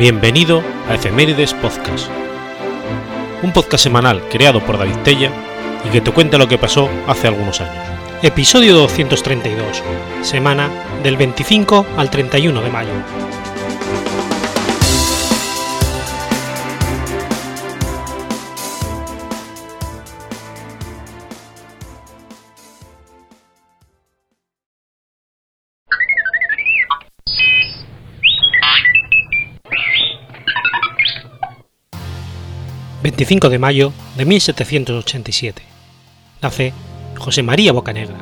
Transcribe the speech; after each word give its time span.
Bienvenido 0.00 0.62
a 0.88 0.94
Efemérides 0.94 1.52
Podcast, 1.52 2.08
un 3.42 3.52
podcast 3.52 3.84
semanal 3.84 4.26
creado 4.30 4.64
por 4.64 4.78
David 4.78 4.96
Tella 5.04 5.30
y 5.86 5.90
que 5.90 6.00
te 6.00 6.10
cuenta 6.10 6.38
lo 6.38 6.48
que 6.48 6.56
pasó 6.56 6.88
hace 7.06 7.28
algunos 7.28 7.60
años. 7.60 7.84
Episodio 8.22 8.74
232, 8.76 9.82
semana 10.22 10.70
del 11.02 11.18
25 11.18 11.84
al 11.98 12.08
31 12.08 12.62
de 12.62 12.70
mayo. 12.70 12.88
25 33.20 33.50
de 33.50 33.58
mayo 33.58 33.92
de 34.16 34.24
1787. 34.24 35.62
Nace 36.40 36.72
José 37.18 37.42
María 37.42 37.70
Bocanegra. 37.70 38.16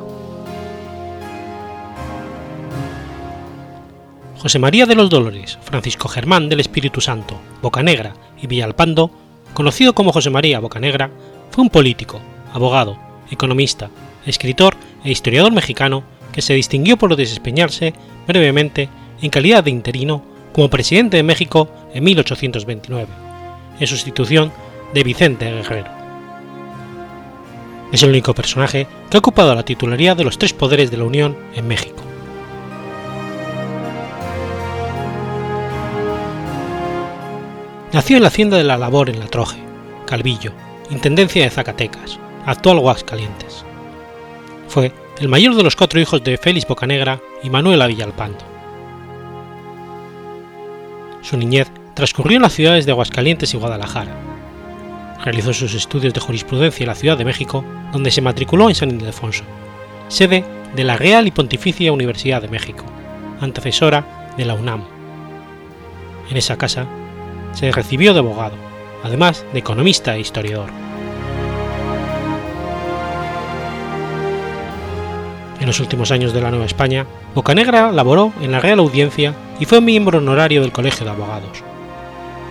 José 4.38 4.58
María 4.58 4.86
de 4.86 4.96
los 4.96 5.08
Dolores, 5.08 5.56
Francisco 5.62 6.08
Germán 6.08 6.48
del 6.48 6.58
Espíritu 6.58 7.00
Santo, 7.00 7.38
Bocanegra 7.62 8.12
y 8.42 8.48
Villalpando, 8.48 9.12
conocido 9.54 9.94
como 9.94 10.10
José 10.10 10.30
María 10.30 10.58
Bocanegra, 10.58 11.12
fue 11.52 11.62
un 11.62 11.70
político, 11.70 12.20
abogado, 12.52 12.98
economista, 13.30 13.90
escritor 14.26 14.74
e 15.04 15.12
historiador 15.12 15.52
mexicano 15.52 16.02
que 16.32 16.42
se 16.42 16.54
distinguió 16.54 16.96
por 16.96 17.14
desempeñarse 17.14 17.94
brevemente 18.26 18.88
en 19.22 19.30
calidad 19.30 19.62
de 19.62 19.70
interino 19.70 20.24
como 20.52 20.68
presidente 20.68 21.18
de 21.18 21.22
México 21.22 21.70
en 21.94 22.02
1829, 22.02 23.06
en 23.78 23.86
sustitución 23.86 24.50
de 24.92 25.02
Vicente 25.02 25.50
Guerrero. 25.50 25.90
Es 27.92 28.02
el 28.02 28.10
único 28.10 28.34
personaje 28.34 28.86
que 29.08 29.16
ha 29.16 29.20
ocupado 29.20 29.54
la 29.54 29.64
titularidad 29.64 30.16
de 30.16 30.24
los 30.24 30.38
tres 30.38 30.52
poderes 30.52 30.90
de 30.90 30.98
la 30.98 31.04
Unión 31.04 31.36
en 31.54 31.66
México. 31.66 32.02
Nació 37.92 38.16
en 38.16 38.22
la 38.22 38.28
hacienda 38.28 38.58
de 38.58 38.64
la 38.64 38.76
Labor 38.76 39.08
en 39.08 39.18
La 39.18 39.26
Troje, 39.26 39.58
Calvillo, 40.06 40.52
Intendencia 40.90 41.42
de 41.42 41.50
Zacatecas, 41.50 42.18
actual 42.44 42.76
Aguascalientes. 42.76 43.64
Fue 44.68 44.92
el 45.18 45.28
mayor 45.28 45.54
de 45.54 45.62
los 45.62 45.74
cuatro 45.74 45.98
hijos 45.98 46.22
de 46.22 46.36
Félix 46.36 46.68
Bocanegra 46.68 47.20
y 47.42 47.48
Manuela 47.48 47.86
Villalpando. 47.86 48.44
Su 51.22 51.38
niñez 51.38 51.70
transcurrió 51.94 52.36
en 52.36 52.42
las 52.42 52.52
ciudades 52.52 52.84
de 52.84 52.92
Aguascalientes 52.92 53.54
y 53.54 53.56
Guadalajara, 53.56 54.14
Realizó 55.28 55.52
sus 55.52 55.74
estudios 55.74 56.14
de 56.14 56.20
jurisprudencia 56.20 56.84
en 56.84 56.88
la 56.88 56.94
Ciudad 56.94 57.18
de 57.18 57.26
México, 57.26 57.62
donde 57.92 58.10
se 58.10 58.22
matriculó 58.22 58.70
en 58.70 58.74
San 58.74 58.90
Ildefonso, 58.90 59.44
sede 60.08 60.42
de 60.74 60.84
la 60.84 60.96
Real 60.96 61.26
y 61.26 61.30
Pontificia 61.30 61.92
Universidad 61.92 62.40
de 62.40 62.48
México, 62.48 62.82
antecesora 63.38 64.32
de 64.38 64.46
la 64.46 64.54
UNAM. 64.54 64.84
En 66.30 66.36
esa 66.38 66.56
casa 66.56 66.86
se 67.52 67.70
recibió 67.72 68.14
de 68.14 68.20
abogado, 68.20 68.54
además 69.04 69.44
de 69.52 69.58
economista 69.58 70.16
e 70.16 70.20
historiador. 70.20 70.70
En 75.60 75.66
los 75.66 75.78
últimos 75.78 76.10
años 76.10 76.32
de 76.32 76.40
la 76.40 76.48
Nueva 76.48 76.64
España, 76.64 77.04
Bocanegra 77.34 77.92
laboró 77.92 78.32
en 78.40 78.50
la 78.50 78.60
Real 78.60 78.78
Audiencia 78.78 79.34
y 79.60 79.66
fue 79.66 79.82
miembro 79.82 80.20
honorario 80.20 80.62
del 80.62 80.72
Colegio 80.72 81.04
de 81.04 81.12
Abogados. 81.12 81.62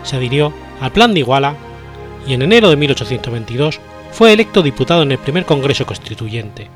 Se 0.04 0.18
adhirió 0.18 0.54
al 0.80 0.92
Plan 0.92 1.16
de 1.16 1.22
Iguala 1.22 1.56
y 2.28 2.34
en 2.34 2.42
enero 2.42 2.70
de 2.70 2.76
1822 2.76 3.80
fue 4.12 4.34
electo 4.34 4.62
diputado 4.62 5.04
en 5.04 5.12
el 5.12 5.18
primer 5.18 5.46
Congreso 5.46 5.86
Constituyente, 5.86 6.70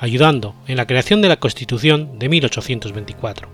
ayudando 0.00 0.54
en 0.66 0.76
la 0.76 0.86
creación 0.86 1.20
de 1.20 1.28
la 1.28 1.36
Constitución 1.36 2.18
de 2.18 2.28
1824. 2.28 3.48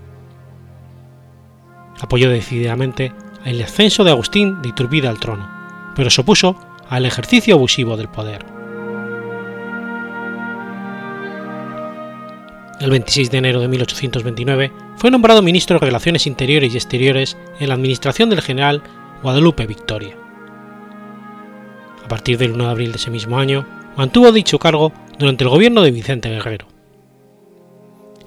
Apoyó 1.99 2.29
decididamente 2.29 3.11
el 3.45 3.61
ascenso 3.61 4.03
de 4.03 4.11
Agustín 4.11 4.61
de 4.61 4.69
Iturbide 4.69 5.07
al 5.07 5.19
trono, 5.19 5.49
pero 5.95 6.09
se 6.09 6.21
opuso 6.21 6.57
al 6.89 7.05
ejercicio 7.05 7.55
abusivo 7.55 7.97
del 7.97 8.07
poder. 8.07 8.45
El 12.79 12.89
26 12.89 13.31
de 13.31 13.37
enero 13.37 13.61
de 13.61 13.67
1829 13.67 14.71
fue 14.97 15.11
nombrado 15.11 15.41
ministro 15.41 15.79
de 15.79 15.85
Relaciones 15.85 16.27
Interiores 16.27 16.73
y 16.73 16.77
Exteriores 16.77 17.37
en 17.59 17.69
la 17.69 17.75
administración 17.75 18.29
del 18.29 18.41
general 18.41 18.81
Guadalupe 19.21 19.65
Victoria. 19.65 20.17
A 22.03 22.07
partir 22.07 22.37
del 22.37 22.53
1 22.53 22.65
de 22.65 22.69
abril 22.69 22.91
de 22.91 22.97
ese 22.97 23.09
mismo 23.09 23.37
año, 23.37 23.65
mantuvo 23.95 24.31
dicho 24.31 24.59
cargo 24.59 24.91
durante 25.17 25.43
el 25.43 25.49
gobierno 25.49 25.81
de 25.81 25.91
Vicente 25.91 26.29
Guerrero. 26.29 26.67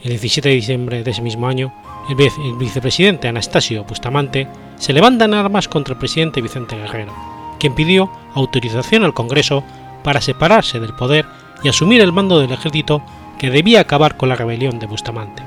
El 0.03 0.11
17 0.11 0.49
de 0.49 0.55
diciembre 0.55 1.03
de 1.03 1.11
ese 1.11 1.23
mismo 1.23 1.49
año, 1.49 1.73
el, 2.09 2.17
vicepresidente 2.57 3.29
Anastasio 3.29 3.85
Bustamante 3.85 4.47
se 4.77 4.93
levanta 4.93 5.25
en 5.25 5.35
armas 5.35 5.69
contra 5.69 5.95
el 5.95 5.99
presidente 5.99 6.41
Vicente 6.41 6.77
Guerrero, 6.77 7.13
quien 7.59 7.75
pidió 7.75 8.11
autorización 8.35 9.05
al 9.05 9.15
Congreso 9.15 9.65
para 10.05 10.21
separarse 10.21 10.79
del 10.79 10.95
poder 10.95 11.27
y 11.63 11.69
asumir 11.69 12.01
el 12.01 12.13
mando 12.13 12.39
del 12.39 12.53
ejército 12.53 13.03
que 13.39 13.51
debía 13.51 13.81
acabar 13.81 14.17
con 14.17 14.29
la 14.29 14.37
rebelión 14.37 14.79
de 14.79 14.87
Bustamante. 14.87 15.43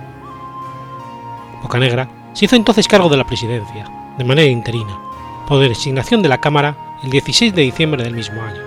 Bocanegra 1.62 2.10
se 2.34 2.46
hizo 2.46 2.56
entonces 2.56 2.88
cargo 2.88 3.10
de 3.10 3.18
la 3.18 3.26
presidencia, 3.26 3.90
de 4.18 4.24
manera 4.24 4.50
interina, 4.50 5.00
por 5.48 5.60
designación 5.60 6.22
de 6.22 6.30
la 6.30 6.40
Cámara 6.40 6.89
el 7.04 7.10
16 7.12 7.56
de 7.56 7.62
diciembre 7.62 8.04
del 8.04 8.14
mismo 8.14 8.42
año. 8.42 8.62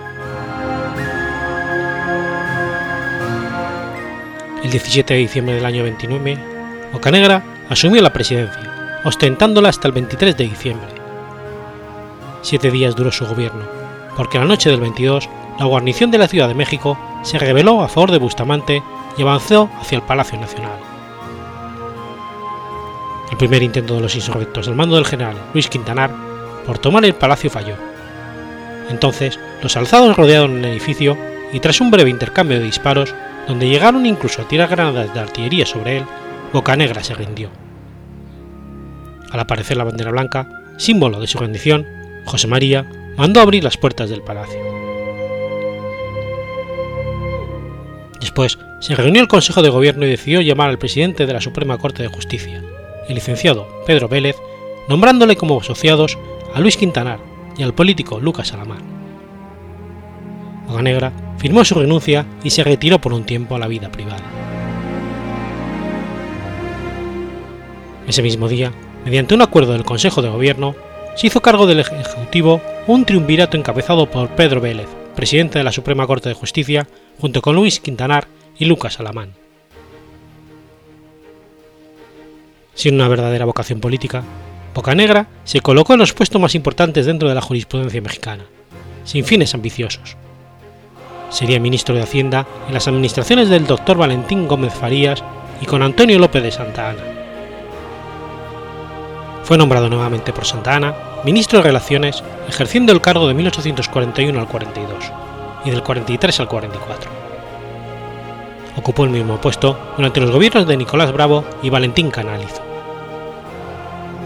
El 4.63 4.71
17 4.71 5.13
de 5.13 5.19
diciembre 5.19 5.55
del 5.55 5.65
año 5.65 5.83
29, 5.83 6.37
Bocanegra 6.91 7.43
asumió 7.69 8.01
la 8.01 8.13
presidencia, 8.13 9.01
ostentándola 9.03 9.69
hasta 9.69 9.87
el 9.87 9.93
23 9.93 10.35
de 10.35 10.43
diciembre. 10.45 10.87
Siete 12.41 12.71
días 12.71 12.95
duró 12.95 13.11
su 13.11 13.25
gobierno, 13.27 13.65
porque 14.17 14.39
la 14.39 14.45
noche 14.45 14.69
del 14.69 14.81
22 14.81 15.29
la 15.59 15.65
guarnición 15.65 16.09
de 16.09 16.17
la 16.17 16.27
Ciudad 16.27 16.47
de 16.47 16.55
México 16.55 16.97
se 17.21 17.37
rebeló 17.37 17.83
a 17.83 17.87
favor 17.87 18.11
de 18.11 18.17
Bustamante 18.17 18.81
y 19.15 19.21
avanzó 19.21 19.69
hacia 19.79 19.97
el 19.97 20.01
Palacio 20.01 20.39
Nacional. 20.39 20.79
El 23.29 23.37
primer 23.37 23.61
intento 23.61 23.95
de 23.95 24.01
los 24.01 24.15
insurrectos 24.15 24.67
al 24.67 24.75
mando 24.75 24.95
del 24.95 25.05
general 25.05 25.37
Luis 25.53 25.67
Quintanar 25.67 26.11
por 26.65 26.79
tomar 26.79 27.05
el 27.05 27.13
palacio 27.13 27.49
falló 27.49 27.92
entonces, 28.93 29.39
los 29.61 29.75
alzados 29.75 30.15
rodearon 30.15 30.59
el 30.59 30.65
edificio 30.65 31.17
y 31.51 31.59
tras 31.59 31.81
un 31.81 31.91
breve 31.91 32.09
intercambio 32.09 32.59
de 32.59 32.65
disparos, 32.65 33.13
donde 33.47 33.67
llegaron 33.67 34.05
incluso 34.05 34.41
a 34.41 34.47
tirar 34.47 34.69
granadas 34.69 35.13
de 35.13 35.19
artillería 35.19 35.65
sobre 35.65 35.97
él, 35.97 36.05
Bocanegra 36.53 37.03
se 37.03 37.15
rindió. 37.15 37.49
Al 39.31 39.39
aparecer 39.39 39.77
la 39.77 39.83
bandera 39.83 40.11
blanca, 40.11 40.47
símbolo 40.77 41.19
de 41.19 41.27
su 41.27 41.39
rendición, 41.39 41.87
José 42.25 42.47
María 42.47 42.85
mandó 43.17 43.41
abrir 43.41 43.63
las 43.63 43.77
puertas 43.77 44.09
del 44.09 44.21
palacio. 44.21 44.61
Después 48.19 48.59
se 48.79 48.95
reunió 48.95 49.21
el 49.21 49.27
Consejo 49.27 49.63
de 49.63 49.69
Gobierno 49.69 50.05
y 50.05 50.09
decidió 50.09 50.41
llamar 50.41 50.69
al 50.69 50.77
presidente 50.77 51.25
de 51.25 51.33
la 51.33 51.41
Suprema 51.41 51.79
Corte 51.79 52.03
de 52.03 52.09
Justicia, 52.09 52.63
el 53.09 53.15
licenciado 53.15 53.67
Pedro 53.87 54.07
Vélez, 54.07 54.35
nombrándole 54.87 55.35
como 55.35 55.59
asociados 55.59 56.17
a 56.53 56.59
Luis 56.59 56.77
Quintanar, 56.77 57.32
y 57.57 57.63
al 57.63 57.73
político 57.73 58.19
Lucas 58.19 58.53
Alamar. 58.53 58.81
Bocanegra 60.67 61.11
firmó 61.37 61.63
su 61.65 61.75
renuncia 61.75 62.25
y 62.43 62.49
se 62.49 62.63
retiró 62.63 62.99
por 62.99 63.13
un 63.13 63.25
tiempo 63.25 63.55
a 63.55 63.59
la 63.59 63.67
vida 63.67 63.91
privada. 63.91 64.23
Ese 68.07 68.21
mismo 68.21 68.47
día, 68.47 68.71
mediante 69.05 69.33
un 69.33 69.41
acuerdo 69.41 69.73
del 69.73 69.85
Consejo 69.85 70.21
de 70.21 70.29
Gobierno, 70.29 70.75
se 71.15 71.27
hizo 71.27 71.41
cargo 71.41 71.67
del 71.67 71.79
Ejecutivo 71.79 72.61
un 72.87 73.05
triunvirato 73.05 73.55
encabezado 73.55 74.09
por 74.09 74.29
Pedro 74.29 74.61
Vélez, 74.61 74.87
presidente 75.15 75.59
de 75.59 75.63
la 75.63 75.71
Suprema 75.71 76.07
Corte 76.07 76.29
de 76.29 76.35
Justicia, 76.35 76.87
junto 77.19 77.41
con 77.41 77.55
Luis 77.55 77.79
Quintanar 77.79 78.27
y 78.57 78.65
Lucas 78.65 78.99
Alamán. 78.99 79.33
Sin 82.73 82.95
una 82.95 83.07
verdadera 83.07 83.45
vocación 83.45 83.79
política, 83.79 84.23
Bocanegra 84.73 85.27
se 85.43 85.61
colocó 85.61 85.93
en 85.93 85.99
los 85.99 86.13
puestos 86.13 86.41
más 86.41 86.55
importantes 86.55 87.05
dentro 87.05 87.29
de 87.29 87.35
la 87.35 87.41
jurisprudencia 87.41 88.01
mexicana, 88.01 88.45
sin 89.03 89.23
fines 89.23 89.53
ambiciosos. 89.53 90.17
Sería 91.29 91.59
ministro 91.59 91.95
de 91.95 92.01
Hacienda 92.01 92.47
en 92.67 92.73
las 92.73 92.87
administraciones 92.87 93.49
del 93.49 93.67
doctor 93.67 93.97
Valentín 93.97 94.47
Gómez 94.47 94.73
Farías 94.73 95.23
y 95.61 95.65
con 95.65 95.83
Antonio 95.83 96.19
López 96.19 96.43
de 96.43 96.51
Santa 96.51 96.89
Ana. 96.89 97.03
Fue 99.43 99.57
nombrado 99.57 99.89
nuevamente 99.89 100.31
por 100.31 100.45
Santa 100.45 100.75
Ana 100.75 100.95
ministro 101.23 101.59
de 101.59 101.63
Relaciones, 101.63 102.23
ejerciendo 102.47 102.91
el 102.91 103.01
cargo 103.01 103.27
de 103.27 103.33
1841 103.33 104.39
al 104.39 104.47
42 104.47 105.11
y 105.65 105.69
del 105.71 105.83
43 105.83 106.39
al 106.39 106.47
44. 106.47 107.11
Ocupó 108.77 109.05
el 109.05 109.11
mismo 109.11 109.39
puesto 109.39 109.77
durante 109.95 110.19
los 110.19 110.31
gobiernos 110.31 110.67
de 110.67 110.77
Nicolás 110.77 111.11
Bravo 111.13 111.45
y 111.61 111.69
Valentín 111.69 112.11
Canalizo. 112.11 112.72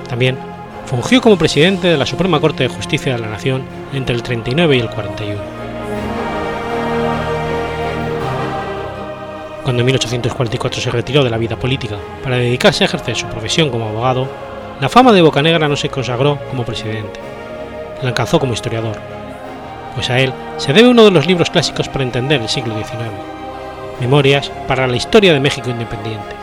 También 0.09 0.37
fungió 0.85 1.21
como 1.21 1.37
presidente 1.37 1.87
de 1.87 1.97
la 1.97 2.05
Suprema 2.05 2.39
Corte 2.39 2.63
de 2.63 2.69
Justicia 2.69 3.13
de 3.13 3.19
la 3.19 3.27
Nación 3.27 3.63
entre 3.93 4.15
el 4.15 4.23
39 4.23 4.77
y 4.77 4.79
el 4.79 4.89
41. 4.89 5.41
Cuando 9.63 9.81
en 9.81 9.85
1844 9.85 10.79
se 10.79 10.91
retiró 10.91 11.25
de 11.25 11.29
la 11.29 11.37
vida 11.37 11.57
política 11.57 11.97
para 12.23 12.37
dedicarse 12.37 12.85
a 12.85 12.87
ejercer 12.87 13.17
su 13.17 13.27
profesión 13.27 13.69
como 13.69 13.89
abogado, 13.89 14.29
la 14.79 14.87
fama 14.87 15.11
de 15.11 15.21
Bocanegra 15.21 15.67
no 15.67 15.75
se 15.75 15.89
consagró 15.89 16.39
como 16.49 16.63
presidente, 16.63 17.19
la 18.01 18.07
alcanzó 18.07 18.39
como 18.39 18.53
historiador, 18.53 18.97
pues 19.93 20.09
a 20.09 20.19
él 20.19 20.31
se 20.55 20.71
debe 20.71 20.87
uno 20.87 21.03
de 21.03 21.11
los 21.11 21.27
libros 21.27 21.49
clásicos 21.49 21.89
para 21.89 22.05
entender 22.05 22.39
el 22.39 22.47
siglo 22.47 22.77
XIX, 22.77 23.11
Memorias 23.99 24.49
para 24.67 24.87
la 24.87 24.95
Historia 24.95 25.33
de 25.33 25.41
México 25.41 25.69
Independiente, 25.69 26.33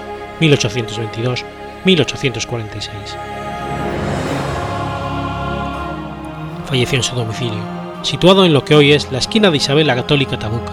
1822-1846. 0.41 3.34
Falleció 6.67 6.97
en 6.97 7.03
su 7.03 7.15
domicilio, 7.15 7.61
situado 8.03 8.45
en 8.45 8.53
lo 8.53 8.65
que 8.65 8.75
hoy 8.75 8.93
es 8.93 9.13
la 9.13 9.19
esquina 9.19 9.51
de 9.51 9.59
Isabel 9.59 9.87
la 9.87 9.95
Católica 9.95 10.39
Tabuca, 10.39 10.73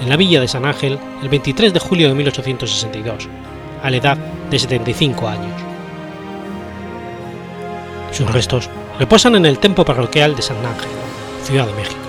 en 0.00 0.08
la 0.08 0.16
villa 0.16 0.40
de 0.40 0.48
San 0.48 0.64
Ángel, 0.64 0.98
el 1.22 1.28
23 1.28 1.72
de 1.72 1.80
julio 1.80 2.08
de 2.08 2.14
1862, 2.14 3.28
a 3.82 3.90
la 3.90 3.96
edad 3.96 4.16
de 4.16 4.58
75 4.58 5.28
años. 5.28 5.52
Sus 8.12 8.30
restos 8.32 8.68
reposan 8.98 9.36
en 9.36 9.46
el 9.46 9.58
templo 9.58 9.84
parroquial 9.84 10.34
de 10.34 10.42
San 10.42 10.58
Ángel, 10.58 10.90
Ciudad 11.44 11.66
de 11.66 11.74
México. 11.74 12.07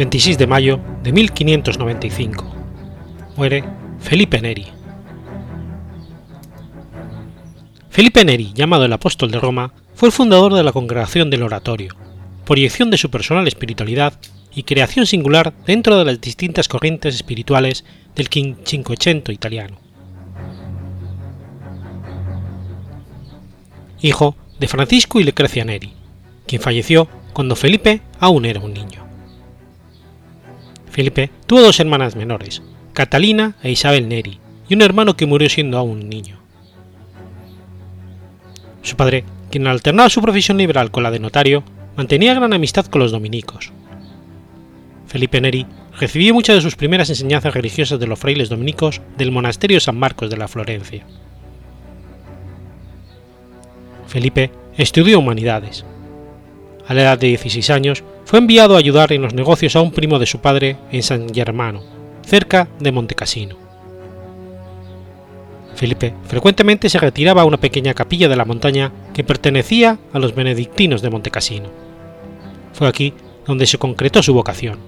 26 0.00 0.38
de 0.38 0.46
mayo 0.46 0.80
de 1.02 1.12
1595. 1.12 2.46
Muere 3.36 3.62
Felipe 3.98 4.40
Neri. 4.40 4.64
Felipe 7.90 8.24
Neri, 8.24 8.50
llamado 8.54 8.86
el 8.86 8.94
apóstol 8.94 9.30
de 9.30 9.38
Roma, 9.38 9.74
fue 9.94 10.08
el 10.08 10.12
fundador 10.14 10.54
de 10.54 10.62
la 10.62 10.72
Congregación 10.72 11.28
del 11.28 11.42
Oratorio, 11.42 11.94
proyección 12.46 12.90
de 12.90 12.96
su 12.96 13.10
personal 13.10 13.46
espiritualidad 13.46 14.14
y 14.54 14.62
creación 14.62 15.04
singular 15.04 15.52
dentro 15.66 15.98
de 15.98 16.06
las 16.06 16.18
distintas 16.18 16.66
corrientes 16.66 17.14
espirituales 17.14 17.84
del 18.16 18.28
Cinquecento 18.64 19.32
italiano. 19.32 19.78
Hijo 24.00 24.34
de 24.58 24.66
Francisco 24.66 25.20
y 25.20 25.24
Lucrecia 25.24 25.66
Neri, 25.66 25.92
quien 26.46 26.62
falleció 26.62 27.06
cuando 27.34 27.54
Felipe 27.54 28.00
aún 28.18 28.46
era 28.46 28.60
un 28.60 28.72
niño. 28.72 29.09
Felipe 30.90 31.30
tuvo 31.46 31.62
dos 31.62 31.78
hermanas 31.80 32.16
menores, 32.16 32.62
Catalina 32.92 33.54
e 33.62 33.70
Isabel 33.70 34.08
Neri, 34.08 34.38
y 34.68 34.74
un 34.74 34.82
hermano 34.82 35.16
que 35.16 35.26
murió 35.26 35.48
siendo 35.48 35.78
aún 35.78 36.08
niño. 36.08 36.38
Su 38.82 38.96
padre, 38.96 39.24
quien 39.50 39.66
alternaba 39.66 40.08
su 40.08 40.20
profesión 40.20 40.56
liberal 40.56 40.90
con 40.90 41.02
la 41.02 41.10
de 41.10 41.20
notario, 41.20 41.62
mantenía 41.96 42.34
gran 42.34 42.52
amistad 42.52 42.86
con 42.86 43.00
los 43.00 43.12
dominicos. 43.12 43.72
Felipe 45.06 45.40
Neri 45.40 45.66
recibió 45.98 46.34
muchas 46.34 46.56
de 46.56 46.62
sus 46.62 46.76
primeras 46.76 47.10
enseñanzas 47.10 47.54
religiosas 47.54 47.98
de 48.00 48.06
los 48.06 48.18
frailes 48.18 48.48
dominicos 48.48 49.00
del 49.18 49.32
monasterio 49.32 49.80
San 49.80 49.98
Marcos 49.98 50.30
de 50.30 50.36
la 50.36 50.48
Florencia. 50.48 51.04
Felipe 54.06 54.50
estudió 54.76 55.18
humanidades. 55.18 55.84
A 56.88 56.94
la 56.94 57.02
edad 57.02 57.18
de 57.18 57.28
16 57.28 57.70
años 57.70 58.02
fue 58.30 58.38
enviado 58.38 58.76
a 58.76 58.78
ayudar 58.78 59.12
en 59.12 59.22
los 59.22 59.34
negocios 59.34 59.74
a 59.74 59.80
un 59.80 59.90
primo 59.90 60.20
de 60.20 60.26
su 60.26 60.38
padre 60.38 60.76
en 60.92 61.02
San 61.02 61.34
Germano, 61.34 61.82
cerca 62.24 62.68
de 62.78 62.92
Montecassino. 62.92 63.56
Felipe 65.74 66.14
frecuentemente 66.28 66.88
se 66.88 67.00
retiraba 67.00 67.42
a 67.42 67.44
una 67.44 67.56
pequeña 67.56 67.92
capilla 67.92 68.28
de 68.28 68.36
la 68.36 68.44
montaña 68.44 68.92
que 69.14 69.24
pertenecía 69.24 69.98
a 70.12 70.20
los 70.20 70.32
benedictinos 70.32 71.02
de 71.02 71.10
Montecassino. 71.10 71.70
Fue 72.72 72.86
aquí 72.86 73.14
donde 73.48 73.66
se 73.66 73.78
concretó 73.78 74.22
su 74.22 74.32
vocación. 74.32 74.78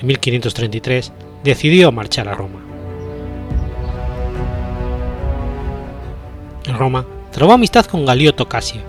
En 0.00 0.08
1533 0.08 1.12
decidió 1.44 1.92
marchar 1.92 2.26
a 2.26 2.34
Roma. 2.34 2.64
En 6.66 6.76
Roma 6.76 7.06
trabó 7.30 7.52
amistad 7.52 7.86
con 7.86 8.04
Galiotto 8.04 8.48
Casia, 8.48 8.82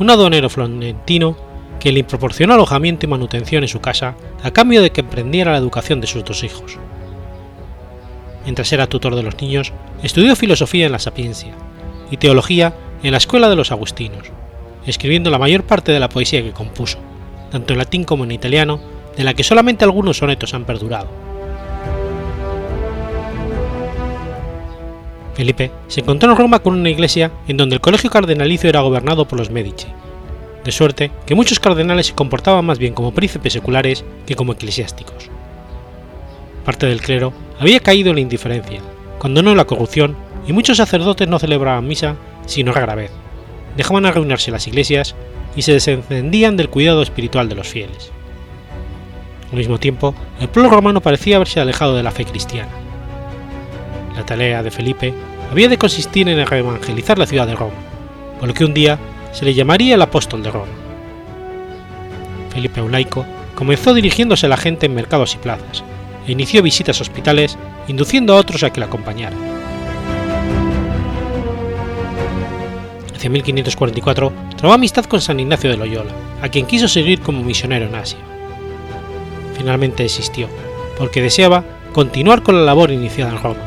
un 0.00 0.10
aduanero 0.10 0.50
florentino 0.50 1.49
que 1.80 1.90
le 1.90 2.04
proporcionó 2.04 2.54
alojamiento 2.54 3.06
y 3.06 3.08
manutención 3.08 3.64
en 3.64 3.68
su 3.68 3.80
casa 3.80 4.14
a 4.42 4.50
cambio 4.52 4.82
de 4.82 4.90
que 4.90 5.00
emprendiera 5.00 5.52
la 5.52 5.58
educación 5.58 6.00
de 6.00 6.06
sus 6.06 6.24
dos 6.24 6.44
hijos. 6.44 6.78
Mientras 8.44 8.72
era 8.72 8.86
tutor 8.86 9.16
de 9.16 9.22
los 9.22 9.40
niños, 9.40 9.72
estudió 10.02 10.36
filosofía 10.36 10.86
en 10.86 10.92
la 10.92 10.98
Sapiencia 10.98 11.54
y 12.10 12.18
teología 12.18 12.74
en 13.02 13.12
la 13.12 13.18
Escuela 13.18 13.48
de 13.48 13.56
los 13.56 13.72
Agustinos, 13.72 14.30
escribiendo 14.86 15.30
la 15.30 15.38
mayor 15.38 15.64
parte 15.64 15.90
de 15.90 16.00
la 16.00 16.08
poesía 16.08 16.42
que 16.42 16.52
compuso, 16.52 16.98
tanto 17.50 17.72
en 17.72 17.78
latín 17.78 18.04
como 18.04 18.24
en 18.24 18.32
italiano, 18.32 18.80
de 19.16 19.24
la 19.24 19.34
que 19.34 19.42
solamente 19.42 19.84
algunos 19.84 20.18
sonetos 20.18 20.54
han 20.54 20.64
perdurado. 20.64 21.08
Felipe 25.34 25.70
se 25.88 26.00
encontró 26.00 26.30
en 26.30 26.36
Roma 26.36 26.58
con 26.58 26.74
una 26.74 26.90
iglesia 26.90 27.30
en 27.48 27.56
donde 27.56 27.74
el 27.76 27.80
colegio 27.80 28.10
cardenalicio 28.10 28.68
era 28.68 28.80
gobernado 28.80 29.26
por 29.26 29.38
los 29.38 29.50
Medici, 29.50 29.86
de 30.64 30.72
suerte 30.72 31.10
que 31.26 31.34
muchos 31.34 31.60
cardenales 31.60 32.08
se 32.08 32.14
comportaban 32.14 32.64
más 32.64 32.78
bien 32.78 32.94
como 32.94 33.14
príncipes 33.14 33.52
seculares 33.52 34.04
que 34.26 34.34
como 34.34 34.52
eclesiásticos. 34.52 35.30
Parte 36.64 36.86
del 36.86 37.00
clero 37.00 37.32
había 37.58 37.80
caído 37.80 38.10
en 38.10 38.16
la 38.16 38.20
indiferencia, 38.20 38.80
en 39.24 39.56
la 39.56 39.64
corrupción, 39.64 40.16
y 40.46 40.52
muchos 40.52 40.78
sacerdotes 40.78 41.28
no 41.28 41.38
celebraban 41.38 41.86
misa 41.86 42.16
sino 42.46 42.72
rara 42.72 42.94
vez, 42.94 43.10
dejaban 43.76 44.06
a 44.06 44.12
reunirse 44.12 44.50
las 44.50 44.66
iglesias 44.66 45.14
y 45.54 45.62
se 45.62 45.72
desencendían 45.72 46.56
del 46.56 46.70
cuidado 46.70 47.02
espiritual 47.02 47.48
de 47.48 47.54
los 47.54 47.68
fieles. 47.68 48.10
Al 49.50 49.58
mismo 49.58 49.78
tiempo, 49.78 50.14
el 50.40 50.48
pueblo 50.48 50.70
romano 50.70 51.00
parecía 51.00 51.36
haberse 51.36 51.60
alejado 51.60 51.96
de 51.96 52.02
la 52.02 52.12
fe 52.12 52.24
cristiana. 52.24 52.70
La 54.16 54.24
tarea 54.24 54.62
de 54.62 54.70
Felipe 54.70 55.12
había 55.50 55.68
de 55.68 55.78
consistir 55.78 56.28
en 56.28 56.38
evangelizar 56.38 57.18
la 57.18 57.26
ciudad 57.26 57.46
de 57.46 57.56
Roma, 57.56 57.74
por 58.38 58.48
lo 58.48 58.54
que 58.54 58.64
un 58.64 58.74
día 58.74 58.98
se 59.32 59.44
le 59.44 59.54
llamaría 59.54 59.94
el 59.94 60.02
apóstol 60.02 60.42
de 60.42 60.50
Roma. 60.50 60.72
Felipe 62.52 62.80
Aulaico 62.80 63.24
comenzó 63.54 63.94
dirigiéndose 63.94 64.46
a 64.46 64.48
la 64.48 64.56
gente 64.56 64.86
en 64.86 64.94
mercados 64.94 65.34
y 65.34 65.38
plazas, 65.38 65.84
e 66.26 66.32
inició 66.32 66.62
visitas 66.62 66.98
a 66.98 67.02
hospitales, 67.02 67.58
induciendo 67.88 68.34
a 68.34 68.36
otros 68.36 68.62
a 68.62 68.70
que 68.70 68.80
la 68.80 68.86
acompañaran. 68.86 69.38
Hacia 73.14 73.30
1544 73.30 74.32
trabó 74.56 74.74
amistad 74.74 75.04
con 75.04 75.20
San 75.20 75.40
Ignacio 75.40 75.70
de 75.70 75.76
Loyola, 75.76 76.12
a 76.42 76.48
quien 76.48 76.66
quiso 76.66 76.88
seguir 76.88 77.20
como 77.20 77.42
misionero 77.42 77.86
en 77.86 77.94
Asia. 77.94 78.18
Finalmente 79.56 80.04
desistió, 80.04 80.48
porque 80.96 81.20
deseaba 81.20 81.64
continuar 81.92 82.42
con 82.42 82.54
la 82.54 82.62
labor 82.62 82.90
iniciada 82.90 83.32
en 83.32 83.42
Roma, 83.42 83.60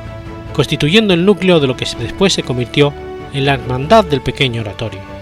constituyendo 0.53 1.13
el 1.13 1.24
núcleo 1.24 1.60
de 1.60 1.67
lo 1.67 1.77
que 1.77 1.86
después 2.00 2.34
se 2.34 2.41
convirtió 2.41 2.93
en 3.34 3.46
la 3.46 3.53
Hermandad 3.53 4.05
del 4.05 4.22
Pequeño 4.22 4.62
Oratorio. 4.62 5.12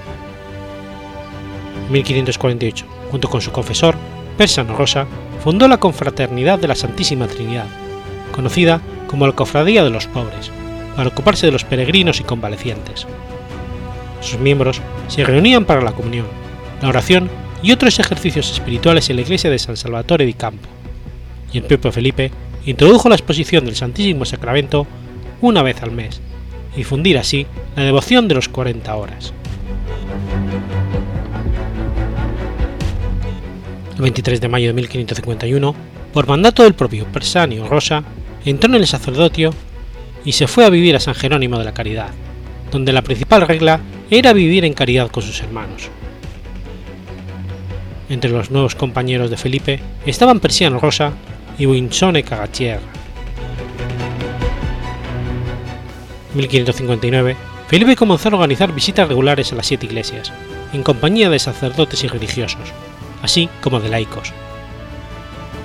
1548, 1.92 2.86
junto 3.12 3.30
con 3.30 3.42
su 3.42 3.52
confesor, 3.52 3.96
Persano 4.38 4.76
Rosa, 4.76 5.06
fundó 5.44 5.68
la 5.68 5.80
Confraternidad 5.80 6.60
de 6.60 6.68
la 6.68 6.76
Santísima 6.76 7.28
Trinidad, 7.28 7.68
conocida 8.32 8.82
como 9.08 9.28
la 9.28 9.34
Cofradía 9.34 9.84
de 9.84 9.90
los 9.90 10.08
Pobres, 10.08 10.52
para 10.96 11.10
ocuparse 11.10 11.46
de 11.46 11.52
los 11.52 11.64
peregrinos 11.64 12.20
y 12.20 12.24
convalecientes. 12.24 13.06
Sus 14.22 14.40
miembros 14.40 14.82
se 15.08 15.24
reunían 15.24 15.66
para 15.66 15.82
la 15.82 15.94
comunión, 15.94 16.28
la 16.82 16.90
oración 16.90 17.30
y 17.64 17.72
otros 17.72 18.00
ejercicios 18.00 18.52
espirituales 18.52 19.10
en 19.10 19.18
la 19.18 19.24
iglesia 19.24 19.50
de 19.50 19.60
San 19.60 19.78
Salvatore 19.78 20.26
di 20.26 20.34
Campo, 20.34 20.70
y 21.52 21.58
el 21.58 21.64
propio 21.64 21.92
Felipe 21.92 22.32
introdujo 22.66 23.10
la 23.10 23.16
exposición 23.16 23.66
del 23.66 23.76
Santísimo 23.76 24.26
Sacramento 24.26 24.88
una 25.42 25.64
vez 25.64 25.82
al 25.82 25.92
mes, 25.92 26.22
y 26.74 26.78
difundir 26.78 27.18
así 27.18 27.46
la 27.76 27.84
devoción 27.84 28.28
de 28.28 28.36
los 28.36 28.48
40 28.48 28.96
horas. 28.96 29.34
El 34.02 34.06
23 34.06 34.42
de 34.42 34.48
mayo 34.50 34.68
de 34.68 34.74
1551, 34.74 35.76
por 36.12 36.28
mandato 36.28 36.64
del 36.64 36.74
propio 36.74 37.06
Persanio 37.06 37.68
Rosa, 37.68 38.04
entró 38.44 38.68
en 38.68 38.78
el 38.78 38.88
sacerdocio 38.88 39.54
y 40.26 40.32
se 40.32 40.48
fue 40.48 40.66
a 40.66 40.72
vivir 40.72 40.96
a 40.96 41.00
San 41.00 41.14
Jerónimo 41.14 41.60
de 41.60 41.66
la 41.66 41.76
Caridad, 41.76 42.10
donde 42.72 42.94
la 42.94 43.04
principal 43.04 43.48
regla 43.48 43.80
era 44.10 44.34
vivir 44.34 44.66
en 44.66 44.74
caridad 44.74 45.12
con 45.12 45.22
sus 45.22 45.40
hermanos. 45.42 45.90
Entre 48.10 48.32
los 48.32 48.50
nuevos 48.50 48.74
compañeros 48.74 49.30
de 49.30 49.38
Felipe 49.38 49.80
estaban 50.04 50.40
Persiano 50.40 50.80
Rosa 50.80 51.14
y 51.60 51.68
Winsone 51.68 52.24
Cagatier. 52.24 52.80
En 56.32 56.38
1559, 56.38 57.36
Felipe 57.68 57.96
comenzó 57.96 58.30
a 58.30 58.34
organizar 58.34 58.74
visitas 58.74 59.08
regulares 59.08 59.52
a 59.52 59.56
las 59.56 59.68
siete 59.68 59.86
iglesias, 59.86 60.34
en 60.74 60.82
compañía 60.82 61.30
de 61.30 61.38
sacerdotes 61.38 62.04
y 62.04 62.08
religiosos, 62.08 62.74
así 63.22 63.50
como 63.62 63.80
de 63.80 63.90
laicos. 63.90 64.34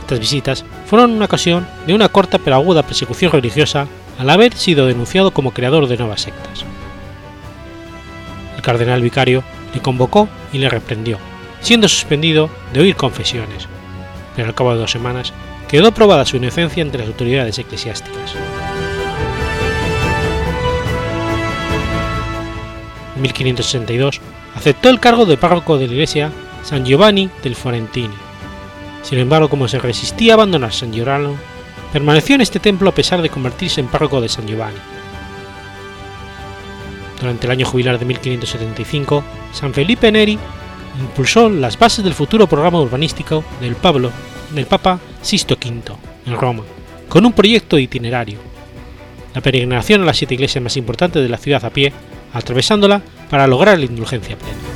Estas 0.00 0.20
visitas 0.20 0.64
fueron 0.86 1.10
una 1.10 1.24
ocasión 1.24 1.66
de 1.86 1.94
una 1.94 2.08
corta 2.08 2.38
pero 2.38 2.56
aguda 2.56 2.84
persecución 2.84 3.32
religiosa 3.32 3.86
al 4.18 4.30
haber 4.30 4.54
sido 4.54 4.86
denunciado 4.86 5.32
como 5.32 5.52
creador 5.52 5.88
de 5.88 5.96
nuevas 5.96 6.22
sectas. 6.22 6.64
El 8.56 8.62
cardenal 8.62 9.02
vicario 9.02 9.42
le 9.74 9.80
convocó 9.80 10.28
y 10.52 10.58
le 10.58 10.68
reprendió, 10.68 11.18
siendo 11.60 11.88
suspendido 11.88 12.48
de 12.72 12.80
oír 12.80 12.96
confesiones, 12.96 13.68
pero 14.34 14.48
al 14.48 14.54
cabo 14.54 14.72
de 14.72 14.78
dos 14.78 14.90
semanas 14.90 15.32
quedó 15.68 15.92
probada 15.92 16.24
su 16.24 16.36
inocencia 16.36 16.82
entre 16.82 17.00
las 17.00 17.08
autoridades 17.08 17.58
eclesiásticas. 17.58 18.34
En 23.16 23.22
1562 23.22 24.20
aceptó 24.54 24.88
el 24.88 25.00
cargo 25.00 25.26
de 25.26 25.36
párroco 25.36 25.78
de 25.78 25.86
la 25.86 25.92
iglesia 25.94 26.32
San 26.66 26.84
Giovanni 26.84 27.30
del 27.44 27.54
Forentini. 27.54 28.12
Sin 29.02 29.20
embargo, 29.20 29.48
como 29.48 29.68
se 29.68 29.78
resistía 29.78 30.32
a 30.32 30.34
abandonar 30.34 30.72
San 30.72 30.92
Giordano, 30.92 31.36
permaneció 31.92 32.34
en 32.34 32.40
este 32.40 32.58
templo 32.58 32.90
a 32.90 32.94
pesar 32.94 33.22
de 33.22 33.30
convertirse 33.30 33.80
en 33.80 33.86
párroco 33.86 34.20
de 34.20 34.28
San 34.28 34.48
Giovanni. 34.48 34.80
Durante 37.20 37.46
el 37.46 37.52
año 37.52 37.66
jubilar 37.66 38.00
de 38.00 38.04
1575, 38.04 39.22
San 39.52 39.72
Felipe 39.74 40.10
Neri 40.10 40.36
impulsó 41.00 41.48
las 41.48 41.78
bases 41.78 42.04
del 42.04 42.14
futuro 42.14 42.48
programa 42.48 42.80
urbanístico 42.80 43.44
del, 43.60 43.76
Pablo, 43.76 44.10
del 44.52 44.66
Papa 44.66 44.98
Sisto 45.22 45.54
V 45.54 45.96
en 46.26 46.36
Roma, 46.36 46.64
con 47.08 47.24
un 47.24 47.32
proyecto 47.32 47.78
itinerario, 47.78 48.38
la 49.34 49.40
peregrinación 49.40 50.02
a 50.02 50.06
las 50.06 50.16
siete 50.16 50.34
iglesias 50.34 50.64
más 50.64 50.76
importantes 50.76 51.22
de 51.22 51.28
la 51.28 51.38
ciudad 51.38 51.64
a 51.64 51.70
pie, 51.70 51.92
atravesándola 52.32 53.02
para 53.30 53.46
lograr 53.46 53.78
la 53.78 53.84
indulgencia 53.84 54.36
plena. 54.36 54.75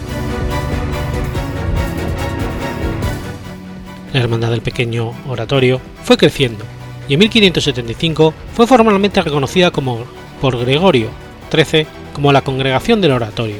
La 4.13 4.21
Hermandad 4.21 4.51
del 4.51 4.61
Pequeño 4.61 5.13
Oratorio 5.29 5.81
fue 6.03 6.17
creciendo 6.17 6.65
y 7.09 7.15
en 7.15 7.21
1575 7.21 8.35
fue 8.55 8.67
formalmente 8.67 9.23
reconocida 9.23 9.71
como, 9.71 10.05
por 10.41 10.59
Gregorio 10.59 11.11
XIII 11.53 11.87
como 12.13 12.33
la 12.33 12.43
Congregación 12.43 13.01
del 13.01 13.13
Oratorio 13.13 13.57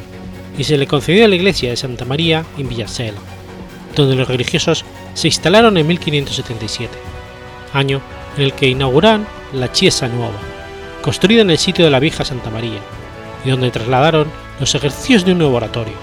y 0.59 0.65
se 0.65 0.77
le 0.77 0.89
concedió 0.89 1.27
la 1.29 1.37
iglesia 1.37 1.71
de 1.71 1.77
Santa 1.77 2.05
María 2.05 2.45
en 2.59 2.69
Villasela, 2.69 3.19
donde 3.95 4.17
los 4.17 4.27
religiosos 4.27 4.85
se 5.15 5.29
instalaron 5.29 5.77
en 5.77 5.87
1577, 5.87 6.93
año 7.73 8.01
en 8.37 8.43
el 8.43 8.53
que 8.53 8.69
inauguran 8.69 9.27
la 9.53 9.71
Chiesa 9.71 10.09
Nueva, 10.09 10.39
construida 11.01 11.43
en 11.43 11.51
el 11.51 11.59
sitio 11.59 11.85
de 11.85 11.91
la 11.91 12.01
vieja 12.01 12.25
Santa 12.25 12.51
María, 12.51 12.81
y 13.45 13.51
donde 13.51 13.71
trasladaron 13.71 14.29
los 14.59 14.75
ejercicios 14.75 15.25
de 15.25 15.33
un 15.33 15.39
nuevo 15.39 15.57
oratorio, 15.57 15.95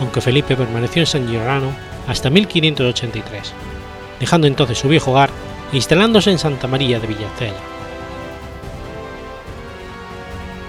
aunque 0.00 0.20
Felipe 0.20 0.56
permaneció 0.56 1.00
en 1.00 1.06
San 1.06 1.28
Giordano 1.28 1.91
hasta 2.06 2.30
1583, 2.30 3.52
dejando 4.20 4.46
entonces 4.46 4.78
su 4.78 4.88
viejo 4.88 5.12
hogar 5.12 5.30
e 5.72 5.76
instalándose 5.76 6.30
en 6.30 6.38
Santa 6.38 6.66
María 6.66 7.00
de 7.00 7.06
Villacela. 7.06 7.60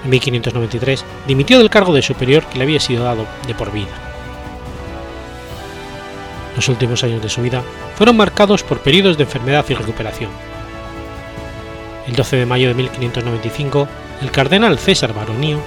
En 0.03 0.09
1593 0.09 1.05
dimitió 1.27 1.57
del 1.59 1.69
cargo 1.69 1.93
de 1.93 2.01
superior 2.01 2.43
que 2.45 2.57
le 2.57 2.65
había 2.65 2.79
sido 2.79 3.05
dado 3.05 3.25
de 3.47 3.55
por 3.55 3.71
vida. 3.71 3.91
Los 6.55 6.67
últimos 6.69 7.03
años 7.03 7.21
de 7.21 7.29
su 7.29 7.41
vida 7.41 7.63
fueron 7.95 8.17
marcados 8.17 8.63
por 8.63 8.81
periodos 8.81 9.17
de 9.17 9.23
enfermedad 9.23 9.65
y 9.69 9.73
recuperación. 9.73 10.29
El 12.07 12.15
12 12.15 12.35
de 12.35 12.45
mayo 12.45 12.67
de 12.67 12.73
1595, 12.75 13.87
el 14.21 14.31
cardenal 14.31 14.77
César 14.77 15.13
Baronio, 15.13 15.59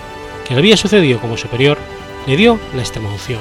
que 0.47 0.55
le 0.55 0.61
había 0.61 0.77
sucedido 0.77 1.19
como 1.19 1.37
superior, 1.37 1.79
le 2.27 2.37
dio 2.37 2.61
la 2.75 2.83
extremaunción. 2.83 3.41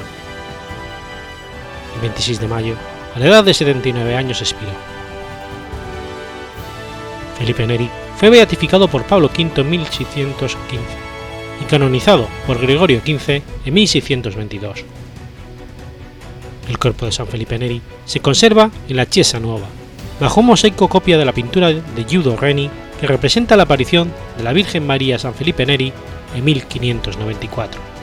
El 1.96 2.02
26 2.02 2.40
de 2.40 2.48
mayo, 2.48 2.74
a 3.14 3.18
la 3.18 3.26
edad 3.26 3.44
de 3.44 3.54
79 3.54 4.14
años, 4.14 4.40
expiró. 4.40 4.72
Felipe 7.38 7.66
Neri 7.66 7.90
fue 8.16 8.30
beatificado 8.30 8.88
por 8.88 9.04
Pablo 9.04 9.28
V 9.28 9.60
en 9.60 9.70
1615 9.70 10.84
y 11.60 11.64
canonizado 11.64 12.28
por 12.46 12.60
Gregorio 12.60 13.00
XV 13.00 13.42
en 13.64 13.74
1622. 13.74 14.84
El 16.68 16.78
cuerpo 16.78 17.06
de 17.06 17.12
San 17.12 17.26
Felipe 17.26 17.58
Neri 17.58 17.80
se 18.04 18.20
conserva 18.20 18.70
en 18.88 18.96
la 18.96 19.08
Chiesa 19.08 19.38
Nueva, 19.38 19.66
bajo 20.20 20.40
un 20.40 20.46
mosaico 20.46 20.88
copia 20.88 21.18
de 21.18 21.24
la 21.24 21.32
pintura 21.32 21.68
de 21.68 22.04
Giudo 22.04 22.36
Reni 22.36 22.70
que 23.00 23.06
representa 23.06 23.56
la 23.56 23.64
aparición 23.64 24.12
de 24.36 24.44
la 24.44 24.52
Virgen 24.52 24.86
María 24.86 25.18
San 25.18 25.34
Felipe 25.34 25.66
Neri 25.66 25.92
en 26.34 26.44
1594. 26.44 27.95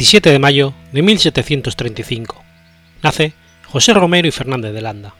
27 0.00 0.30
de 0.30 0.38
mayo 0.38 0.72
de 0.92 1.02
1735. 1.02 2.42
Nace 3.02 3.34
José 3.66 3.92
Romero 3.92 4.26
y 4.26 4.30
Fernández 4.30 4.72
de 4.72 4.80
Landa. 4.80 5.12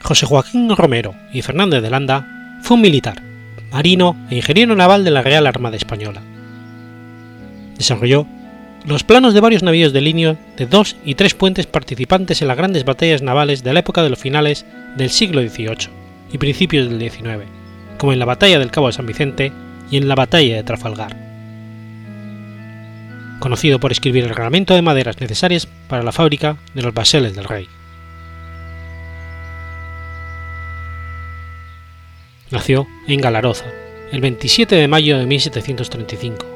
José 0.00 0.24
Joaquín 0.24 0.70
Romero 0.76 1.16
y 1.32 1.42
Fernández 1.42 1.82
de 1.82 1.90
Landa 1.90 2.60
fue 2.62 2.76
un 2.76 2.82
militar, 2.82 3.24
marino 3.72 4.16
e 4.30 4.36
ingeniero 4.36 4.76
naval 4.76 5.02
de 5.02 5.10
la 5.10 5.22
Real 5.22 5.48
Armada 5.48 5.76
Española. 5.76 6.22
Desarrolló 7.76 8.28
los 8.86 9.02
planos 9.02 9.34
de 9.34 9.40
varios 9.40 9.64
navíos 9.64 9.92
de 9.92 10.00
línea 10.00 10.36
de 10.56 10.66
dos 10.66 10.94
y 11.04 11.16
tres 11.16 11.34
puentes 11.34 11.66
participantes 11.66 12.40
en 12.40 12.46
las 12.46 12.56
grandes 12.56 12.84
batallas 12.84 13.22
navales 13.22 13.64
de 13.64 13.72
la 13.72 13.80
época 13.80 14.04
de 14.04 14.10
los 14.10 14.20
finales 14.20 14.64
del 14.96 15.10
siglo 15.10 15.40
XVIII 15.40 15.90
y 16.32 16.38
principios 16.38 16.88
del 16.88 17.00
XIX, 17.00 17.48
como 17.98 18.12
en 18.12 18.20
la 18.20 18.26
Batalla 18.26 18.60
del 18.60 18.70
Cabo 18.70 18.86
de 18.86 18.92
San 18.92 19.06
Vicente 19.06 19.52
y 19.90 19.96
en 19.96 20.06
la 20.06 20.14
Batalla 20.14 20.54
de 20.54 20.62
Trafalgar 20.62 21.27
conocido 23.38 23.78
por 23.78 23.92
escribir 23.92 24.24
el 24.24 24.30
reglamento 24.30 24.74
de 24.74 24.82
maderas 24.82 25.20
necesarias 25.20 25.66
para 25.88 26.02
la 26.02 26.12
fábrica 26.12 26.56
de 26.74 26.82
los 26.82 26.94
baseles 26.94 27.34
del 27.34 27.44
rey. 27.44 27.68
Nació 32.50 32.86
en 33.06 33.20
Galaroza, 33.20 33.66
el 34.10 34.20
27 34.20 34.74
de 34.74 34.88
mayo 34.88 35.18
de 35.18 35.26
1735, 35.26 36.46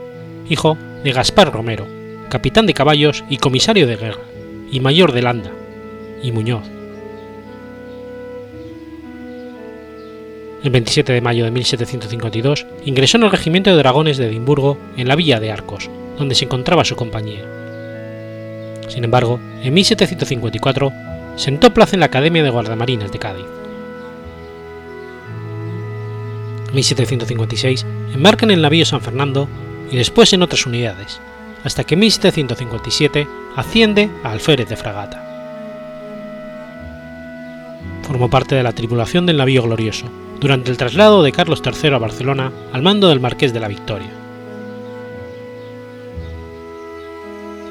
hijo 0.49 0.79
de 1.05 1.13
Gaspar 1.13 1.53
Romero, 1.53 1.87
capitán 2.31 2.67
de 2.67 2.73
caballos 2.73 3.25
y 3.29 3.37
comisario 3.37 3.87
de 3.87 3.97
guerra, 3.97 4.23
y 4.71 4.81
mayor 4.81 5.13
de 5.13 5.23
Landa, 5.23 5.51
y 6.23 6.33
Muñoz. 6.33 6.65
El 10.65 10.71
27 10.71 11.13
de 11.13 11.21
mayo 11.21 11.45
de 11.45 11.51
1752 11.51 12.67
ingresó 12.87 13.19
en 13.19 13.25
el 13.25 13.31
regimiento 13.31 13.71
de 13.71 13.77
dragones 13.77 14.17
de 14.17 14.29
Edimburgo 14.29 14.79
en 14.97 15.09
la 15.09 15.17
villa 15.17 15.41
de 15.41 15.53
Arcos, 15.53 15.91
donde 16.23 16.37
se 16.37 16.45
encontraba 16.45 16.85
su 16.85 16.95
compañía. 16.95 17.43
Sin 18.87 19.03
embargo, 19.03 19.41
en 19.61 19.75
1754 19.75 20.93
sentó 21.35 21.75
plaza 21.75 21.97
en 21.97 22.01
la 22.01 22.07
Academia 22.07 22.45
de 22.45 22.51
Guardamarinas 22.51 23.11
de 23.11 23.19
Cádiz. 23.19 23.45
En 26.69 26.75
1756 26.77 27.85
embarca 28.15 28.45
en 28.45 28.53
el 28.53 28.63
navío 28.63 28.85
San 28.85 29.01
Fernando 29.01 29.49
y 29.91 29.97
después 29.97 30.33
en 30.33 30.43
otras 30.43 30.65
unidades, 30.65 31.21
hasta 31.65 31.83
que 31.83 31.95
en 31.95 32.01
1757 32.01 33.27
asciende 33.57 34.09
a 34.23 34.31
alférez 34.31 34.69
de 34.69 34.77
fragata. 34.77 35.29
Formó 38.03 38.31
parte 38.31 38.55
de 38.55 38.63
la 38.63 38.73
tripulación 38.73 39.27
del 39.27 39.39
navío 39.39 39.63
Glorioso 39.63 40.07
durante 40.39 40.71
el 40.71 40.77
traslado 40.77 41.25
de 41.25 41.33
Carlos 41.33 41.63
III 41.65 41.95
a 41.95 41.99
Barcelona 41.99 42.53
al 42.73 42.83
mando 42.83 43.09
del 43.09 43.19
Marqués 43.19 43.53
de 43.53 43.61
la 43.61 43.69
Victoria. 43.69 44.22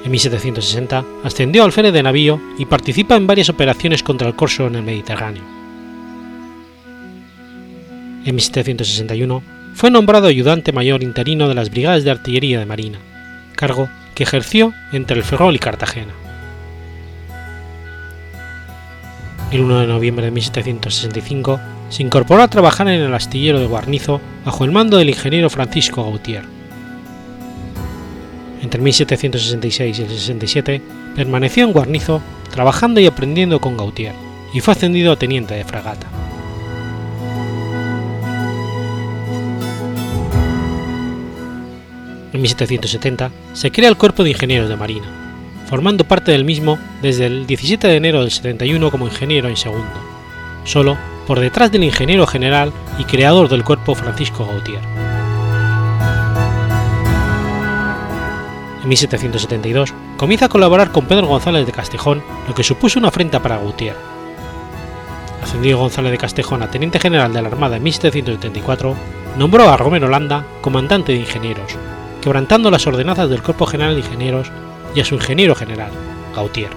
En 0.03 0.11
1760 0.11 1.05
ascendió 1.23 1.61
al 1.61 1.67
alférez 1.67 1.93
de 1.93 2.03
navío 2.03 2.41
y 2.57 2.65
participa 2.65 3.15
en 3.15 3.27
varias 3.27 3.49
operaciones 3.49 4.01
contra 4.01 4.27
el 4.27 4.35
corso 4.35 4.67
en 4.67 4.75
el 4.75 4.83
Mediterráneo. 4.83 5.43
En 8.25 8.35
1761 8.35 9.43
fue 9.73 9.91
nombrado 9.91 10.27
ayudante 10.27 10.71
mayor 10.71 11.03
interino 11.03 11.47
de 11.47 11.55
las 11.55 11.69
Brigadas 11.69 12.03
de 12.03 12.11
Artillería 12.11 12.59
de 12.59 12.65
Marina, 12.65 12.99
cargo 13.55 13.89
que 14.15 14.23
ejerció 14.23 14.73
entre 14.91 15.17
el 15.17 15.23
Ferrol 15.23 15.55
y 15.55 15.59
Cartagena. 15.59 16.13
El 19.51 19.61
1 19.61 19.79
de 19.81 19.87
noviembre 19.87 20.25
de 20.25 20.31
1765 20.31 21.59
se 21.89 22.03
incorporó 22.03 22.41
a 22.41 22.47
trabajar 22.47 22.87
en 22.87 23.01
el 23.01 23.13
astillero 23.13 23.59
de 23.59 23.67
Guarnizo 23.67 24.21
bajo 24.45 24.63
el 24.63 24.71
mando 24.71 24.97
del 24.97 25.09
ingeniero 25.09 25.49
Francisco 25.49 26.03
Gautier. 26.03 26.60
Entre 28.61 28.81
1766 28.81 29.99
y 29.99 30.01
el 30.03 30.09
67 30.09 30.81
permaneció 31.15 31.63
en 31.63 31.73
Guarnizo 31.73 32.21
trabajando 32.51 32.99
y 32.99 33.07
aprendiendo 33.07 33.59
con 33.59 33.75
Gautier 33.75 34.13
y 34.53 34.59
fue 34.59 34.73
ascendido 34.73 35.11
a 35.11 35.15
teniente 35.17 35.55
de 35.55 35.63
fragata. 35.63 36.07
En 42.33 42.41
1770 42.41 43.31
se 43.53 43.71
crea 43.71 43.89
el 43.89 43.97
Cuerpo 43.97 44.23
de 44.23 44.29
Ingenieros 44.29 44.69
de 44.69 44.77
Marina, 44.77 45.07
formando 45.67 46.05
parte 46.05 46.31
del 46.31 46.45
mismo 46.45 46.79
desde 47.01 47.25
el 47.25 47.45
17 47.45 47.87
de 47.87 47.95
enero 47.95 48.21
del 48.21 48.31
71 48.31 48.89
como 48.91 49.07
ingeniero 49.07 49.49
en 49.49 49.57
segundo, 49.57 49.91
solo 50.63 50.97
por 51.27 51.39
detrás 51.39 51.71
del 51.71 51.83
ingeniero 51.83 52.25
general 52.27 52.71
y 52.99 53.03
creador 53.03 53.49
del 53.49 53.63
cuerpo 53.63 53.95
Francisco 53.95 54.45
Gautier. 54.45 55.10
En 58.81 58.89
1772 58.89 59.93
comienza 60.17 60.45
a 60.45 60.49
colaborar 60.49 60.91
con 60.91 61.05
Pedro 61.05 61.27
González 61.27 61.67
de 61.67 61.71
Castejón, 61.71 62.23
lo 62.47 62.55
que 62.55 62.63
supuso 62.63 62.97
una 62.97 63.09
afrenta 63.09 63.39
para 63.39 63.57
Gautier. 63.57 63.95
Ascendido 65.43 65.77
González 65.77 66.11
de 66.11 66.17
Castejón 66.17 66.63
a 66.63 66.71
teniente 66.71 66.99
general 66.99 67.31
de 67.31 67.41
la 67.41 67.49
Armada 67.49 67.77
en 67.77 67.83
1774, 67.83 68.95
nombró 69.37 69.69
a 69.69 69.77
Romero 69.77 70.07
Landa 70.07 70.45
comandante 70.61 71.11
de 71.11 71.19
ingenieros, 71.19 71.77
quebrantando 72.21 72.71
las 72.71 72.87
ordenanzas 72.87 73.29
del 73.29 73.43
Cuerpo 73.43 73.67
General 73.67 73.93
de 73.93 74.01
Ingenieros 74.01 74.51
y 74.95 74.99
a 74.99 75.05
su 75.05 75.15
ingeniero 75.15 75.53
general, 75.53 75.91
Gautier. 76.35 76.71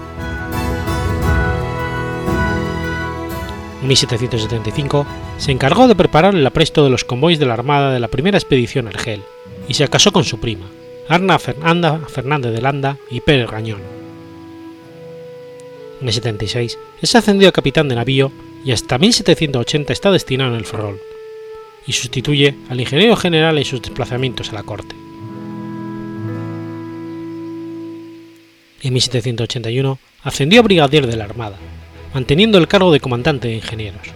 En 3.81 3.87
1775 3.87 5.05
se 5.37 5.51
encargó 5.51 5.87
de 5.87 5.95
preparar 5.95 6.35
el 6.35 6.45
apresto 6.45 6.83
de 6.83 6.91
los 6.91 7.03
convoys 7.03 7.39
de 7.39 7.45
la 7.47 7.53
Armada 7.53 7.91
de 7.91 7.99
la 7.99 8.07
primera 8.09 8.37
expedición 8.37 8.87
Argel 8.87 9.23
y 9.67 9.73
se 9.73 9.87
casó 9.87 10.11
con 10.11 10.23
su 10.23 10.39
prima, 10.39 10.65
Arna 11.07 11.37
Fernanda 11.37 11.99
Fernández 12.07 12.51
de 12.51 12.61
Landa 12.61 12.97
y 13.11 13.19
Pérez 13.21 13.51
Gañón. 13.51 13.79
En 16.01 16.07
el 16.07 16.13
76 16.13 16.79
es 16.99 17.15
ascendido 17.15 17.49
a 17.49 17.51
capitán 17.51 17.87
de 17.87 17.95
navío 17.95 18.31
y 18.65 18.71
hasta 18.71 18.97
1780 18.97 19.93
está 19.93 20.11
destinado 20.11 20.49
en 20.51 20.57
el 20.57 20.65
Ferrol, 20.65 20.99
y 21.85 21.93
sustituye 21.93 22.55
al 22.69 22.79
ingeniero 22.79 23.15
general 23.15 23.59
en 23.59 23.65
sus 23.65 23.83
desplazamientos 23.83 24.49
a 24.49 24.55
la 24.55 24.63
corte. 24.63 24.95
En 28.81 28.93
1781 28.93 29.99
ascendió 30.23 30.61
a 30.61 30.63
brigadier 30.63 31.05
de 31.05 31.17
la 31.17 31.25
Armada, 31.25 31.57
manteniendo 32.15 32.57
el 32.57 32.67
cargo 32.67 32.91
de 32.91 32.99
comandante 32.99 33.47
de 33.47 33.55
ingenieros. 33.55 34.07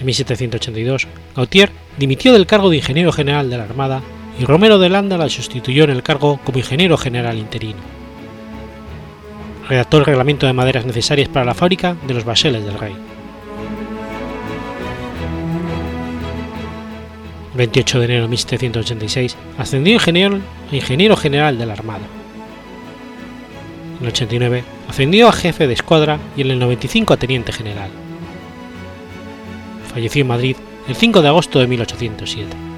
En 0.00 0.06
1782, 0.06 1.06
Gautier 1.36 1.70
dimitió 1.98 2.32
del 2.32 2.46
cargo 2.46 2.70
de 2.70 2.76
ingeniero 2.76 3.12
general 3.12 3.50
de 3.50 3.58
la 3.58 3.64
Armada 3.64 4.02
y 4.38 4.44
Romero 4.44 4.78
de 4.78 4.88
Landa 4.88 5.18
la 5.18 5.28
sustituyó 5.28 5.84
en 5.84 5.90
el 5.90 6.02
cargo 6.02 6.40
como 6.44 6.58
ingeniero 6.58 6.96
general 6.96 7.38
interino. 7.38 7.80
Redactó 9.68 9.98
el 9.98 10.04
reglamento 10.04 10.46
de 10.46 10.52
maderas 10.52 10.86
necesarias 10.86 11.28
para 11.28 11.44
la 11.44 11.54
fábrica 11.54 11.96
de 12.06 12.14
los 12.14 12.24
baseles 12.24 12.64
del 12.64 12.78
rey. 12.78 12.94
28 17.54 17.98
de 17.98 18.04
enero 18.06 18.22
de 18.22 18.28
1786 18.28 19.36
ascendió 19.58 19.92
ingeniero, 19.92 20.40
ingeniero 20.70 21.16
general 21.16 21.58
de 21.58 21.66
la 21.66 21.74
Armada. 21.74 22.06
En 23.98 24.06
el 24.06 24.12
89 24.12 24.64
ascendió 24.88 25.28
a 25.28 25.32
jefe 25.32 25.66
de 25.66 25.74
escuadra 25.74 26.18
y 26.36 26.40
en 26.40 26.50
el 26.50 26.58
95 26.58 27.12
a 27.12 27.16
teniente 27.18 27.52
general. 27.52 27.90
Falleció 29.92 30.22
en 30.22 30.28
Madrid 30.28 30.56
el 30.88 30.96
5 30.96 31.20
de 31.22 31.28
agosto 31.28 31.58
de 31.60 31.66
1807. 31.66 32.71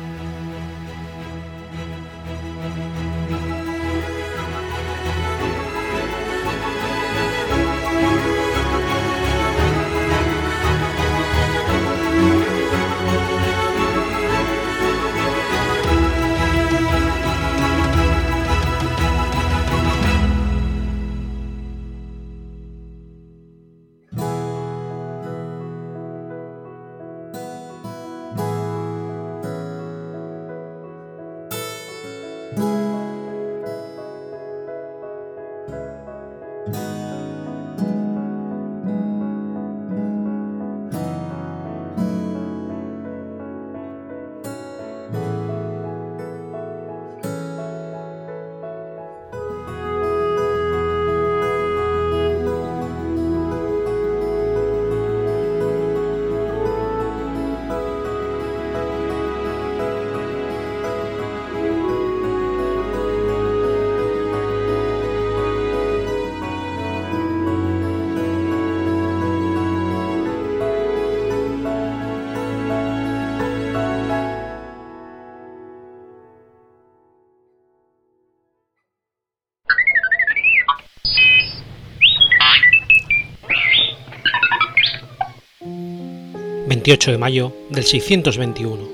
28 86.84 87.12
de 87.12 87.18
mayo 87.18 87.52
del 87.70 87.82
621. 87.82 88.88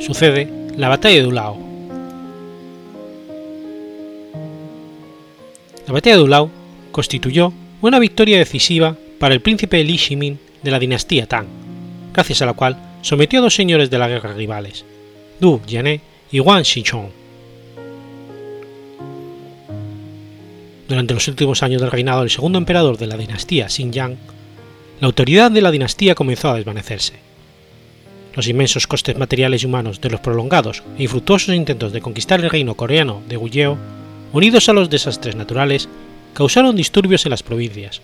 Sucede 0.00 0.52
la 0.76 0.90
batalla 0.90 1.22
de 1.22 1.26
Ulao. 1.26 1.56
La 5.86 5.94
batalla 5.94 6.16
de 6.16 6.22
Ulao 6.22 6.50
constituyó 6.92 7.54
una 7.80 7.98
victoria 7.98 8.36
decisiva 8.36 8.98
para 9.18 9.32
el 9.32 9.40
príncipe 9.40 9.82
Li 9.82 9.96
Shimin 9.96 10.38
de 10.62 10.70
la 10.70 10.78
dinastía 10.78 11.26
Tang, 11.26 11.46
gracias 12.12 12.42
a 12.42 12.46
la 12.46 12.52
cual 12.52 12.76
sometió 13.00 13.38
a 13.38 13.42
dos 13.44 13.54
señores 13.54 13.88
de 13.88 13.98
la 13.98 14.08
guerra 14.08 14.34
rivales, 14.34 14.84
Du 15.40 15.62
Jian'e 15.66 16.02
y 16.30 16.40
Wang 16.40 16.64
Xichong. 16.64 17.08
Durante 20.86 21.14
los 21.14 21.26
últimos 21.28 21.62
años 21.62 21.80
del 21.80 21.90
reinado 21.90 22.20
del 22.20 22.30
segundo 22.30 22.58
emperador 22.58 22.98
de 22.98 23.06
la 23.06 23.16
dinastía 23.16 23.70
Xinjiang, 23.70 24.18
la 25.00 25.06
autoridad 25.06 25.50
de 25.50 25.60
la 25.60 25.70
dinastía 25.70 26.14
comenzó 26.14 26.50
a 26.50 26.56
desvanecerse. 26.56 27.14
Los 28.34 28.48
inmensos 28.48 28.86
costes 28.86 29.16
materiales 29.16 29.62
y 29.62 29.66
humanos 29.66 30.00
de 30.00 30.10
los 30.10 30.20
prolongados 30.20 30.82
e 30.98 31.02
infructuosos 31.02 31.54
intentos 31.54 31.92
de 31.92 32.00
conquistar 32.00 32.40
el 32.40 32.50
reino 32.50 32.74
coreano 32.74 33.22
de 33.28 33.36
Guyeo, 33.36 33.76
unidos 34.32 34.68
a 34.68 34.72
los 34.72 34.90
desastres 34.90 35.36
naturales, 35.36 35.88
causaron 36.34 36.76
disturbios 36.76 37.24
en 37.26 37.30
las 37.30 37.42
provincias, 37.42 38.00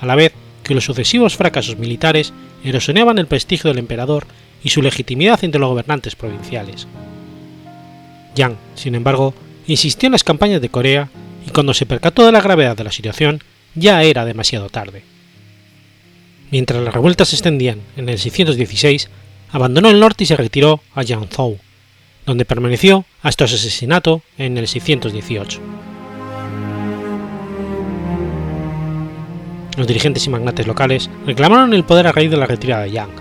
a 0.00 0.06
la 0.06 0.14
vez 0.14 0.32
que 0.62 0.74
los 0.74 0.84
sucesivos 0.84 1.36
fracasos 1.36 1.78
militares 1.78 2.32
erosionaban 2.64 3.18
el 3.18 3.26
prestigio 3.26 3.68
del 3.68 3.78
emperador 3.78 4.26
y 4.62 4.70
su 4.70 4.82
legitimidad 4.82 5.42
entre 5.42 5.60
los 5.60 5.70
gobernantes 5.70 6.14
provinciales. 6.14 6.86
Yang, 8.34 8.56
sin 8.74 8.94
embargo, 8.94 9.34
insistió 9.66 10.06
en 10.06 10.12
las 10.12 10.24
campañas 10.24 10.60
de 10.60 10.68
Corea 10.68 11.08
y 11.46 11.50
cuando 11.50 11.74
se 11.74 11.86
percató 11.86 12.24
de 12.24 12.32
la 12.32 12.40
gravedad 12.40 12.76
de 12.76 12.84
la 12.84 12.92
situación 12.92 13.42
ya 13.74 14.02
era 14.02 14.24
demasiado 14.24 14.68
tarde. 14.68 15.02
Mientras 16.52 16.82
las 16.82 16.92
revueltas 16.92 17.28
se 17.28 17.36
extendían 17.36 17.80
en 17.96 18.10
el 18.10 18.18
616, 18.18 19.08
abandonó 19.52 19.88
el 19.88 19.98
norte 19.98 20.24
y 20.24 20.26
se 20.26 20.36
retiró 20.36 20.82
a 20.94 21.02
Yangzhou, 21.02 21.56
donde 22.26 22.44
permaneció 22.44 23.06
hasta 23.22 23.48
su 23.48 23.54
asesinato 23.54 24.20
en 24.36 24.58
el 24.58 24.68
618. 24.68 25.60
Los 29.78 29.86
dirigentes 29.86 30.26
y 30.26 30.28
magnates 30.28 30.66
locales 30.66 31.08
reclamaron 31.26 31.72
el 31.72 31.84
poder 31.84 32.06
a 32.06 32.12
raíz 32.12 32.30
de 32.30 32.36
la 32.36 32.46
retirada 32.46 32.82
de 32.82 32.90
Yang. 32.90 33.12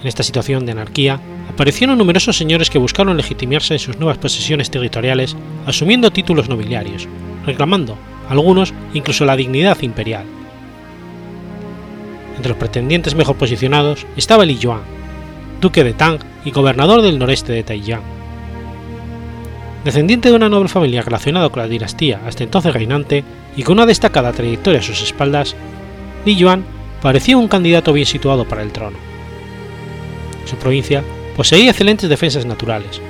En 0.00 0.08
esta 0.08 0.24
situación 0.24 0.66
de 0.66 0.72
anarquía, 0.72 1.20
aparecieron 1.48 1.98
numerosos 1.98 2.36
señores 2.36 2.68
que 2.68 2.78
buscaron 2.78 3.16
legitimarse 3.16 3.74
en 3.74 3.78
sus 3.78 3.96
nuevas 3.96 4.18
posesiones 4.18 4.72
territoriales 4.72 5.36
asumiendo 5.66 6.10
títulos 6.10 6.48
nobiliarios, 6.48 7.06
reclamando, 7.46 7.96
algunos, 8.28 8.74
incluso 8.92 9.24
la 9.24 9.36
dignidad 9.36 9.80
imperial. 9.82 10.39
Entre 12.40 12.48
los 12.48 12.58
pretendientes 12.58 13.14
mejor 13.14 13.36
posicionados 13.36 14.06
estaba 14.16 14.46
Li 14.46 14.56
Yuan, 14.56 14.80
duque 15.60 15.84
de 15.84 15.92
Tang 15.92 16.18
y 16.42 16.52
gobernador 16.52 17.02
del 17.02 17.18
noreste 17.18 17.52
de 17.52 17.62
Taiyang. 17.62 18.00
Descendiente 19.84 20.30
de 20.30 20.36
una 20.36 20.48
noble 20.48 20.70
familia 20.70 21.02
relacionada 21.02 21.50
con 21.50 21.60
la 21.60 21.68
dinastía 21.68 22.18
hasta 22.26 22.42
entonces 22.42 22.72
reinante 22.72 23.24
y 23.58 23.62
con 23.62 23.74
una 23.74 23.84
destacada 23.84 24.32
trayectoria 24.32 24.80
a 24.80 24.82
sus 24.82 25.02
espaldas, 25.02 25.54
Li 26.24 26.34
Yuan 26.34 26.64
parecía 27.02 27.36
un 27.36 27.46
candidato 27.46 27.92
bien 27.92 28.06
situado 28.06 28.46
para 28.46 28.62
el 28.62 28.72
trono. 28.72 28.96
Su 30.46 30.56
provincia 30.56 31.04
poseía 31.36 31.72
excelentes 31.72 32.08
defensas 32.08 32.46
naturales, 32.46 33.02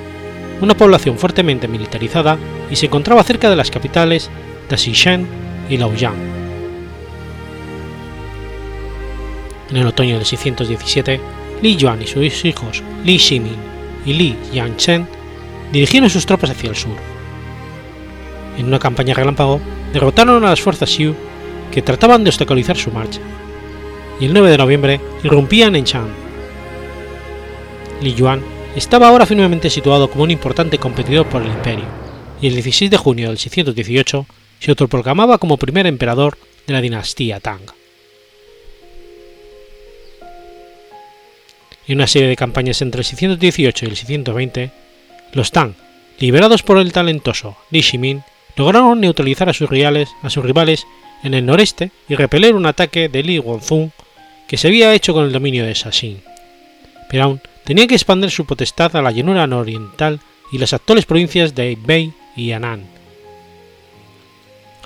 una 0.59 0.75
población 0.75 1.17
fuertemente 1.17 1.69
militarizada 1.69 2.37
y 2.69 2.75
se 2.75 2.87
encontraba 2.87 3.23
cerca 3.23 3.49
de 3.49 3.55
las 3.55 3.71
capitales 3.71 4.29
de 4.69 5.25
y 5.69 5.77
Laoyang. 5.77 6.40
En 9.71 9.77
el 9.77 9.87
otoño 9.87 10.15
del 10.15 10.25
617, 10.25 11.19
Li 11.61 11.75
Yuan 11.77 12.01
y 12.01 12.07
sus 12.07 12.45
hijos 12.45 12.83
Li 13.05 13.17
Shimin 13.17 13.55
y 14.05 14.13
Li 14.13 14.37
Yangchen 14.53 15.07
dirigieron 15.71 16.09
sus 16.09 16.25
tropas 16.25 16.49
hacia 16.49 16.69
el 16.69 16.75
sur. 16.75 16.95
En 18.57 18.67
una 18.67 18.79
campaña 18.79 19.13
relámpago, 19.13 19.61
derrotaron 19.93 20.43
a 20.43 20.49
las 20.49 20.61
fuerzas 20.61 20.89
Xiu 20.89 21.15
que 21.71 21.81
trataban 21.81 22.23
de 22.23 22.29
obstaculizar 22.29 22.75
su 22.75 22.91
marcha, 22.91 23.21
y 24.19 24.25
el 24.25 24.33
9 24.33 24.51
de 24.51 24.57
noviembre 24.57 25.01
irrumpían 25.23 25.75
en 25.75 25.85
Chang. 25.85 26.09
Li 28.01 28.13
Yuan 28.13 28.41
estaba 28.75 29.07
ahora 29.07 29.25
firmemente 29.25 29.69
situado 29.69 30.09
como 30.09 30.23
un 30.23 30.31
importante 30.31 30.77
competidor 30.77 31.27
por 31.27 31.41
el 31.41 31.47
imperio, 31.47 31.85
y 32.41 32.47
el 32.47 32.55
16 32.55 32.91
de 32.91 32.97
junio 32.97 33.29
del 33.29 33.37
618 33.37 34.25
se 34.59 34.71
autoproclamaba 34.71 35.37
como 35.37 35.57
primer 35.57 35.87
emperador 35.87 36.37
de 36.67 36.73
la 36.73 36.81
dinastía 36.81 37.39
Tang. 37.39 37.80
En 41.91 41.97
una 41.97 42.07
serie 42.07 42.29
de 42.29 42.37
campañas 42.37 42.81
entre 42.81 42.99
el 42.99 43.05
618 43.05 43.83
y 43.83 43.89
el 43.89 43.97
620, 43.97 44.71
los 45.33 45.51
Tang, 45.51 45.73
liberados 46.19 46.63
por 46.63 46.77
el 46.77 46.93
talentoso 46.93 47.57
Li 47.69 47.81
Shimin, 47.81 48.23
lograron 48.55 49.01
neutralizar 49.01 49.49
a 49.49 49.53
sus, 49.53 49.69
rivales, 49.69 50.87
en 51.21 51.33
el 51.33 51.45
noreste 51.45 51.91
y 52.07 52.15
repeler 52.15 52.55
un 52.55 52.65
ataque 52.65 53.09
de 53.09 53.23
Li 53.23 53.39
Guangzhong 53.39 53.91
que 54.47 54.55
se 54.55 54.69
había 54.69 54.93
hecho 54.93 55.13
con 55.13 55.25
el 55.25 55.33
dominio 55.33 55.65
de 55.65 55.73
Shaxin. 55.73 56.21
Pero 57.09 57.23
aún 57.25 57.41
tenía 57.65 57.87
que 57.87 57.95
expandir 57.95 58.31
su 58.31 58.45
potestad 58.45 58.95
a 58.95 59.01
la 59.01 59.11
llanura 59.11 59.45
nororiental 59.45 60.21
y 60.49 60.59
las 60.59 60.71
actuales 60.71 61.03
provincias 61.03 61.55
de 61.55 61.77
Bei 61.77 62.13
y 62.37 62.53
Annan. 62.53 62.85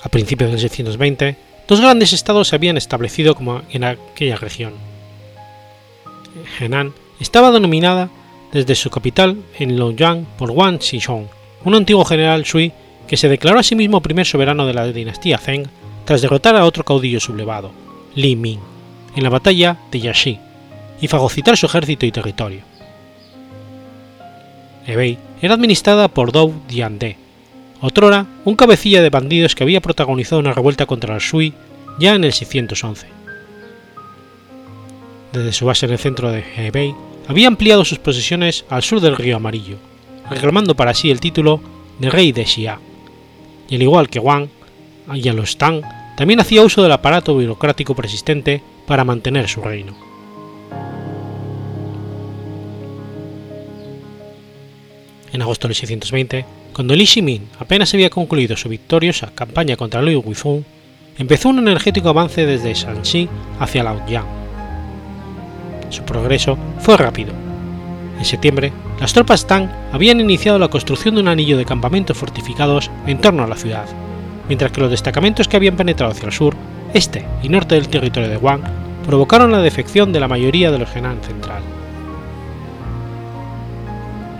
A 0.02 0.08
principios 0.08 0.50
del 0.50 0.58
620, 0.58 1.36
dos 1.68 1.80
grandes 1.80 2.12
estados 2.12 2.48
se 2.48 2.56
habían 2.56 2.76
establecido 2.76 3.36
como 3.36 3.62
en 3.70 3.84
aquella 3.84 4.34
región. 4.34 4.85
Henan 6.58 6.92
estaba 7.20 7.50
denominada 7.50 8.10
desde 8.52 8.74
su 8.74 8.90
capital 8.90 9.36
en 9.58 9.76
Luoyang 9.76 10.24
por 10.38 10.50
Wang 10.50 10.80
Xishong, 10.80 11.26
un 11.64 11.74
antiguo 11.74 12.04
general 12.04 12.42
shui 12.42 12.72
que 13.06 13.16
se 13.16 13.28
declaró 13.28 13.58
a 13.58 13.62
sí 13.62 13.74
mismo 13.74 14.00
primer 14.00 14.26
soberano 14.26 14.66
de 14.66 14.74
la 14.74 14.86
dinastía 14.86 15.38
Zheng 15.38 15.68
tras 16.04 16.22
derrotar 16.22 16.56
a 16.56 16.64
otro 16.64 16.84
caudillo 16.84 17.20
sublevado, 17.20 17.72
Li 18.14 18.36
Ming, 18.36 18.60
en 19.14 19.22
la 19.22 19.28
batalla 19.28 19.78
de 19.90 20.00
Yashi, 20.00 20.38
y 21.00 21.08
fagocitar 21.08 21.56
su 21.56 21.66
ejército 21.66 22.06
y 22.06 22.12
territorio. 22.12 22.62
Hebei 24.86 25.18
era 25.42 25.54
administrada 25.54 26.08
por 26.08 26.32
Dou 26.32 26.54
Diande, 26.68 27.16
otrora 27.80 28.26
un 28.44 28.54
cabecilla 28.54 29.02
de 29.02 29.10
bandidos 29.10 29.54
que 29.54 29.64
había 29.64 29.80
protagonizado 29.80 30.40
una 30.40 30.52
revuelta 30.52 30.86
contra 30.86 31.14
el 31.14 31.20
Shui 31.20 31.54
ya 31.98 32.14
en 32.14 32.24
el 32.24 32.32
611. 32.32 33.15
Desde 35.36 35.52
su 35.52 35.66
base 35.66 35.84
en 35.84 35.92
el 35.92 35.98
centro 35.98 36.32
de 36.32 36.42
Hebei, 36.56 36.94
había 37.28 37.48
ampliado 37.48 37.84
sus 37.84 37.98
posesiones 37.98 38.64
al 38.70 38.82
sur 38.82 39.02
del 39.02 39.16
río 39.16 39.36
Amarillo, 39.36 39.76
reclamando 40.30 40.74
para 40.74 40.94
sí 40.94 41.10
el 41.10 41.20
título 41.20 41.60
de 41.98 42.08
rey 42.08 42.32
de 42.32 42.46
Xia, 42.46 42.78
y 43.68 43.74
al 43.74 43.82
igual 43.82 44.08
que 44.08 44.18
Wang 44.18 44.48
y 45.12 45.28
a 45.28 45.34
los 45.34 45.58
también 45.58 46.40
hacía 46.40 46.62
uso 46.62 46.82
del 46.82 46.90
aparato 46.90 47.34
burocrático 47.34 47.94
persistente 47.94 48.62
para 48.86 49.04
mantener 49.04 49.46
su 49.46 49.60
reino. 49.60 49.94
En 55.34 55.42
agosto 55.42 55.68
de 55.68 55.74
620, 55.74 56.46
cuando 56.72 56.96
Li 56.96 57.04
Shimin 57.04 57.46
apenas 57.58 57.92
había 57.92 58.08
concluido 58.08 58.56
su 58.56 58.70
victoriosa 58.70 59.32
campaña 59.34 59.76
contra 59.76 60.00
Liu 60.00 60.22
Guifeng, 60.22 60.64
empezó 61.18 61.50
un 61.50 61.58
energético 61.58 62.08
avance 62.08 62.46
desde 62.46 62.72
Shanxi 62.72 63.28
hacia 63.60 63.84
Laoyang. 63.84 64.45
Su 65.90 66.02
progreso 66.02 66.58
fue 66.78 66.96
rápido. 66.96 67.32
En 68.18 68.24
septiembre, 68.24 68.72
las 69.00 69.12
tropas 69.12 69.46
Tang 69.46 69.68
habían 69.92 70.20
iniciado 70.20 70.58
la 70.58 70.68
construcción 70.68 71.14
de 71.14 71.20
un 71.20 71.28
anillo 71.28 71.56
de 71.56 71.64
campamentos 71.64 72.16
fortificados 72.16 72.90
en 73.06 73.20
torno 73.20 73.44
a 73.44 73.46
la 73.46 73.56
ciudad, 73.56 73.86
mientras 74.48 74.72
que 74.72 74.80
los 74.80 74.90
destacamentos 74.90 75.48
que 75.48 75.56
habían 75.56 75.76
penetrado 75.76 76.12
hacia 76.12 76.26
el 76.26 76.32
sur, 76.32 76.54
este 76.94 77.26
y 77.42 77.48
norte 77.48 77.74
del 77.74 77.88
territorio 77.88 78.28
de 78.28 78.38
Wang 78.38 78.62
provocaron 79.04 79.52
la 79.52 79.60
defección 79.60 80.12
de 80.12 80.20
la 80.20 80.28
mayoría 80.28 80.70
de 80.70 80.78
los 80.78 80.94
Henan 80.96 81.20
central. 81.22 81.62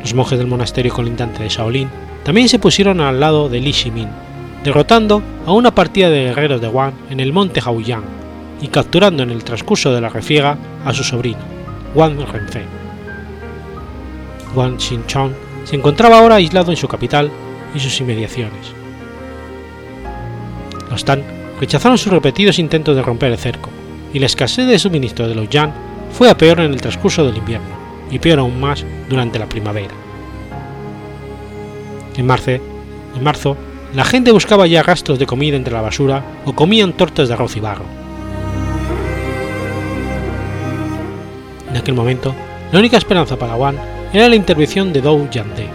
Los 0.01 0.15
monjes 0.15 0.39
del 0.39 0.49
monasterio 0.49 0.93
colindante 0.93 1.43
de 1.43 1.49
Shaolin 1.49 1.91
también 2.25 2.49
se 2.49 2.59
pusieron 2.59 3.01
al 3.01 3.21
lado 3.21 3.49
de 3.49 3.61
Li 3.61 3.73
Shimin, 3.73 4.09
derrotando 4.65 5.23
a 5.45 5.53
una 5.53 5.75
partida 5.75 6.09
de 6.09 6.25
guerreros 6.25 6.61
de 6.61 6.69
Wang 6.69 6.95
en 7.11 7.21
el 7.21 7.33
monte 7.33 7.61
Haoyang 7.61 8.26
y 8.61 8.69
capturando 8.69 9.23
en 9.23 9.31
el 9.31 9.45
transcurso 9.45 9.93
de 9.93 10.01
la 10.01 10.09
refriega 10.09 10.57
a 10.85 10.93
su 10.93 11.05
sobrino, 11.05 11.41
Wang 11.95 12.19
Renfeng. 12.19 12.69
Wang 14.55 14.79
Xinchong 14.79 15.33
se 15.65 15.77
encontraba 15.77 16.19
ahora 16.19 16.37
aislado 16.37 16.71
en 16.71 16.77
su 16.77 16.89
capital 16.89 17.31
y 17.75 17.81
sus 17.81 18.01
inmediaciones. 18.01 18.73
Los 20.91 21.05
Tan 21.05 21.23
rechazaron 21.61 21.99
sus 21.99 22.13
repetidos 22.13 22.59
intentos 22.59 22.97
de 22.97 23.03
romper 23.03 23.33
el 23.33 23.39
cerco, 23.39 23.71
y 24.13 24.19
la 24.19 24.27
escasez 24.27 24.67
de 24.67 24.79
suministro 24.79 25.29
de 25.29 25.35
los 25.35 25.49
Yan 25.49 25.73
fue 26.13 26.31
a 26.31 26.37
peor 26.37 26.61
en 26.61 26.73
el 26.73 26.81
transcurso 26.81 27.27
del 27.27 27.37
invierno, 27.37 27.69
y 28.11 28.19
peor 28.19 28.39
aún 28.39 28.61
más 28.61 28.85
durante 29.09 29.39
la 29.39 29.49
primavera. 29.49 29.95
En 32.17 32.27
marzo, 32.27 32.53
en 32.53 33.23
marzo, 33.23 33.57
la 33.95 34.05
gente 34.05 34.33
buscaba 34.33 34.67
ya 34.67 34.83
rastros 34.83 35.19
de 35.19 35.27
comida 35.27 35.57
entre 35.57 35.75
la 35.75 35.83
basura 35.83 36.23
o 36.45 36.55
comían 36.55 36.93
tortas 36.93 37.29
de 37.29 37.35
arroz 37.35 37.57
y 37.57 37.61
barro. 37.61 38.06
En 41.77 41.83
aquel 41.83 41.95
momento, 41.95 42.35
la 42.73 42.79
única 42.79 42.97
esperanza 42.97 43.37
para 43.37 43.55
Wan 43.55 43.77
era 44.11 44.31
la 44.31 44.35
intervención 44.35 44.95
de 44.95 45.03
Dou 45.03 45.29
Yande, 45.29 45.69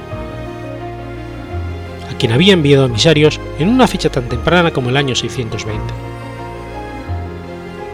a 2.10 2.18
quien 2.18 2.32
había 2.32 2.54
enviado 2.54 2.86
emisarios 2.86 3.40
en 3.60 3.70
una 3.70 3.86
fecha 3.86 4.10
tan 4.10 4.28
temprana 4.28 4.72
como 4.72 4.90
el 4.90 4.98
año 4.98 5.14
620. 5.14 5.94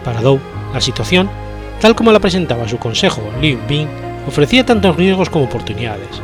Para 0.06 0.22
Dou, 0.22 0.40
la 0.74 0.80
situación, 0.80 1.30
tal 1.82 1.96
como 1.96 2.14
la 2.14 2.22
presentaba 2.22 2.66
su 2.70 2.78
consejo 2.78 3.22
Liu 3.42 3.60
Bing, 3.68 3.90
ofrecía 4.26 4.66
tantos 4.66 4.96
riesgos 4.96 5.30
como 5.30 5.44
oportunidades. 5.44 6.22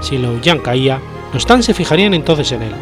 Si 0.00 0.16
Liu 0.16 0.40
Yan 0.40 0.60
caía, 0.60 0.98
los 1.34 1.44
Tan 1.44 1.62
se 1.62 1.74
fijarían 1.74 2.14
entonces 2.14 2.50
en 2.52 2.62
él, 2.62 2.74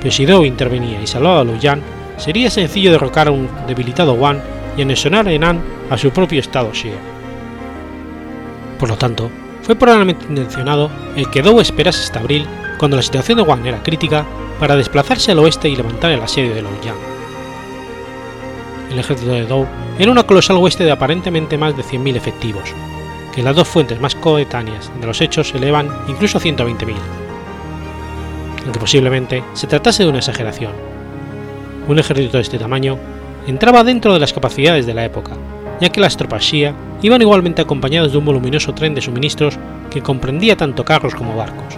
pero 0.00 0.10
si 0.10 0.26
Dou 0.26 0.44
intervenía 0.44 1.00
y 1.00 1.06
salvaba 1.06 1.42
a 1.42 1.44
Liu 1.44 1.60
Yan, 1.60 1.80
sería 2.16 2.50
sencillo 2.50 2.90
derrocar 2.90 3.28
a 3.28 3.30
un 3.30 3.48
debilitado 3.68 4.14
Wan 4.14 4.42
y 4.76 4.82
anexionar 4.82 5.28
a 5.28 5.32
Henan 5.32 5.62
a 5.90 5.98
su 5.98 6.10
propio 6.10 6.40
estado 6.40 6.70
Xia. 6.72 6.98
Por 8.78 8.88
lo 8.88 8.96
tanto, 8.96 9.30
fue 9.62 9.76
probablemente 9.76 10.26
intencionado 10.28 10.90
el 11.16 11.30
que 11.30 11.42
Dou 11.42 11.60
esperase 11.60 12.02
hasta 12.02 12.20
abril, 12.20 12.46
cuando 12.78 12.96
la 12.96 13.02
situación 13.02 13.38
de 13.38 13.44
Wang 13.44 13.66
era 13.66 13.82
crítica, 13.82 14.26
para 14.60 14.76
desplazarse 14.76 15.32
al 15.32 15.38
oeste 15.38 15.68
y 15.68 15.76
levantar 15.76 16.12
el 16.12 16.20
asedio 16.20 16.54
de 16.54 16.62
Luoyang. 16.62 16.96
El 18.90 18.98
ejército 18.98 19.32
de 19.32 19.46
Dou 19.46 19.66
era 19.98 20.10
una 20.10 20.24
colosal 20.24 20.58
hueste 20.58 20.84
de 20.84 20.92
aparentemente 20.92 21.58
más 21.58 21.76
de 21.76 21.82
100.000 21.82 22.16
efectivos, 22.16 22.74
que 23.34 23.42
las 23.42 23.56
dos 23.56 23.66
fuentes 23.66 24.00
más 24.00 24.14
coetáneas 24.14 24.90
de 25.00 25.06
los 25.06 25.20
hechos 25.20 25.54
elevan 25.54 25.88
incluso 26.08 26.38
a 26.38 26.40
120.000. 26.40 26.94
Aunque 28.64 28.78
posiblemente 28.78 29.42
se 29.54 29.66
tratase 29.66 30.04
de 30.04 30.08
una 30.10 30.18
exageración. 30.18 30.72
Un 31.88 31.98
ejército 31.98 32.36
de 32.36 32.42
este 32.42 32.58
tamaño 32.58 32.98
entraba 33.46 33.84
dentro 33.84 34.12
de 34.12 34.20
las 34.20 34.32
capacidades 34.32 34.86
de 34.86 34.94
la 34.94 35.04
época, 35.04 35.32
ya 35.80 35.90
que 35.90 36.00
las 36.00 36.16
tropas 36.16 36.42
Shia 36.42 36.74
iban 37.02 37.20
igualmente 37.20 37.62
acompañadas 37.62 38.12
de 38.12 38.18
un 38.18 38.24
voluminoso 38.24 38.74
tren 38.74 38.94
de 38.94 39.00
suministros 39.00 39.58
que 39.90 40.00
comprendía 40.00 40.56
tanto 40.56 40.84
carros 40.84 41.14
como 41.14 41.36
barcos. 41.36 41.74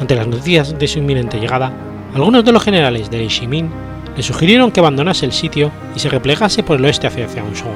Ante 0.00 0.14
las 0.14 0.26
noticias 0.26 0.78
de 0.78 0.88
su 0.88 0.98
inminente 0.98 1.38
llegada, 1.38 1.72
algunos 2.14 2.44
de 2.44 2.52
los 2.52 2.62
generales 2.62 3.10
de 3.10 3.28
Shimin 3.28 3.68
le 4.16 4.22
sugirieron 4.22 4.70
que 4.70 4.80
abandonase 4.80 5.26
el 5.26 5.32
sitio 5.32 5.70
y 5.94 5.98
se 5.98 6.08
replegase 6.08 6.62
por 6.62 6.78
el 6.78 6.84
oeste 6.84 7.06
hacia 7.06 7.28
Xiangshuo, 7.28 7.72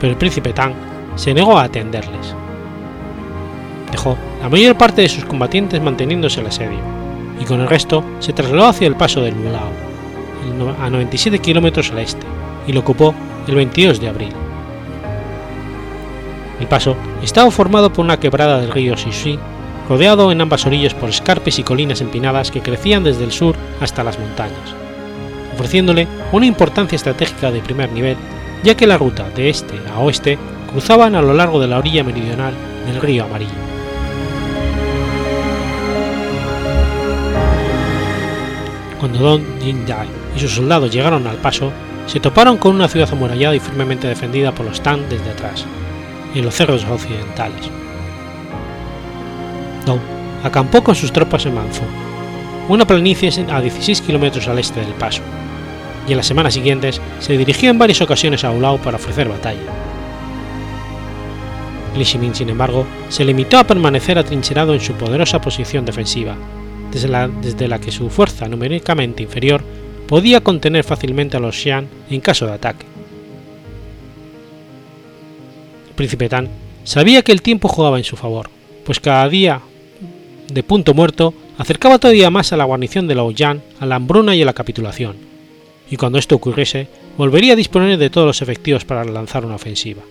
pero 0.00 0.12
el 0.12 0.18
príncipe 0.18 0.52
Tang 0.52 0.74
se 1.16 1.34
negó 1.34 1.58
a 1.58 1.64
atenderles. 1.64 2.34
Dejó 3.90 4.16
la 4.42 4.48
mayor 4.48 4.76
parte 4.76 5.02
de 5.02 5.08
sus 5.08 5.24
combatientes 5.24 5.80
manteniéndose 5.80 6.40
el 6.40 6.46
asedio, 6.46 6.80
y 7.44 7.46
con 7.46 7.60
el 7.60 7.68
resto 7.68 8.02
se 8.20 8.32
trasladó 8.32 8.66
hacia 8.66 8.86
el 8.86 8.96
paso 8.96 9.20
del 9.20 9.34
Mulao, 9.34 9.70
a 10.80 10.88
97 10.88 11.38
kilómetros 11.40 11.90
al 11.90 11.98
este, 11.98 12.26
y 12.66 12.72
lo 12.72 12.80
ocupó 12.80 13.14
el 13.46 13.54
22 13.54 14.00
de 14.00 14.08
abril. 14.08 14.32
El 16.58 16.66
paso 16.66 16.96
estaba 17.22 17.50
formado 17.50 17.92
por 17.92 18.04
una 18.04 18.18
quebrada 18.18 18.60
del 18.60 18.70
río 18.70 18.96
Xixi, 18.96 19.38
rodeado 19.88 20.32
en 20.32 20.40
ambas 20.40 20.64
orillas 20.64 20.94
por 20.94 21.10
escarpes 21.10 21.58
y 21.58 21.62
colinas 21.62 22.00
empinadas 22.00 22.50
que 22.50 22.62
crecían 22.62 23.04
desde 23.04 23.24
el 23.24 23.32
sur 23.32 23.54
hasta 23.80 24.04
las 24.04 24.18
montañas, 24.18 24.74
ofreciéndole 25.52 26.08
una 26.32 26.46
importancia 26.46 26.96
estratégica 26.96 27.50
de 27.50 27.60
primer 27.60 27.92
nivel, 27.92 28.16
ya 28.62 28.74
que 28.74 28.86
la 28.86 28.96
ruta 28.96 29.28
de 29.36 29.50
este 29.50 29.74
a 29.94 29.98
oeste 29.98 30.38
cruzaban 30.70 31.14
a 31.14 31.20
lo 31.20 31.34
largo 31.34 31.60
de 31.60 31.68
la 31.68 31.78
orilla 31.78 32.04
meridional 32.04 32.54
del 32.86 33.02
río 33.02 33.24
Amarillo. 33.24 33.73
Cuando 39.04 39.18
Don 39.18 39.44
Jin-dai 39.60 40.08
y 40.34 40.40
sus 40.40 40.52
soldados 40.52 40.90
llegaron 40.90 41.26
al 41.26 41.36
paso, 41.36 41.70
se 42.06 42.20
toparon 42.20 42.56
con 42.56 42.74
una 42.74 42.88
ciudad 42.88 43.12
amurallada 43.12 43.54
y 43.54 43.60
firmemente 43.60 44.08
defendida 44.08 44.54
por 44.54 44.64
los 44.64 44.80
Tang 44.80 45.02
desde 45.10 45.30
atrás, 45.30 45.66
en 46.34 46.42
los 46.42 46.54
cerros 46.54 46.86
occidentales. 46.86 47.68
Dou 49.84 50.00
acampó 50.42 50.82
con 50.82 50.94
sus 50.94 51.12
tropas 51.12 51.44
en 51.44 51.54
Manfu, 51.54 51.82
una 52.70 52.86
planicie 52.86 53.28
a 53.52 53.60
16 53.60 54.00
kilómetros 54.00 54.48
al 54.48 54.58
este 54.58 54.80
del 54.80 54.94
paso, 54.94 55.20
y 56.08 56.12
en 56.12 56.16
las 56.16 56.26
semanas 56.26 56.54
siguientes 56.54 56.98
se 57.18 57.36
dirigió 57.36 57.68
en 57.68 57.78
varias 57.78 58.00
ocasiones 58.00 58.42
a 58.42 58.52
Ulao 58.52 58.78
para 58.78 58.96
ofrecer 58.96 59.28
batalla. 59.28 59.60
Li 61.94 62.04
Shimin, 62.04 62.34
sin 62.34 62.48
embargo, 62.48 62.86
se 63.10 63.22
limitó 63.22 63.58
a 63.58 63.64
permanecer 63.64 64.18
atrincherado 64.18 64.72
en 64.72 64.80
su 64.80 64.94
poderosa 64.94 65.42
posición 65.42 65.84
defensiva, 65.84 66.36
desde 66.94 67.68
la, 67.68 67.80
que 67.80 67.90
su 67.90 68.08
fuerza 68.08 68.48
numéricamente 68.48 69.22
inferior 69.22 69.64
podía 70.06 70.42
contener 70.42 70.84
fácilmente 70.84 71.36
a 71.36 71.40
los 71.40 71.56
Xian 71.56 71.88
en 72.08 72.20
caso 72.20 72.46
de 72.46 72.52
ataque. 72.52 72.86
El 75.88 75.94
príncipe 75.94 76.28
Tan 76.28 76.48
sabía 76.84 77.22
que 77.22 77.32
el 77.32 77.42
tiempo 77.42 77.68
jugaba 77.68 77.98
en 77.98 78.04
su 78.04 78.16
favor, 78.16 78.48
pues 78.84 79.00
cada 79.00 79.28
día 79.28 79.60
de 80.52 80.62
punto 80.62 80.94
muerto 80.94 81.34
acercaba 81.58 81.98
todavía 81.98 82.30
más 82.30 82.52
a 82.52 82.56
la 82.56 82.64
guarnición 82.64 83.08
de 83.08 83.14
Laoyan 83.14 83.62
a 83.80 83.86
la 83.86 83.96
hambruna 83.96 84.36
y 84.36 84.42
a 84.42 84.46
la 84.46 84.52
capitulación, 84.52 85.16
y 85.90 85.96
cuando 85.96 86.18
esto 86.18 86.36
ocurriese, 86.36 86.88
volvería 87.16 87.54
a 87.54 87.56
disponer 87.56 87.98
de 87.98 88.10
todos 88.10 88.26
los 88.26 88.42
efectivos 88.42 88.84
para 88.84 89.04
lanzar 89.04 89.44
una 89.44 89.56
ofensiva. 89.56 90.02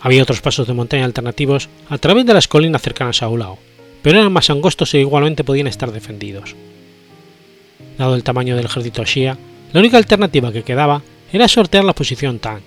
Había 0.00 0.22
otros 0.22 0.40
pasos 0.40 0.66
de 0.66 0.74
montaña 0.74 1.04
alternativos 1.04 1.68
a 1.88 1.98
través 1.98 2.24
de 2.24 2.34
las 2.34 2.48
colinas 2.48 2.82
cercanas 2.82 3.22
a 3.22 3.28
Ulao, 3.28 3.58
pero 4.02 4.18
eran 4.18 4.32
más 4.32 4.48
angostos 4.50 4.94
e 4.94 5.00
igualmente 5.00 5.44
podían 5.44 5.66
estar 5.66 5.90
defendidos. 5.90 6.54
Dado 7.98 8.14
el 8.14 8.22
tamaño 8.22 8.54
del 8.54 8.66
ejército 8.66 9.04
Xia, 9.04 9.36
la 9.72 9.80
única 9.80 9.96
alternativa 9.96 10.52
que 10.52 10.62
quedaba 10.62 11.02
era 11.32 11.48
sortear 11.48 11.84
la 11.84 11.94
posición 11.94 12.38
Tang, 12.38 12.60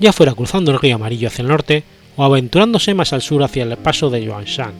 ya 0.00 0.12
fuera 0.12 0.34
cruzando 0.34 0.72
el 0.72 0.78
río 0.78 0.94
Amarillo 0.94 1.28
hacia 1.28 1.42
el 1.42 1.48
norte 1.48 1.84
o 2.16 2.24
aventurándose 2.24 2.94
más 2.94 3.12
al 3.12 3.22
sur 3.22 3.42
hacia 3.42 3.64
el 3.64 3.76
paso 3.76 4.08
de 4.10 4.24
Yuanshan. 4.24 4.72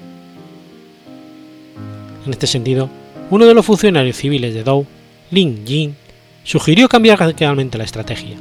En 2.24 2.32
este 2.32 2.46
sentido, 2.46 2.88
uno 3.30 3.46
de 3.46 3.54
los 3.54 3.66
funcionarios 3.66 4.16
civiles 4.16 4.54
de 4.54 4.64
Dou, 4.64 4.86
Lin 5.30 5.64
Jin, 5.66 5.94
sugirió 6.42 6.88
cambiar 6.88 7.20
radicalmente 7.20 7.78
la 7.78 7.84
estrategia, 7.84 8.36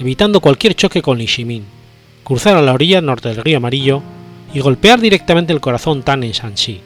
evitando 0.00 0.40
cualquier 0.40 0.74
choque 0.74 1.02
con 1.02 1.18
Li 1.18 1.26
Shimin, 1.26 1.75
cruzar 2.26 2.56
a 2.56 2.62
la 2.62 2.72
orilla 2.72 3.00
norte 3.00 3.28
del 3.28 3.44
río 3.44 3.58
Amarillo 3.58 4.02
y 4.52 4.58
golpear 4.58 5.00
directamente 5.00 5.52
el 5.52 5.60
corazón 5.60 6.02
Tan 6.02 6.24
en 6.24 6.32
Shanxi, 6.32 6.80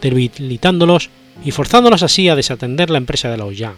debilitándolos 0.00 1.10
y 1.44 1.50
forzándolos 1.50 2.04
así 2.04 2.28
a 2.28 2.36
desatender 2.36 2.90
la 2.90 2.98
empresa 2.98 3.28
de 3.28 3.36
Laoyang. 3.36 3.74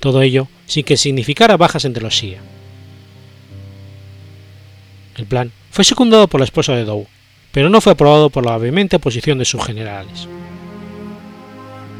Todo 0.00 0.20
ello 0.22 0.48
sin 0.66 0.84
que 0.84 0.96
significara 0.96 1.56
bajas 1.56 1.84
entre 1.84 2.02
los 2.02 2.18
Xia. 2.18 2.40
El 5.16 5.26
plan 5.26 5.52
fue 5.70 5.84
secundado 5.84 6.26
por 6.26 6.40
la 6.40 6.44
esposa 6.44 6.72
de 6.72 6.84
Dou, 6.84 7.06
pero 7.52 7.70
no 7.70 7.80
fue 7.80 7.92
aprobado 7.92 8.30
por 8.30 8.44
la 8.44 8.58
vehemente 8.58 8.96
oposición 8.96 9.38
de 9.38 9.44
sus 9.44 9.64
generales. 9.64 10.26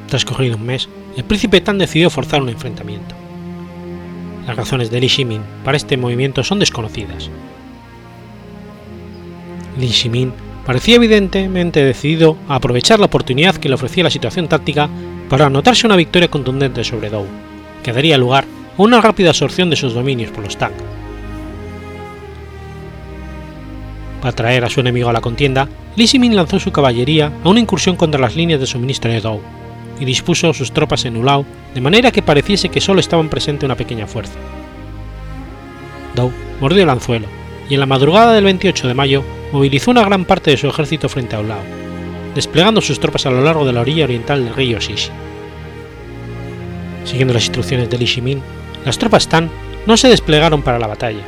Transcurrido 0.08 0.56
un 0.56 0.66
mes, 0.66 0.88
el 1.16 1.22
príncipe 1.22 1.60
Tan 1.60 1.78
decidió 1.78 2.10
forzar 2.10 2.42
un 2.42 2.48
enfrentamiento. 2.48 3.14
Las 4.48 4.56
razones 4.56 4.90
de 4.90 5.00
Li 5.00 5.06
Shimin 5.06 5.42
para 5.64 5.76
este 5.76 5.96
movimiento 5.96 6.42
son 6.42 6.58
desconocidas. 6.58 7.30
Li 9.78 9.88
Shimin 9.88 10.32
parecía 10.66 10.96
evidentemente 10.96 11.82
decidido 11.82 12.36
a 12.48 12.56
aprovechar 12.56 12.98
la 12.98 13.06
oportunidad 13.06 13.56
que 13.56 13.68
le 13.68 13.74
ofrecía 13.74 14.04
la 14.04 14.10
situación 14.10 14.48
táctica 14.48 14.88
para 15.28 15.46
anotarse 15.46 15.86
una 15.86 15.96
victoria 15.96 16.30
contundente 16.30 16.84
sobre 16.84 17.10
Dou, 17.10 17.26
que 17.82 17.92
daría 17.92 18.18
lugar 18.18 18.44
a 18.76 18.82
una 18.82 19.00
rápida 19.00 19.30
absorción 19.30 19.70
de 19.70 19.76
sus 19.76 19.94
dominios 19.94 20.30
por 20.30 20.44
los 20.44 20.56
Tang. 20.56 20.72
Para 24.20 24.30
atraer 24.30 24.64
a 24.64 24.68
su 24.68 24.80
enemigo 24.80 25.08
a 25.08 25.12
la 25.12 25.20
contienda, 25.20 25.68
Li 25.96 26.06
Shimin 26.06 26.36
lanzó 26.36 26.58
su 26.60 26.72
caballería 26.72 27.32
a 27.42 27.48
una 27.48 27.60
incursión 27.60 27.96
contra 27.96 28.20
las 28.20 28.36
líneas 28.36 28.60
de 28.60 28.66
suministro 28.66 29.10
de 29.10 29.20
Dou 29.20 29.40
y 29.98 30.04
dispuso 30.04 30.52
sus 30.52 30.72
tropas 30.72 31.04
en 31.04 31.16
Ulao 31.16 31.46
de 31.74 31.80
manera 31.80 32.10
que 32.10 32.22
pareciese 32.22 32.68
que 32.68 32.80
solo 32.80 33.00
estaban 33.00 33.28
presente 33.28 33.66
una 33.66 33.76
pequeña 33.76 34.06
fuerza. 34.06 34.38
Dou 36.14 36.32
mordió 36.60 36.82
el 36.82 36.90
anzuelo 36.90 37.28
y 37.68 37.74
en 37.74 37.80
la 37.80 37.86
madrugada 37.86 38.32
del 38.32 38.44
28 38.44 38.88
de 38.88 38.94
mayo 38.94 39.24
movilizó 39.52 39.90
una 39.90 40.04
gran 40.04 40.24
parte 40.24 40.50
de 40.50 40.56
su 40.56 40.68
ejército 40.68 41.08
frente 41.08 41.36
a 41.36 41.40
Ulao, 41.40 41.62
desplegando 42.34 42.80
sus 42.80 43.00
tropas 43.00 43.26
a 43.26 43.30
lo 43.30 43.42
largo 43.42 43.64
de 43.64 43.72
la 43.72 43.80
orilla 43.80 44.04
oriental 44.04 44.44
del 44.44 44.54
río 44.54 44.78
Shishi. 44.78 45.10
Siguiendo 47.04 47.34
las 47.34 47.44
instrucciones 47.44 47.90
de 47.90 47.98
Li 47.98 48.06
Shimin, 48.06 48.42
las 48.84 48.98
tropas 48.98 49.28
Tan 49.28 49.50
no 49.86 49.96
se 49.96 50.08
desplegaron 50.08 50.62
para 50.62 50.78
la 50.78 50.86
batalla, 50.86 51.22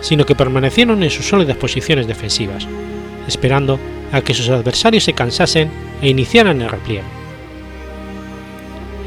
sino 0.00 0.24
que 0.24 0.34
permanecieron 0.34 1.02
en 1.02 1.10
sus 1.10 1.26
sólidas 1.26 1.56
posiciones 1.56 2.06
defensivas, 2.06 2.66
esperando 3.26 3.78
a 4.12 4.20
que 4.20 4.34
sus 4.34 4.48
adversarios 4.48 5.04
se 5.04 5.12
cansasen 5.12 5.70
e 6.00 6.08
iniciaran 6.08 6.62
el 6.62 6.68
repliegue. 6.68 7.02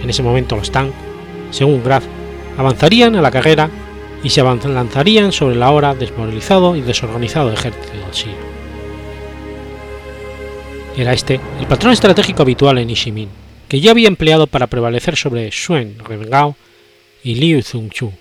En 0.03 0.10
ese 0.10 0.23
momento 0.23 0.55
los 0.55 0.71
Tang, 0.71 0.91
según 1.51 1.84
Graf, 1.84 2.05
avanzarían 2.58 3.15
a 3.15 3.21
la 3.21 3.32
carrera 3.32 3.69
y 4.23 4.29
se 4.29 4.43
lanzarían 4.43 5.32
sobre 5.32 5.55
el 5.55 5.63
ahora 5.63 5.95
desmoralizado 5.95 6.75
y 6.75 6.82
desorganizado 6.82 7.51
ejército 7.51 7.88
del 7.93 8.13
Xia. 8.13 8.48
Era 10.99 11.13
este 11.13 11.39
el 11.62 11.65
patrón 11.65 11.93
estratégico 11.93 12.41
habitual 12.41 12.77
en 12.77 12.89
Ishimin, 12.89 13.29
que 13.69 13.79
ya 13.79 13.91
había 13.91 14.09
empleado 14.09 14.47
para 14.47 14.67
prevalecer 14.67 15.15
sobre 15.15 15.49
Xuen 15.49 15.97
Rengao 15.97 16.57
y 17.23 17.35
Liu 17.35 17.62
Zhongchu. 17.62 18.12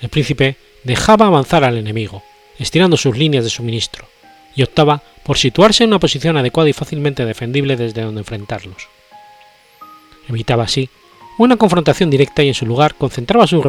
El 0.00 0.08
príncipe 0.08 0.54
dejaba 0.84 1.26
avanzar 1.26 1.64
al 1.64 1.76
enemigo, 1.76 2.22
estirando 2.60 2.96
sus 2.96 3.18
líneas 3.18 3.42
de 3.42 3.50
suministro, 3.50 4.06
y 4.54 4.62
optaba 4.62 5.02
por 5.24 5.36
situarse 5.36 5.82
en 5.82 5.90
una 5.90 5.98
posición 5.98 6.36
adecuada 6.36 6.70
y 6.70 6.74
fácilmente 6.74 7.24
defendible 7.24 7.76
desde 7.76 8.02
donde 8.02 8.20
enfrentarlos. 8.20 8.86
Evitaba 10.28 10.62
así 10.62 10.88
una 11.38 11.56
confrontación 11.56 12.08
directa 12.08 12.44
y 12.44 12.48
en 12.48 12.54
su 12.54 12.66
lugar 12.66 12.94
concentraba 12.94 13.48
sus, 13.48 13.64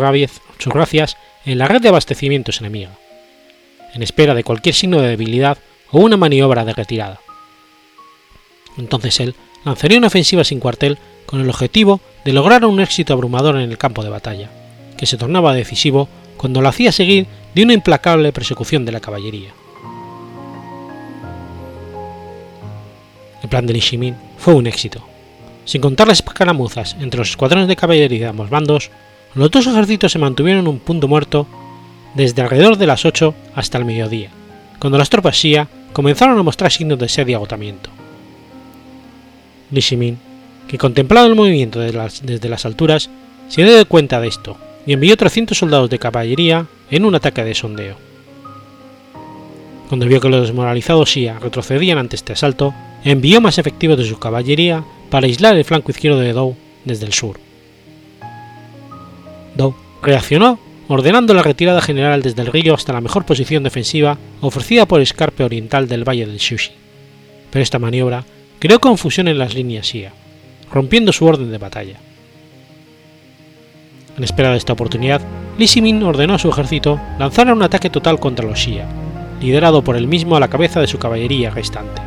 sus 0.59 0.73
gracias 0.73 1.17
en 1.43 1.57
la 1.57 1.67
red 1.67 1.81
de 1.81 1.89
abastecimientos 1.89 2.59
enemiga, 2.59 2.91
en 3.95 4.03
espera 4.03 4.35
de 4.35 4.43
cualquier 4.43 4.75
signo 4.75 5.01
de 5.01 5.09
debilidad 5.09 5.57
o 5.89 6.01
una 6.01 6.17
maniobra 6.17 6.65
de 6.65 6.73
retirada. 6.73 7.24
Entonces 8.77 9.19
él 9.19 9.35
lanzaría 9.63 9.97
una 9.97 10.07
ofensiva 10.07 10.43
sin 10.43 10.59
cuartel 10.59 10.97
con 11.25 11.41
el 11.41 11.49
objetivo 11.49 12.01
de 12.23 12.33
lograr 12.33 12.65
un 12.65 12.79
éxito 12.79 13.13
abrumador 13.13 13.55
en 13.55 13.69
el 13.69 13.77
campo 13.77 14.03
de 14.03 14.09
batalla, 14.09 14.49
que 14.97 15.05
se 15.05 15.17
tornaba 15.17 15.53
decisivo 15.53 16.07
cuando 16.37 16.61
lo 16.61 16.69
hacía 16.69 16.91
seguir 16.91 17.27
de 17.53 17.63
una 17.63 17.73
implacable 17.73 18.31
persecución 18.31 18.85
de 18.85 18.91
la 18.91 18.99
caballería. 18.99 19.53
El 23.41 23.49
plan 23.49 23.65
de 23.65 23.73
Nishimin 23.73 24.15
fue 24.37 24.55
un 24.55 24.67
éxito, 24.67 25.03
sin 25.65 25.81
contar 25.81 26.07
las 26.07 26.19
escaramuzas 26.19 26.95
entre 27.01 27.17
los 27.17 27.31
escuadrones 27.31 27.67
de 27.67 27.75
caballería 27.75 28.19
de 28.19 28.27
ambos 28.27 28.49
bandos, 28.51 28.91
los 29.33 29.49
dos 29.49 29.65
ejércitos 29.65 30.11
se 30.11 30.19
mantuvieron 30.19 30.61
en 30.61 30.67
un 30.67 30.79
punto 30.79 31.07
muerto 31.07 31.47
desde 32.13 32.43
alrededor 32.43 32.77
de 32.77 32.85
las 32.85 33.03
8 33.03 33.33
hasta 33.55 33.79
el 33.79 33.85
mediodía, 33.85 34.29
cuando 34.79 34.97
las 34.97 35.09
tropas 35.09 35.37
Xia 35.37 35.67
comenzaron 35.91 36.37
a 36.37 36.43
mostrar 36.43 36.71
signos 36.71 36.99
de 36.99 37.09
sed 37.09 37.27
y 37.27 37.33
agotamiento. 37.33 37.89
Li 39.71 39.81
Shimin, 39.81 40.17
que 40.67 40.77
contemplaba 40.77 41.27
el 41.27 41.35
movimiento 41.35 41.79
desde 41.79 42.49
las, 42.49 42.65
alturas, 42.65 43.09
se 43.49 43.63
dio 43.63 43.85
cuenta 43.87 44.19
de 44.19 44.27
esto 44.27 44.57
y 44.85 44.93
envió 44.93 45.17
300 45.17 45.57
soldados 45.57 45.89
de 45.89 45.99
caballería 45.99 46.67
en 46.91 47.05
un 47.05 47.15
ataque 47.15 47.43
de 47.43 47.55
sondeo. 47.55 47.95
Cuando 49.89 50.07
vio 50.07 50.19
que 50.19 50.29
los 50.29 50.47
desmoralizados 50.47 51.11
Xia 51.11 51.39
retrocedían 51.39 51.97
ante 51.97 52.15
este 52.15 52.33
asalto, 52.33 52.73
envió 53.03 53.41
más 53.41 53.57
efectivos 53.57 53.97
de 53.97 54.05
su 54.05 54.17
caballería 54.17 54.83
para 55.09 55.27
aislar 55.27 55.55
el 55.55 55.65
flanco 55.65 55.91
izquierdo 55.91 56.19
de 56.19 56.33
Dou 56.33 56.55
desde 56.85 57.05
el 57.05 57.13
sur. 57.13 57.39
Dou 59.55 59.75
reaccionó 60.01 60.59
ordenando 60.87 61.33
la 61.33 61.43
retirada 61.43 61.81
general 61.81 62.21
desde 62.21 62.41
el 62.41 62.47
río 62.47 62.73
hasta 62.73 62.93
la 62.93 63.01
mejor 63.01 63.25
posición 63.25 63.63
defensiva 63.63 64.17
ofrecida 64.41 64.85
por 64.85 64.99
el 64.99 65.03
escarpe 65.03 65.43
oriental 65.43 65.87
del 65.87 66.07
valle 66.07 66.25
del 66.25 66.37
Shushi, 66.37 66.71
pero 67.51 67.63
esta 67.63 67.79
maniobra 67.79 68.25
creó 68.59 68.79
confusión 68.79 69.27
en 69.27 69.37
las 69.37 69.53
líneas 69.53 69.87
Xia, 69.87 70.13
rompiendo 70.71 71.11
su 71.11 71.25
orden 71.25 71.51
de 71.51 71.57
batalla. 71.57 71.97
En 74.17 74.23
espera 74.23 74.51
de 74.51 74.57
esta 74.57 74.73
oportunidad, 74.73 75.21
Li 75.57 75.65
Shimin 75.65 76.01
ordenó 76.03 76.35
a 76.35 76.39
su 76.39 76.49
ejército 76.49 76.99
lanzar 77.19 77.51
un 77.51 77.61
ataque 77.61 77.89
total 77.89 78.19
contra 78.19 78.45
los 78.45 78.59
Xia, 78.59 78.85
liderado 79.41 79.83
por 79.83 79.97
él 79.97 80.07
mismo 80.07 80.35
a 80.35 80.39
la 80.39 80.47
cabeza 80.47 80.79
de 80.79 80.87
su 80.87 80.97
caballería 80.97 81.49
restante. 81.49 82.01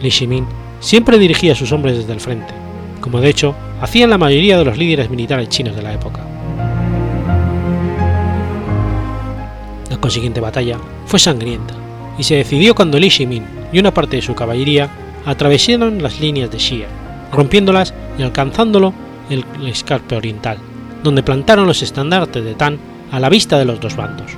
Li 0.00 0.10
Shimin 0.10 0.46
siempre 0.80 1.18
dirigía 1.18 1.52
a 1.52 1.56
sus 1.56 1.70
hombres 1.72 1.96
desde 1.96 2.12
el 2.12 2.20
frente, 2.20 2.52
como 3.00 3.20
de 3.20 3.30
hecho 3.30 3.54
hacían 3.80 4.10
la 4.10 4.18
mayoría 4.18 4.58
de 4.58 4.64
los 4.64 4.76
líderes 4.76 5.10
militares 5.10 5.48
chinos 5.48 5.76
de 5.76 5.82
la 5.82 5.92
época. 5.92 6.20
La 9.90 9.96
consiguiente 9.98 10.40
batalla 10.40 10.78
fue 11.06 11.20
sangrienta 11.20 11.74
y 12.18 12.24
se 12.24 12.34
decidió 12.34 12.74
cuando 12.74 12.98
Li 12.98 13.08
Shimin 13.08 13.61
y 13.72 13.78
una 13.78 13.94
parte 13.94 14.16
de 14.16 14.22
su 14.22 14.34
caballería 14.34 14.88
atravesaron 15.24 16.02
las 16.02 16.20
líneas 16.20 16.50
de 16.50 16.58
Xia, 16.58 16.86
rompiéndolas 17.32 17.94
y 18.18 18.22
alcanzándolo 18.22 18.92
el 19.30 19.44
escarpe 19.66 20.16
oriental, 20.16 20.58
donde 21.02 21.22
plantaron 21.22 21.66
los 21.66 21.82
estandartes 21.82 22.44
de 22.44 22.54
Tan 22.54 22.78
a 23.10 23.20
la 23.20 23.28
vista 23.28 23.58
de 23.58 23.64
los 23.64 23.80
dos 23.80 23.96
bandos. 23.96 24.32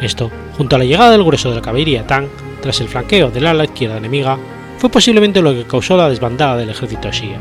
Esto, 0.00 0.30
junto 0.56 0.76
a 0.76 0.78
la 0.78 0.84
llegada 0.84 1.10
del 1.10 1.24
grueso 1.24 1.50
de 1.50 1.56
la 1.56 1.62
caballería 1.62 2.06
Tang, 2.06 2.26
tras 2.60 2.80
el 2.80 2.88
flanqueo 2.88 3.30
del 3.30 3.46
ala 3.46 3.64
izquierda 3.64 3.96
enemiga, 3.96 4.38
fue 4.78 4.90
posiblemente 4.90 5.40
lo 5.40 5.52
que 5.52 5.64
causó 5.64 5.96
la 5.96 6.08
desbandada 6.08 6.56
del 6.56 6.70
ejército 6.70 7.10
Xia. 7.10 7.38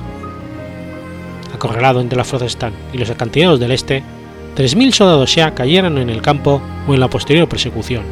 Acorralado 1.53 2.01
entre 2.01 2.17
las 2.17 2.27
fuerzas 2.27 2.57
Tang 2.57 2.73
y 2.93 2.97
los 2.97 3.09
acantilados 3.09 3.59
del 3.59 3.71
este, 3.71 4.03
3.000 4.55 4.91
soldados 4.91 5.29
Xia 5.29 5.53
cayeron 5.53 5.97
en 5.97 6.09
el 6.09 6.21
campo 6.21 6.61
o 6.87 6.93
en 6.93 6.99
la 6.99 7.09
posterior 7.09 7.47
persecución, 7.49 8.03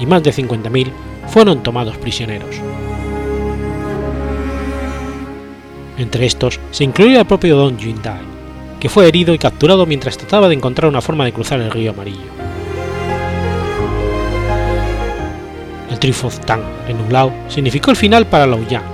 y 0.00 0.06
más 0.06 0.22
de 0.22 0.32
50.000 0.32 0.90
fueron 1.30 1.62
tomados 1.62 1.96
prisioneros. 1.98 2.56
Entre 5.98 6.26
estos 6.26 6.60
se 6.70 6.84
incluía 6.84 7.20
el 7.20 7.26
propio 7.26 7.56
Don 7.56 7.76
Dai, 8.02 8.20
que 8.78 8.88
fue 8.88 9.08
herido 9.08 9.34
y 9.34 9.38
capturado 9.38 9.84
mientras 9.86 10.16
trataba 10.16 10.48
de 10.48 10.54
encontrar 10.54 10.88
una 10.88 11.00
forma 11.00 11.24
de 11.24 11.32
cruzar 11.32 11.60
el 11.60 11.70
río 11.70 11.90
Amarillo. 11.90 12.30
El 15.90 15.98
triunfo 15.98 16.30
Tang 16.46 16.62
en 16.86 17.00
Ulao 17.00 17.32
significó 17.48 17.90
el 17.90 17.96
final 17.96 18.26
para 18.26 18.46
Yang. 18.46 18.84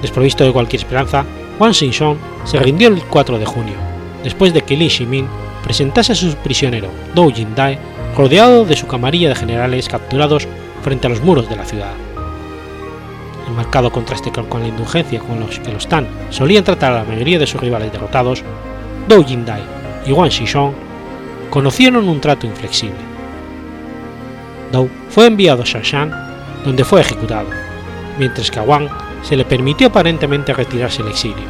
Desprovisto 0.00 0.44
de 0.44 0.52
cualquier 0.52 0.80
esperanza, 0.80 1.24
Wang 1.58 1.74
Xinshong 1.74 2.16
se 2.44 2.58
rindió 2.58 2.88
el 2.88 3.02
4 3.02 3.38
de 3.38 3.46
junio, 3.46 3.74
después 4.22 4.54
de 4.54 4.62
que 4.62 4.76
Li 4.76 4.88
Shimin 4.88 5.26
presentase 5.64 6.12
a 6.12 6.14
su 6.14 6.34
prisionero 6.36 6.88
Dou 7.14 7.32
Jindai 7.32 7.78
rodeado 8.16 8.64
de 8.64 8.76
su 8.76 8.86
camarilla 8.86 9.30
de 9.30 9.34
generales 9.34 9.88
capturados 9.88 10.46
frente 10.82 11.06
a 11.06 11.10
los 11.10 11.22
muros 11.22 11.48
de 11.48 11.56
la 11.56 11.64
ciudad. 11.64 11.92
En 13.48 13.56
marcado 13.56 13.90
contraste 13.90 14.30
con 14.30 14.60
la 14.60 14.68
indulgencia 14.68 15.20
con 15.20 15.40
los 15.40 15.58
que 15.58 15.72
los 15.72 15.88
Tan 15.88 16.06
solían 16.30 16.64
tratar 16.64 16.92
a 16.92 16.96
la 16.96 17.04
mayoría 17.04 17.38
de 17.38 17.46
sus 17.46 17.60
rivales 17.60 17.92
derrotados, 17.92 18.42
Dou 19.08 19.24
Jindai 19.24 19.62
y 20.06 20.12
Wang 20.12 20.30
Xishong 20.30 20.72
conocieron 21.50 22.08
un 22.08 22.20
trato 22.20 22.46
inflexible. 22.46 22.96
Dou 24.70 24.88
fue 25.10 25.26
enviado 25.26 25.62
a 25.62 25.66
Shanshan, 25.66 26.10
donde 26.64 26.84
fue 26.84 27.00
ejecutado, 27.00 27.48
mientras 28.18 28.50
que 28.50 28.58
a 28.58 28.62
Wang 28.62 28.88
se 29.22 29.36
le 29.36 29.44
permitió 29.44 29.88
aparentemente 29.88 30.54
retirarse 30.54 31.02
al 31.02 31.08
exilio, 31.08 31.44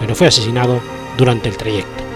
pero 0.00 0.14
fue 0.14 0.26
asesinado 0.26 0.80
durante 1.16 1.48
el 1.48 1.56
trayecto. 1.56 2.07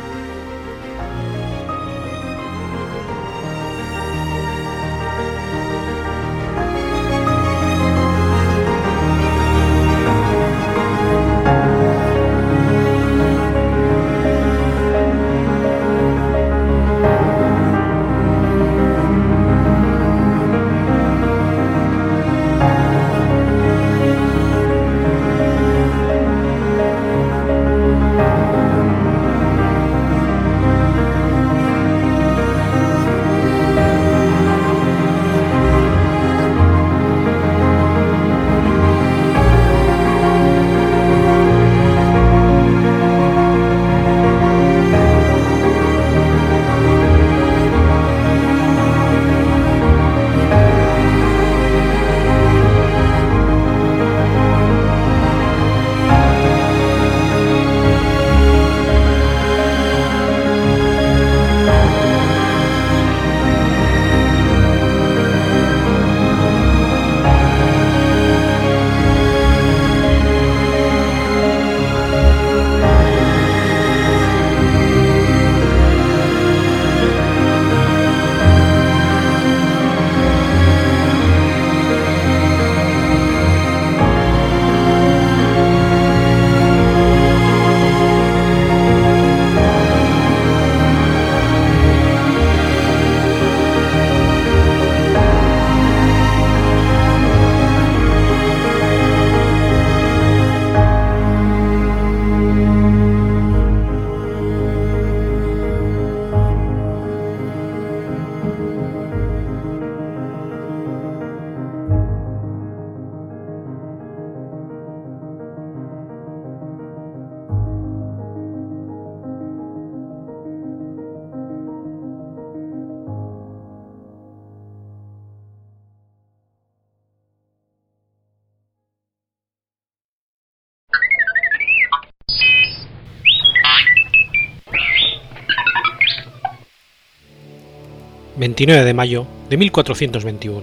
29 138.43 138.85
de 138.85 138.93
mayo 138.93 139.25
de 139.49 139.57
1421. 139.57 140.63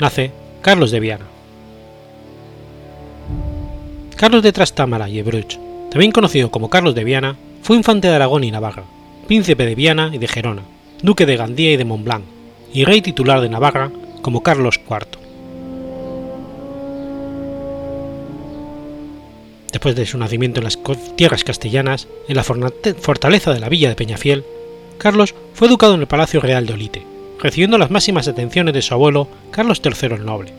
Nace 0.00 0.32
Carlos 0.60 0.90
de 0.90 1.00
Viana. 1.00 1.24
Carlos 4.16 4.42
de 4.42 4.52
Trastámara 4.52 5.08
y 5.08 5.18
Ebruch, 5.18 5.58
también 5.90 6.12
conocido 6.12 6.50
como 6.50 6.68
Carlos 6.68 6.94
de 6.94 7.04
Viana, 7.04 7.38
fue 7.62 7.78
infante 7.78 8.06
de 8.06 8.14
Aragón 8.16 8.44
y 8.44 8.50
Navarra, 8.50 8.84
príncipe 9.26 9.64
de 9.64 9.74
Viana 9.74 10.10
y 10.12 10.18
de 10.18 10.28
Gerona, 10.28 10.60
duque 11.00 11.24
de 11.24 11.38
Gandía 11.38 11.72
y 11.72 11.78
de 11.78 11.86
Montblanc, 11.86 12.24
y 12.70 12.84
rey 12.84 13.00
titular 13.00 13.40
de 13.40 13.48
Navarra 13.48 13.90
como 14.20 14.42
Carlos 14.42 14.78
IV. 14.86 15.06
Después 19.72 19.96
de 19.96 20.04
su 20.04 20.18
nacimiento 20.18 20.60
en 20.60 20.64
las 20.64 20.78
tierras 21.16 21.44
castellanas, 21.44 22.08
en 22.28 22.36
la 22.36 22.44
fortaleza 22.44 23.54
de 23.54 23.60
la 23.60 23.70
villa 23.70 23.88
de 23.88 23.94
Peñafiel, 23.94 24.44
Carlos 25.00 25.34
fue 25.54 25.66
educado 25.66 25.94
en 25.94 26.02
el 26.02 26.06
Palacio 26.06 26.40
Real 26.40 26.66
de 26.66 26.74
Olite, 26.74 27.06
recibiendo 27.40 27.78
las 27.78 27.90
máximas 27.90 28.28
atenciones 28.28 28.74
de 28.74 28.82
su 28.82 28.92
abuelo 28.92 29.28
Carlos 29.50 29.80
III 29.82 30.16
el 30.16 30.26
Noble. 30.26 30.52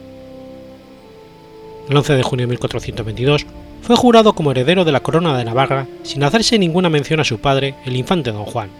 El 1.88 1.96
11 1.96 2.16
de 2.16 2.24
junio 2.24 2.48
de 2.48 2.50
1422 2.50 3.46
fue 3.84 3.96
jurado 3.96 4.34
como 4.34 4.50
heredero 4.50 4.84
de 4.84 4.92
la 4.92 5.02
corona 5.02 5.38
de 5.38 5.46
Navarra 5.46 5.86
sin 6.02 6.24
hacerse 6.24 6.58
ninguna 6.58 6.90
mención 6.90 7.20
a 7.20 7.24
su 7.24 7.38
padre, 7.38 7.76
el 7.86 7.96
infante 7.96 8.32
don 8.32 8.46
Juan. 8.46 8.72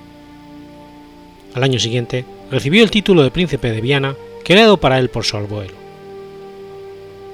Al 1.54 1.64
año 1.64 1.78
siguiente 1.78 2.26
recibió 2.50 2.84
el 2.84 2.90
título 2.90 3.22
de 3.22 3.30
príncipe 3.30 3.72
de 3.72 3.82
Viana, 3.82 4.16
creado 4.44 4.78
para 4.78 4.98
él 4.98 5.12
por 5.12 5.26
su 5.26 5.38
abuelo. 5.38 5.74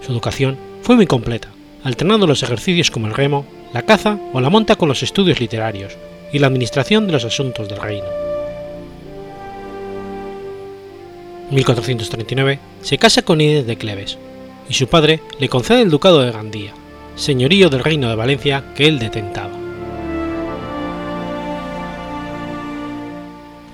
Su 0.05 0.11
educación 0.11 0.57
fue 0.81 0.97
muy 0.97 1.07
completa, 1.07 1.47
alternando 1.81 2.27
los 2.27 2.43
ejercicios 2.43 2.91
como 2.91 3.07
el 3.07 3.13
remo, 3.13 3.45
la 3.73 3.83
caza 3.83 4.19
o 4.33 4.41
la 4.41 4.49
monta 4.49 4.75
con 4.75 4.89
los 4.89 5.01
estudios 5.01 5.39
literarios 5.39 5.95
y 6.31 6.39
la 6.39 6.47
administración 6.47 7.07
de 7.07 7.13
los 7.13 7.25
asuntos 7.25 7.67
del 7.69 7.79
reino. 7.79 8.07
En 11.49 11.55
1439 11.55 12.59
se 12.81 12.97
casa 12.97 13.21
con 13.21 13.39
Inés 13.39 13.65
de 13.65 13.77
Cleves, 13.77 14.17
y 14.69 14.73
su 14.73 14.87
padre 14.87 15.21
le 15.39 15.47
concede 15.47 15.81
el 15.81 15.89
ducado 15.89 16.21
de 16.21 16.31
Gandía, 16.31 16.73
señorío 17.15 17.69
del 17.69 17.83
reino 17.83 18.09
de 18.09 18.15
Valencia 18.15 18.63
que 18.75 18.87
él 18.87 18.99
detentaba. 18.99 19.53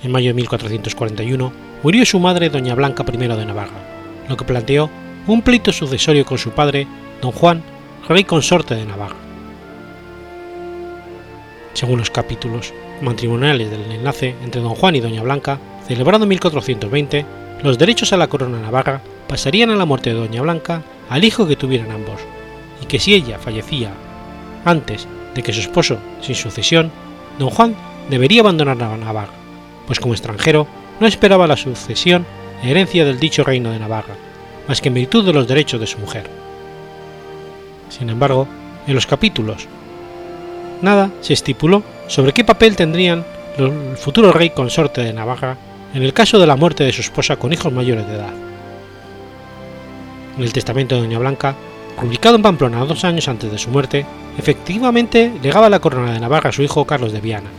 En 0.02 0.12
mayo 0.12 0.28
de 0.28 0.34
1441 0.34 1.52
murió 1.82 2.04
su 2.04 2.20
madre 2.20 2.50
doña 2.50 2.74
Blanca 2.74 3.04
I 3.10 3.16
de 3.16 3.46
Navarra, 3.46 4.24
lo 4.28 4.36
que 4.36 4.44
planteó 4.44 4.90
un 5.26 5.42
pleito 5.42 5.72
sucesorio 5.72 6.24
con 6.24 6.38
su 6.38 6.50
padre, 6.50 6.86
don 7.22 7.32
Juan, 7.32 7.62
rey 8.08 8.24
consorte 8.24 8.74
de 8.74 8.84
Navarra. 8.84 9.16
Según 11.74 11.98
los 11.98 12.10
capítulos 12.10 12.72
matrimoniales 13.02 13.70
del 13.70 13.90
enlace 13.90 14.34
entre 14.42 14.60
don 14.60 14.74
Juan 14.74 14.96
y 14.96 15.00
doña 15.00 15.22
Blanca, 15.22 15.58
celebrado 15.86 16.24
en 16.24 16.30
1420, 16.30 17.26
los 17.62 17.78
derechos 17.78 18.12
a 18.12 18.16
la 18.16 18.28
corona 18.28 18.60
navarra 18.60 19.02
pasarían 19.28 19.70
a 19.70 19.76
la 19.76 19.84
muerte 19.84 20.10
de 20.10 20.16
doña 20.16 20.42
Blanca 20.42 20.82
al 21.10 21.24
hijo 21.24 21.46
que 21.46 21.56
tuvieran 21.56 21.90
ambos, 21.90 22.20
y 22.80 22.86
que 22.86 22.98
si 22.98 23.14
ella 23.14 23.38
fallecía 23.38 23.92
antes 24.64 25.06
de 25.34 25.42
que 25.42 25.52
su 25.52 25.60
esposo 25.60 25.98
sin 26.20 26.34
sucesión, 26.36 26.90
don 27.38 27.50
Juan 27.50 27.74
debería 28.08 28.42
abandonar 28.42 28.76
Navarra, 28.76 29.32
pues 29.86 29.98
como 29.98 30.14
extranjero 30.14 30.66
no 31.00 31.06
esperaba 31.06 31.46
la 31.46 31.56
sucesión 31.56 32.24
e 32.62 32.70
herencia 32.70 33.04
del 33.04 33.18
dicho 33.18 33.42
reino 33.42 33.70
de 33.70 33.80
Navarra, 33.80 34.14
más 34.68 34.80
que 34.80 34.88
en 34.88 34.94
virtud 34.94 35.26
de 35.26 35.32
los 35.32 35.48
derechos 35.48 35.80
de 35.80 35.86
su 35.86 35.98
mujer. 35.98 36.30
Sin 37.88 38.08
embargo, 38.10 38.46
en 38.86 38.94
los 38.94 39.06
capítulos 39.06 39.66
nada 40.84 41.10
se 41.20 41.32
estipuló 41.32 41.82
sobre 42.06 42.32
qué 42.32 42.44
papel 42.44 42.76
tendrían 42.76 43.24
el 43.58 43.96
futuro 43.96 44.32
rey 44.32 44.50
consorte 44.50 45.02
de 45.02 45.12
Navarra 45.12 45.56
en 45.94 46.02
el 46.02 46.12
caso 46.12 46.38
de 46.38 46.46
la 46.46 46.56
muerte 46.56 46.84
de 46.84 46.92
su 46.92 47.00
esposa 47.00 47.36
con 47.36 47.52
hijos 47.52 47.72
mayores 47.72 48.06
de 48.06 48.14
edad. 48.14 48.32
En 50.36 50.42
el 50.42 50.52
testamento 50.52 50.94
de 50.94 51.02
Doña 51.02 51.18
Blanca, 51.18 51.54
publicado 52.00 52.36
en 52.36 52.42
Pamplona 52.42 52.84
dos 52.84 53.04
años 53.04 53.28
antes 53.28 53.50
de 53.50 53.58
su 53.58 53.70
muerte, 53.70 54.04
efectivamente 54.36 55.32
legaba 55.42 55.70
la 55.70 55.78
corona 55.78 56.12
de 56.12 56.20
Navarra 56.20 56.50
a 56.50 56.52
su 56.52 56.62
hijo 56.62 56.84
Carlos 56.84 57.12
de 57.12 57.20
Viana, 57.20 57.50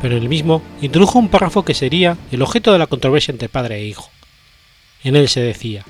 pero 0.00 0.16
en 0.16 0.22
el 0.22 0.28
mismo 0.28 0.62
introdujo 0.80 1.18
un 1.18 1.28
párrafo 1.28 1.64
que 1.64 1.74
sería 1.74 2.16
el 2.30 2.42
objeto 2.42 2.72
de 2.72 2.78
la 2.78 2.86
controversia 2.86 3.32
entre 3.32 3.48
padre 3.48 3.76
e 3.76 3.86
hijo. 3.86 4.10
En 5.02 5.16
él 5.16 5.28
se 5.28 5.40
decía, 5.40 5.84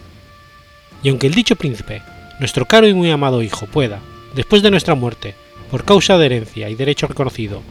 y 1.03 1.11
aunque 1.11 1.27
el 1.27 1.35
dicho 1.35 1.57
príncipe, 1.57 2.03
nuestro 2.41 2.65
caro 2.65 2.89
y 2.89 2.95
muy 2.95 3.11
amado 3.11 3.43
hijo, 3.43 3.67
pueda, 3.67 4.01
después 4.35 4.63
de 4.63 4.71
nuestra 4.71 4.95
muerte, 4.95 5.35
por 5.71 5.85
causa 5.85 6.19
de 6.19 6.27
herencia 6.27 6.71
y 6.71 6.75
derecho 6.75 7.07
reconocido, 7.07 7.63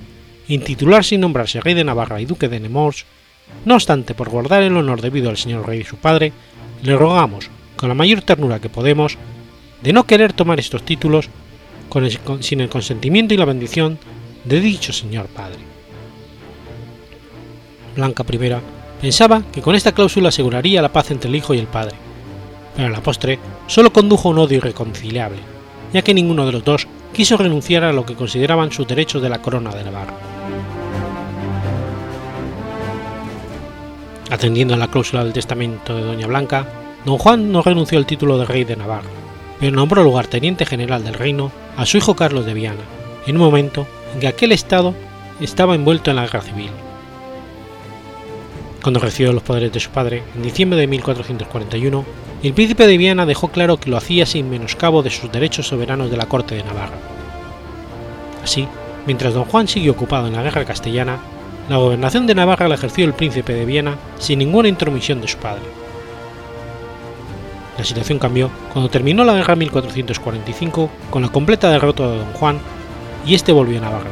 intitularse 0.48 1.16
y 1.16 1.18
nombrarse 1.18 1.62
rey 1.62 1.74
de 1.74 1.84
Navarra 1.84 2.22
y 2.22 2.26
duque 2.26 2.50
de 2.50 2.60
Nemours, 2.60 3.06
no 3.66 3.76
obstante, 3.76 4.14
por 4.14 4.30
guardar 4.30 4.64
el 4.64 4.76
honor 4.76 5.02
debido 5.02 5.30
al 5.30 5.38
señor 5.38 5.68
rey 5.68 5.82
y 5.82 5.84
su 5.84 5.98
padre, 5.98 6.34
le 6.82 6.96
rogamos, 6.96 7.50
con 7.76 7.90
la 7.90 7.96
mayor 7.96 8.22
ternura 8.22 8.60
que 8.60 8.70
podemos, 8.70 9.18
de 9.82 9.94
no 9.94 10.06
querer 10.06 10.34
tomar 10.34 10.60
estos 10.60 10.84
títulos 10.84 11.30
sin 12.40 12.62
el 12.62 12.70
consentimiento 12.70 13.34
y 13.34 13.38
la 13.38 13.46
bendición 13.46 14.00
de 14.44 14.60
dicho 14.60 14.92
señor 14.92 15.28
padre. 15.28 15.60
Blanca 17.96 18.26
I 18.28 18.56
pensaba 19.02 19.44
que 19.52 19.62
con 19.62 19.76
esta 19.76 19.92
cláusula 19.92 20.30
aseguraría 20.30 20.82
la 20.82 20.92
paz 20.92 21.12
entre 21.12 21.30
el 21.30 21.36
hijo 21.36 21.54
y 21.54 21.60
el 21.60 21.68
padre, 21.68 21.96
pero 22.76 22.88
a 22.88 22.92
la 22.92 23.04
postre 23.04 23.38
solo 23.68 23.94
condujo 23.94 24.30
a 24.30 24.32
un 24.32 24.40
odio 24.40 24.58
irreconciliable, 24.58 25.40
ya 25.94 26.02
que 26.02 26.14
ninguno 26.14 26.46
de 26.46 26.54
los 26.54 26.64
dos 26.64 26.88
quiso 27.14 27.38
renunciar 27.38 27.84
a 27.84 27.94
lo 27.94 28.06
que 28.06 28.16
consideraban 28.16 28.72
sus 28.72 28.88
derechos 28.88 29.22
de 29.22 29.30
la 29.30 29.42
corona 29.42 29.70
de 29.74 29.84
Navarra. 29.84 30.16
Atendiendo 34.30 34.74
a 34.74 34.78
la 34.78 34.88
cláusula 34.88 35.24
del 35.24 35.32
testamento 35.32 35.96
de 35.96 36.04
Doña 36.04 36.28
Blanca, 36.28 36.68
don 37.06 37.20
Juan 37.20 37.52
no 37.52 37.62
renunció 37.62 38.00
al 38.00 38.08
título 38.08 38.40
de 38.40 38.46
rey 38.46 38.64
de 38.64 38.76
Navarra, 38.76 39.10
pero 39.60 39.76
nombró 39.76 40.04
lugarteniente 40.04 40.66
general 40.66 41.04
del 41.04 41.14
reino 41.14 41.52
a 41.78 41.86
su 41.86 41.98
hijo 41.98 42.16
Carlos 42.16 42.46
de 42.46 42.56
Viana, 42.56 42.82
en 43.28 43.38
un 43.38 43.44
momento 43.44 43.86
en 44.14 44.20
que 44.20 44.28
aquel 44.28 44.52
estado 44.52 44.96
estaba 45.40 45.76
envuelto 45.76 46.10
en 46.10 46.16
la 46.16 46.24
guerra 46.24 46.42
civil. 46.42 46.72
Cuando 48.82 49.00
recibió 49.00 49.32
los 49.32 49.44
poderes 49.44 49.72
de 49.72 49.80
su 49.80 49.92
padre, 49.92 50.24
en 50.36 50.42
diciembre 50.42 50.80
de 50.80 50.88
1441, 50.88 52.04
el 52.44 52.54
príncipe 52.54 52.86
de 52.86 52.98
Viana 52.98 53.26
dejó 53.26 53.48
claro 53.48 53.78
que 53.78 53.90
lo 53.90 53.96
hacía 53.96 54.26
sin 54.26 54.50
menoscabo 54.50 55.02
de 55.02 55.10
sus 55.10 55.32
derechos 55.32 55.68
soberanos 55.68 56.12
de 56.12 56.18
la 56.18 56.26
corte 56.26 56.56
de 56.56 56.64
Navarra. 56.64 56.98
Así, 58.44 58.68
mientras 59.08 59.34
don 59.34 59.46
Juan 59.46 59.70
siguió 59.70 59.94
ocupado 59.94 60.28
en 60.28 60.34
la 60.34 60.44
guerra 60.44 60.66
castellana, 60.66 61.20
la 61.70 61.78
gobernación 61.78 62.28
de 62.28 62.36
Navarra 62.36 62.68
la 62.68 62.76
ejerció 62.76 63.06
el 63.06 63.14
príncipe 63.14 63.54
de 63.54 63.66
Viena 63.66 63.96
sin 64.20 64.40
ninguna 64.40 64.68
intromisión 64.68 65.22
de 65.22 65.30
su 65.30 65.38
padre. 65.38 65.64
La 67.78 67.86
situación 67.86 68.20
cambió 68.20 68.52
cuando 68.74 68.90
terminó 68.90 69.24
la 69.24 69.36
guerra 69.36 69.56
1445 69.56 70.90
con 71.10 71.22
la 71.22 71.30
completa 71.30 71.72
derrota 71.72 72.10
de 72.10 72.18
don 72.18 72.34
Juan 72.34 72.60
y 73.26 73.36
este 73.36 73.54
volvió 73.54 73.78
a 73.78 73.82
Navarra, 73.82 74.10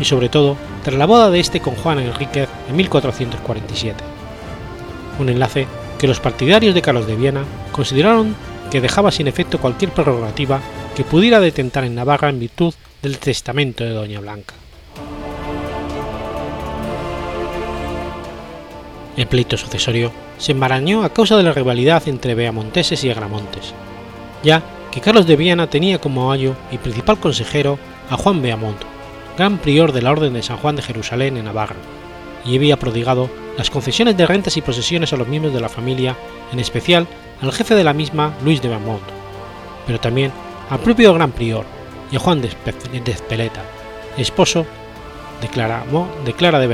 y 0.00 0.04
sobre 0.04 0.28
todo 0.28 0.56
tras 0.82 0.98
la 0.98 1.06
boda 1.06 1.30
de 1.30 1.38
este 1.38 1.60
con 1.60 1.76
Juan 1.76 2.00
Enríquez 2.00 2.48
en 2.68 2.74
1447. 2.74 4.02
Un 5.20 5.28
enlace 5.28 5.68
que 6.02 6.08
los 6.08 6.18
partidarios 6.18 6.74
de 6.74 6.82
Carlos 6.82 7.06
de 7.06 7.14
Viena 7.14 7.44
consideraron 7.70 8.34
que 8.72 8.80
dejaba 8.80 9.12
sin 9.12 9.28
efecto 9.28 9.60
cualquier 9.60 9.92
prerrogativa 9.92 10.60
que 10.96 11.04
pudiera 11.04 11.38
detentar 11.38 11.84
en 11.84 11.94
Navarra 11.94 12.28
en 12.28 12.40
virtud 12.40 12.74
del 13.02 13.18
testamento 13.18 13.84
de 13.84 13.90
Doña 13.90 14.18
Blanca. 14.18 14.54
El 19.16 19.28
pleito 19.28 19.56
sucesorio 19.56 20.10
se 20.38 20.50
enmarañó 20.50 21.04
a 21.04 21.12
causa 21.12 21.36
de 21.36 21.44
la 21.44 21.52
rivalidad 21.52 22.02
entre 22.08 22.34
beamonteses 22.34 23.04
y 23.04 23.10
agramontes, 23.10 23.72
ya 24.42 24.60
que 24.90 25.00
Carlos 25.00 25.28
de 25.28 25.36
Viana 25.36 25.70
tenía 25.70 26.00
como 26.00 26.32
ayo 26.32 26.56
y 26.72 26.78
principal 26.78 27.20
consejero 27.20 27.78
a 28.10 28.16
Juan 28.16 28.42
Beamont, 28.42 28.82
gran 29.38 29.58
prior 29.58 29.92
de 29.92 30.02
la 30.02 30.10
Orden 30.10 30.32
de 30.32 30.42
San 30.42 30.56
Juan 30.56 30.74
de 30.74 30.82
Jerusalén 30.82 31.36
en 31.36 31.44
Navarra, 31.44 31.76
y 32.44 32.56
había 32.56 32.78
prodigado 32.78 33.30
las 33.56 33.70
concesiones 33.70 34.16
de 34.16 34.26
rentas 34.26 34.56
y 34.56 34.62
posesiones 34.62 35.12
a 35.12 35.16
los 35.16 35.28
miembros 35.28 35.54
de 35.54 35.60
la 35.60 35.68
familia, 35.68 36.16
en 36.52 36.58
especial 36.58 37.06
al 37.40 37.52
jefe 37.52 37.74
de 37.74 37.84
la 37.84 37.92
misma, 37.92 38.34
Luis 38.44 38.62
de 38.62 38.68
Beaumont, 38.68 39.02
pero 39.86 40.00
también 40.00 40.32
al 40.70 40.80
propio 40.80 41.12
gran 41.14 41.32
prior 41.32 41.64
y 42.10 42.16
a 42.16 42.20
Juan 42.20 42.40
de 42.40 42.48
Espeleta, 42.48 43.62
esposo 44.16 44.66
de 45.40 45.48
Clara, 45.48 45.84
de 46.24 46.32
Clara 46.32 46.58
de 46.58 46.68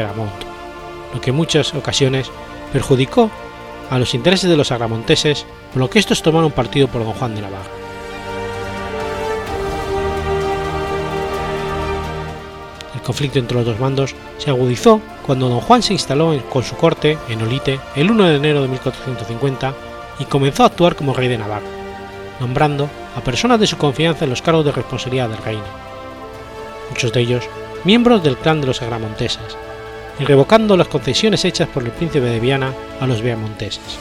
lo 1.15 1.21
que 1.21 1.31
en 1.31 1.37
muchas 1.37 1.75
ocasiones 1.75 2.31
perjudicó 2.73 3.31
a 3.91 3.99
los 3.99 4.15
intereses 4.15 4.51
de 4.51 4.57
los 4.57 4.71
agramonteses, 4.71 5.47
por 5.73 5.81
lo 5.81 5.91
que 5.91 5.99
estos 5.99 6.23
tomaron 6.23 6.53
partido 6.53 6.89
por 6.89 7.03
don 7.05 7.15
Juan 7.15 7.35
de 7.35 7.41
Navarra. 7.41 7.78
Conflicto 13.09 13.39
entre 13.39 13.57
los 13.57 13.65
dos 13.65 13.79
bandos 13.79 14.15
se 14.37 14.51
agudizó 14.51 15.01
cuando 15.25 15.49
don 15.49 15.63
Juan 15.63 15.83
se 15.83 15.95
instaló 15.95 16.39
con 16.51 16.63
su 16.63 16.77
corte 16.77 17.17
en 17.31 17.41
Olite 17.41 17.81
el 17.97 18.11
1 18.11 18.25
de 18.25 18.37
enero 18.37 18.61
de 18.61 18.69
1450 18.69 19.73
y 20.19 20.27
comenzó 20.27 20.63
a 20.63 20.67
actuar 20.67 20.95
como 20.95 21.15
rey 21.15 21.27
de 21.27 21.39
Navarra, 21.39 21.65
nombrando 22.39 22.91
a 23.17 23.23
personas 23.23 23.61
de 23.61 23.67
su 23.67 23.79
confianza 23.79 24.25
en 24.25 24.31
los 24.31 24.43
cargos 24.43 24.67
de 24.67 24.73
responsabilidad 24.73 25.31
del 25.31 25.43
reino, 25.43 25.65
muchos 26.91 27.11
de 27.11 27.21
ellos 27.21 27.49
miembros 27.83 28.23
del 28.23 28.37
clan 28.37 28.61
de 28.61 28.67
los 28.67 28.83
agramontesas, 28.83 29.57
y 30.19 30.25
revocando 30.27 30.77
las 30.77 30.89
concesiones 30.89 31.47
hechas 31.47 31.69
por 31.69 31.85
el 31.85 31.93
príncipe 31.93 32.27
de 32.27 32.41
Viana 32.41 32.75
a 33.01 33.07
los 33.07 33.23
beamonteses. 33.23 33.99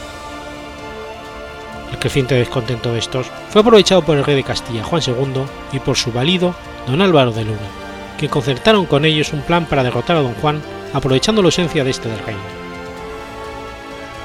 El 1.90 1.98
creciente 1.98 2.34
descontento 2.34 2.92
de 2.92 2.98
estos 2.98 3.26
fue 3.48 3.62
aprovechado 3.62 4.02
por 4.02 4.18
el 4.18 4.24
rey 4.24 4.36
de 4.36 4.44
Castilla 4.44 4.84
Juan 4.84 5.00
II 5.06 5.44
y 5.72 5.78
por 5.78 5.96
su 5.96 6.12
valido 6.12 6.54
don 6.86 7.00
Álvaro 7.00 7.32
de 7.32 7.46
Luna, 7.46 7.87
que 8.18 8.28
concertaron 8.28 8.84
con 8.84 9.04
ellos 9.04 9.32
un 9.32 9.40
plan 9.40 9.64
para 9.64 9.82
derrotar 9.82 10.16
a 10.16 10.22
don 10.22 10.34
Juan 10.34 10.60
aprovechando 10.92 11.40
la 11.40 11.46
ausencia 11.46 11.84
de 11.84 11.90
este 11.90 12.08
del 12.08 12.18
reino. 12.18 12.40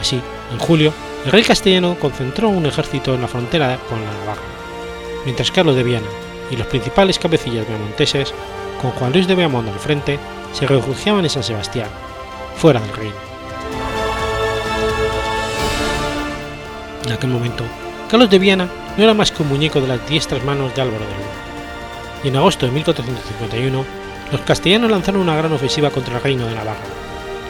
Así, 0.01 0.19
en 0.51 0.59
julio, 0.59 0.93
el 1.25 1.31
rey 1.31 1.43
castellano 1.43 1.95
concentró 1.97 2.49
un 2.49 2.65
ejército 2.65 3.13
en 3.13 3.21
la 3.21 3.27
frontera 3.27 3.77
con 3.87 4.03
la 4.03 4.11
Navarra, 4.11 4.41
mientras 5.23 5.51
Carlos 5.51 5.75
de 5.75 5.83
Viana 5.83 6.07
y 6.51 6.57
los 6.57 6.67
principales 6.67 7.19
cabecillas 7.19 7.67
beamonteses, 7.67 8.33
con 8.81 8.91
Juan 8.91 9.13
Luis 9.13 9.27
de 9.27 9.35
Beamont 9.35 9.69
al 9.69 9.79
frente, 9.79 10.19
se 10.51 10.67
refugiaban 10.67 11.23
en 11.23 11.29
San 11.29 11.43
Sebastián, 11.43 11.87
fuera 12.57 12.81
del 12.81 12.93
reino. 12.93 13.15
En 17.05 17.11
aquel 17.13 17.29
momento, 17.29 17.63
Carlos 18.09 18.29
de 18.29 18.39
Viana 18.39 18.67
no 18.97 19.03
era 19.03 19.13
más 19.13 19.31
que 19.31 19.41
un 19.41 19.49
muñeco 19.49 19.79
de 19.79 19.87
las 19.87 20.07
diestras 20.07 20.43
manos 20.43 20.75
de 20.75 20.81
Álvaro 20.81 21.05
de 21.05 21.11
Luna, 21.11 21.42
y 22.23 22.29
en 22.29 22.37
agosto 22.37 22.65
de 22.65 22.71
1451 22.71 23.85
los 24.31 24.41
castellanos 24.41 24.89
lanzaron 24.89 25.21
una 25.21 25.35
gran 25.35 25.51
ofensiva 25.53 25.91
contra 25.91 26.15
el 26.15 26.23
reino 26.23 26.47
de 26.47 26.55
Navarra, 26.55 26.79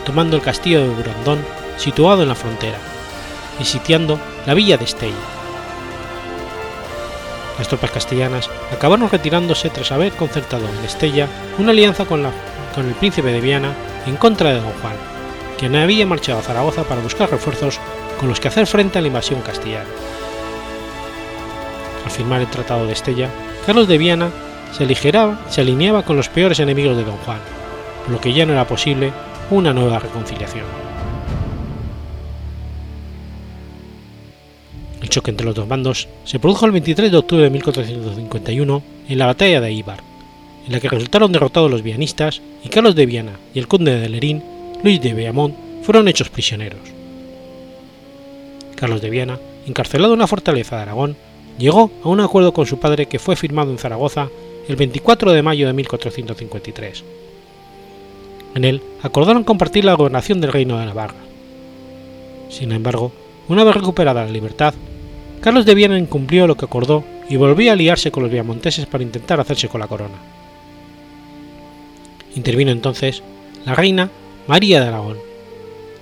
tomando 0.06 0.36
el 0.36 0.42
castillo 0.42 0.82
de 0.82 0.90
Burandón 0.90 1.40
situado 1.78 2.24
en 2.24 2.30
la 2.30 2.36
frontera, 2.36 2.78
y 3.60 3.66
sitiando 3.66 4.20
la 4.46 4.54
villa 4.54 4.78
de 4.78 4.86
Estella. 4.86 5.14
Las 7.58 7.68
tropas 7.68 7.92
castellanas 7.92 8.50
acabaron 8.72 9.10
retirándose 9.10 9.70
tras 9.70 9.92
haber 9.92 10.12
concertado 10.14 10.68
en 10.68 10.86
Estella 10.86 11.28
una 11.60 11.72
alianza 11.72 12.06
con, 12.06 12.24
con 12.74 12.88
el 12.88 12.96
príncipe 12.96 13.32
de 13.32 13.42
Viana 13.42 13.74
en 14.08 14.18
contra 14.18 14.50
de 14.50 14.60
don 14.60 14.74
Juan, 14.82 14.96
quien 15.58 15.76
había 15.76 16.06
marchado 16.06 16.40
a 16.40 16.44
Zaragoza 16.44 16.84
para 16.84 17.02
buscar 17.02 17.30
refuerzos 17.30 17.80
con 18.20 18.28
los 18.28 18.40
que 18.40 18.48
hacer 18.48 18.68
frente 18.68 18.98
a 18.98 19.02
la 19.02 19.08
invasión 19.08 19.42
castellana. 19.42 19.90
Al 22.04 22.12
firmar 22.12 22.42
el 22.42 22.50
Tratado 22.50 22.86
de 22.86 22.94
Estella, 22.94 23.30
Carlos 23.66 23.88
de 23.88 23.98
Viana 23.98 24.32
se, 24.74 24.84
aligeraba, 24.84 25.40
se 25.50 25.62
alineaba 25.62 26.04
con 26.04 26.18
los 26.18 26.30
peores 26.30 26.60
enemigos 26.60 26.98
de 26.98 27.04
don 27.04 27.18
Juan, 27.18 27.40
por 28.04 28.14
lo 28.14 28.22
que 28.22 28.34
ya 28.34 28.46
no 28.46 28.54
era 28.54 28.68
posible 28.68 29.12
una 29.52 29.74
nueva 29.74 30.00
reconciliación. 30.00 30.66
El 35.02 35.10
choque 35.10 35.32
entre 35.32 35.46
los 35.46 35.56
dos 35.56 35.68
bandos 35.68 36.08
se 36.24 36.40
produjo 36.40 36.66
el 36.66 36.72
23 36.72 37.12
de 37.12 37.18
octubre 37.18 37.44
de 37.44 37.50
1451 37.50 38.84
en 39.10 39.18
la 39.18 39.26
batalla 39.26 39.62
de 39.62 39.72
Ibar, 39.72 40.00
en 40.66 40.72
la 40.72 40.80
que 40.80 40.90
resultaron 40.90 41.32
derrotados 41.32 41.70
los 41.70 41.84
vianistas 41.84 42.42
y 42.64 42.70
Carlos 42.70 42.96
de 42.96 43.06
Viana 43.06 43.34
y 43.54 43.60
el 43.60 43.68
conde 43.68 44.00
de 44.00 44.10
Lerín, 44.10 44.42
Luis 44.82 45.02
de 45.02 45.14
Beamont, 45.14 45.56
fueron 45.84 46.08
hechos 46.08 46.30
prisioneros. 46.30 46.80
Carlos 48.76 49.02
de 49.02 49.10
Viana, 49.10 49.40
encarcelado 49.68 50.14
en 50.14 50.20
una 50.20 50.28
fortaleza 50.28 50.78
de 50.78 50.82
Aragón, 50.84 51.18
llegó 51.58 51.92
a 52.04 52.10
un 52.10 52.22
acuerdo 52.22 52.54
con 52.54 52.66
su 52.66 52.80
padre 52.80 53.06
que 53.06 53.20
fue 53.20 53.36
firmado 53.36 53.72
en 53.72 53.78
Zaragoza 53.78 54.30
el 54.68 54.76
24 54.76 55.32
de 55.32 55.42
mayo 55.42 55.68
de 55.68 55.74
1453. 55.74 57.04
En 58.56 58.66
él 58.66 58.82
acordaron 59.02 59.44
compartir 59.44 59.86
la 59.86 59.96
gobernación 59.96 60.40
del 60.40 60.54
reino 60.54 60.80
de 60.80 60.86
Navarra. 60.86 61.16
Sin 62.50 62.72
embargo, 62.72 63.12
una 63.48 63.64
vez 63.64 63.76
recuperada 63.76 64.26
la 64.26 64.32
libertad, 64.32 64.74
Carlos 65.42 65.66
de 65.66 65.76
Viana 65.76 66.00
incumplió 66.00 66.48
lo 66.48 66.56
que 66.56 66.66
acordó 66.66 67.04
y 67.30 67.36
volvió 67.36 67.72
a 67.72 67.74
aliarse 67.74 68.12
con 68.12 68.24
los 68.24 68.32
viamonteses 68.32 68.86
para 68.86 69.04
intentar 69.04 69.40
hacerse 69.40 69.68
con 69.68 69.82
la 69.82 69.88
corona. 69.88 70.16
Intervino 72.36 72.72
entonces 72.72 73.24
la 73.66 73.76
reina 73.76 74.10
María 74.48 74.82
de 74.82 74.88
Aragón, 74.88 75.18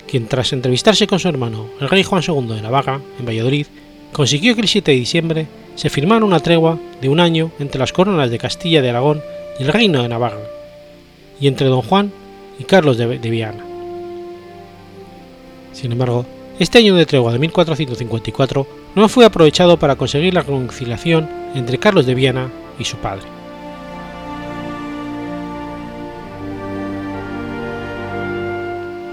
quien 0.06 0.26
tras 0.26 0.52
entrevistarse 0.52 1.06
con 1.06 1.18
su 1.18 1.28
hermano, 1.28 1.68
el 1.80 1.88
rey 1.88 2.02
Juan 2.02 2.22
II 2.26 2.54
de 2.54 2.62
Navarra, 2.62 3.00
en 3.18 3.26
Valladolid, 3.26 3.66
consiguió 4.12 4.54
que 4.54 4.60
el 4.60 4.68
7 4.68 4.90
de 4.90 4.96
diciembre 4.96 5.46
se 5.74 5.90
firmara 5.90 6.24
una 6.24 6.40
tregua 6.40 6.78
de 7.00 7.08
un 7.08 7.20
año 7.20 7.50
entre 7.58 7.78
las 7.78 7.92
coronas 7.92 8.30
de 8.30 8.38
Castilla 8.38 8.82
de 8.82 8.90
Aragón 8.90 9.22
y 9.58 9.62
el 9.62 9.72
reino 9.72 10.02
de 10.02 10.08
Navarra, 10.08 10.42
y 11.40 11.48
entre 11.48 11.68
don 11.68 11.82
Juan 11.82 12.12
y 12.58 12.64
Carlos 12.64 12.98
de, 12.98 13.18
de 13.18 13.30
Viana. 13.30 13.64
Sin 15.72 15.92
embargo, 15.92 16.26
este 16.58 16.78
año 16.78 16.94
de 16.94 17.06
tregua 17.06 17.32
de 17.32 17.38
1454 17.38 18.66
no 18.94 19.08
fue 19.08 19.24
aprovechado 19.24 19.78
para 19.78 19.96
conseguir 19.96 20.34
la 20.34 20.42
reconciliación 20.42 21.28
entre 21.54 21.78
Carlos 21.78 22.06
de 22.06 22.14
Viana 22.14 22.50
y 22.78 22.84
su 22.84 22.96
padre. 22.98 23.24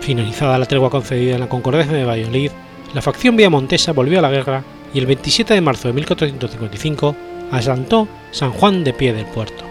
Finalizada 0.01 0.57
la 0.57 0.65
tregua 0.65 0.89
concedida 0.89 1.35
en 1.35 1.41
la 1.41 1.49
Concordancia 1.49 1.95
de 1.95 2.03
Valladolid, 2.03 2.51
la 2.93 3.01
facción 3.01 3.35
viamontesa 3.35 3.93
volvió 3.93 4.19
a 4.19 4.21
la 4.23 4.31
guerra 4.31 4.63
y 4.93 4.99
el 4.99 5.05
27 5.05 5.53
de 5.53 5.61
marzo 5.61 5.87
de 5.87 5.93
1455 5.93 7.15
asaltó 7.51 8.07
San 8.31 8.51
Juan 8.51 8.83
de 8.83 8.93
Pie 8.93 9.13
del 9.13 9.25
Puerto. 9.25 9.63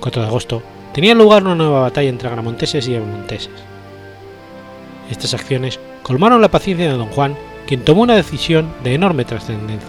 4 0.00 0.22
de 0.22 0.28
agosto 0.28 0.62
tenía 0.92 1.14
lugar 1.14 1.44
una 1.44 1.54
nueva 1.54 1.80
batalla 1.80 2.08
entre 2.08 2.28
agramonteses 2.28 2.86
y 2.86 2.90
viamonteses. 2.90 3.50
Estas 5.10 5.34
acciones 5.34 5.78
colmaron 6.02 6.40
la 6.40 6.50
paciencia 6.50 6.90
de 6.90 6.96
don 6.96 7.08
Juan, 7.08 7.36
quien 7.66 7.84
tomó 7.84 8.02
una 8.02 8.16
decisión 8.16 8.72
de 8.82 8.94
enorme 8.94 9.24
trascendencia. 9.24 9.88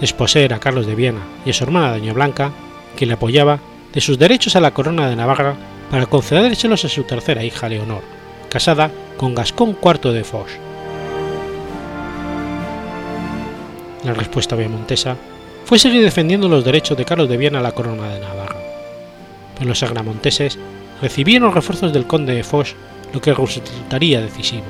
Desposeer 0.00 0.54
a 0.54 0.60
Carlos 0.60 0.86
de 0.86 0.94
Viena 0.94 1.20
y 1.44 1.50
a 1.50 1.52
su 1.52 1.64
hermana 1.64 1.92
Doña 1.92 2.12
Blanca, 2.12 2.52
quien 2.96 3.08
le 3.08 3.14
apoyaba, 3.14 3.58
de 3.92 4.00
sus 4.00 4.18
derechos 4.18 4.56
a 4.56 4.60
la 4.60 4.72
corona 4.72 5.08
de 5.08 5.16
Navarra 5.16 5.56
para 5.90 6.06
concedérselos 6.06 6.84
a 6.84 6.88
su 6.88 7.02
tercera 7.02 7.42
hija 7.42 7.68
Leonor, 7.68 8.02
casada 8.48 8.90
con 9.16 9.34
Gascón 9.34 9.76
IV 9.82 10.12
de 10.12 10.24
Foix. 10.24 10.69
La 14.04 14.14
respuesta 14.14 14.56
viamontesa 14.56 15.16
fue 15.66 15.78
seguir 15.78 16.02
defendiendo 16.02 16.48
los 16.48 16.64
derechos 16.64 16.96
de 16.96 17.04
Carlos 17.04 17.28
de 17.28 17.36
Viena 17.36 17.58
a 17.58 17.62
la 17.62 17.72
corona 17.72 18.08
de 18.08 18.20
Navarra. 18.20 18.56
Pero 19.54 19.68
los 19.68 19.82
agramonteses 19.82 20.58
recibieron 21.02 21.52
refuerzos 21.52 21.92
del 21.92 22.06
conde 22.06 22.34
de 22.34 22.42
Foix, 22.42 22.74
lo 23.12 23.20
que 23.20 23.34
resultaría 23.34 24.22
decisivo. 24.22 24.64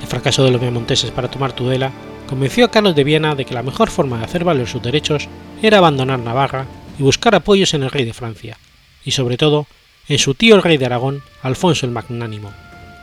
El 0.00 0.06
fracaso 0.06 0.44
de 0.44 0.50
los 0.50 0.60
viamonteses 0.60 1.10
para 1.10 1.30
tomar 1.30 1.52
Tudela 1.52 1.90
convenció 2.28 2.66
a 2.66 2.70
Carlos 2.70 2.94
de 2.94 3.04
Viena 3.04 3.34
de 3.34 3.46
que 3.46 3.54
la 3.54 3.62
mejor 3.62 3.88
forma 3.88 4.18
de 4.18 4.24
hacer 4.24 4.44
valer 4.44 4.66
sus 4.66 4.82
derechos 4.82 5.26
era 5.62 5.78
abandonar 5.78 6.18
Navarra 6.18 6.66
y 6.98 7.02
buscar 7.02 7.34
apoyos 7.34 7.72
en 7.72 7.82
el 7.82 7.90
rey 7.90 8.04
de 8.04 8.12
Francia, 8.12 8.58
y 9.04 9.12
sobre 9.12 9.38
todo 9.38 9.66
en 10.08 10.18
su 10.18 10.34
tío 10.34 10.54
el 10.54 10.62
rey 10.62 10.76
de 10.76 10.86
Aragón, 10.86 11.22
Alfonso 11.42 11.86
el 11.86 11.92
Magnánimo, 11.92 12.52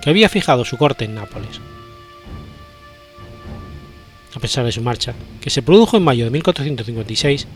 que 0.04 0.12
había 0.12 0.30
fijado 0.30 0.66
su 0.66 0.78
corte 0.78 1.06
en 1.06 1.16
Nápoles. 1.16 1.60
A 4.36 4.40
pesar 4.40 4.66
de 4.66 4.72
su 4.72 4.82
marcha, 4.82 5.14
que 5.40 5.50
se 5.50 5.62
produjo 5.62 5.96
en 5.96 6.04
mayo 6.04 6.26
de 6.26 6.32
1456, 6.32 7.48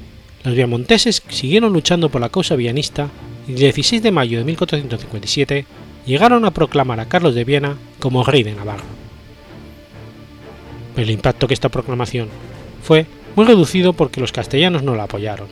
los 0.46 0.56
viamonteses 0.56 1.22
siguieron 1.28 1.74
luchando 1.74 2.10
por 2.10 2.22
la 2.22 2.30
causa 2.30 2.56
vianista 2.56 3.10
y 3.48 3.52
el 3.52 3.58
16 3.58 4.02
de 4.02 4.12
mayo 4.12 4.40
de 4.40 4.46
1457 4.46 5.66
llegaron 6.06 6.46
a 6.46 6.52
proclamar 6.52 7.02
a 7.02 7.08
Carlos 7.08 7.36
de 7.36 7.44
Viena 7.44 7.76
como 8.00 8.24
rey 8.24 8.44
de 8.44 8.54
Navarra. 8.54 8.86
Pero 10.96 11.06
el 11.06 11.14
impacto 11.14 11.48
que 11.48 11.54
esta 11.54 11.70
proclamación 11.70 12.30
fue 12.82 13.06
muy 13.36 13.46
reducido 13.46 13.92
porque 13.92 14.22
los 14.22 14.32
castellanos 14.32 14.82
no 14.82 14.96
la 14.96 15.04
apoyaron. 15.04 15.48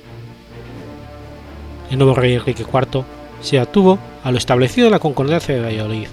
El 1.92 1.98
nuevo 1.98 2.16
rey 2.16 2.34
Enrique 2.34 2.64
IV 2.64 3.04
se 3.42 3.60
atuvo 3.60 4.00
a 4.24 4.32
lo 4.32 4.38
establecido 4.38 4.88
en 4.88 4.92
la 4.92 5.00
Concordancia 5.00 5.56
de 5.56 5.62
Valladolid 5.62 6.08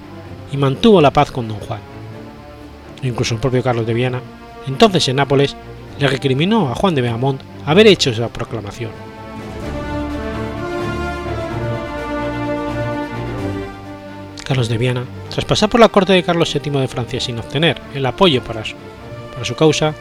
y 0.52 0.56
mantuvo 0.56 1.00
la 1.00 1.12
paz 1.12 1.30
con 1.30 1.46
don 1.46 1.58
Juan. 1.58 1.80
Incluso 3.02 3.34
el 3.34 3.40
propio 3.40 3.62
Carlos 3.62 3.86
de 3.86 3.94
Viena, 3.94 4.20
entonces 4.66 5.08
en 5.08 5.16
Nápoles, 5.16 5.56
le 5.98 6.08
recriminó 6.08 6.70
a 6.70 6.74
Juan 6.74 6.94
de 6.94 7.02
Beamont 7.02 7.40
haber 7.66 7.86
hecho 7.86 8.10
esa 8.10 8.28
proclamación. 8.28 8.90
Carlos 14.44 14.68
de 14.68 14.76
Viana, 14.76 15.04
tras 15.30 15.46
pasar 15.46 15.70
por 15.70 15.80
la 15.80 15.88
corte 15.88 16.12
de 16.12 16.22
Carlos 16.22 16.52
VII 16.52 16.80
de 16.80 16.88
Francia 16.88 17.20
sin 17.20 17.38
obtener 17.38 17.80
el 17.94 18.04
apoyo 18.04 18.42
para 18.42 18.62
su, 18.64 19.54
causa, 19.54 19.94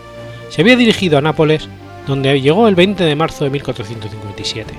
se 0.50 0.62
había 0.62 0.76
dirigido 0.76 1.18
a 1.18 1.22
Nápoles, 1.22 1.70
donde 2.06 2.42
llegó 2.42 2.68
el 2.68 2.76
20 2.76 3.06
de 3.06 3.16
marzo 3.16 3.46
de 3.46 3.50
1457. 3.52 4.74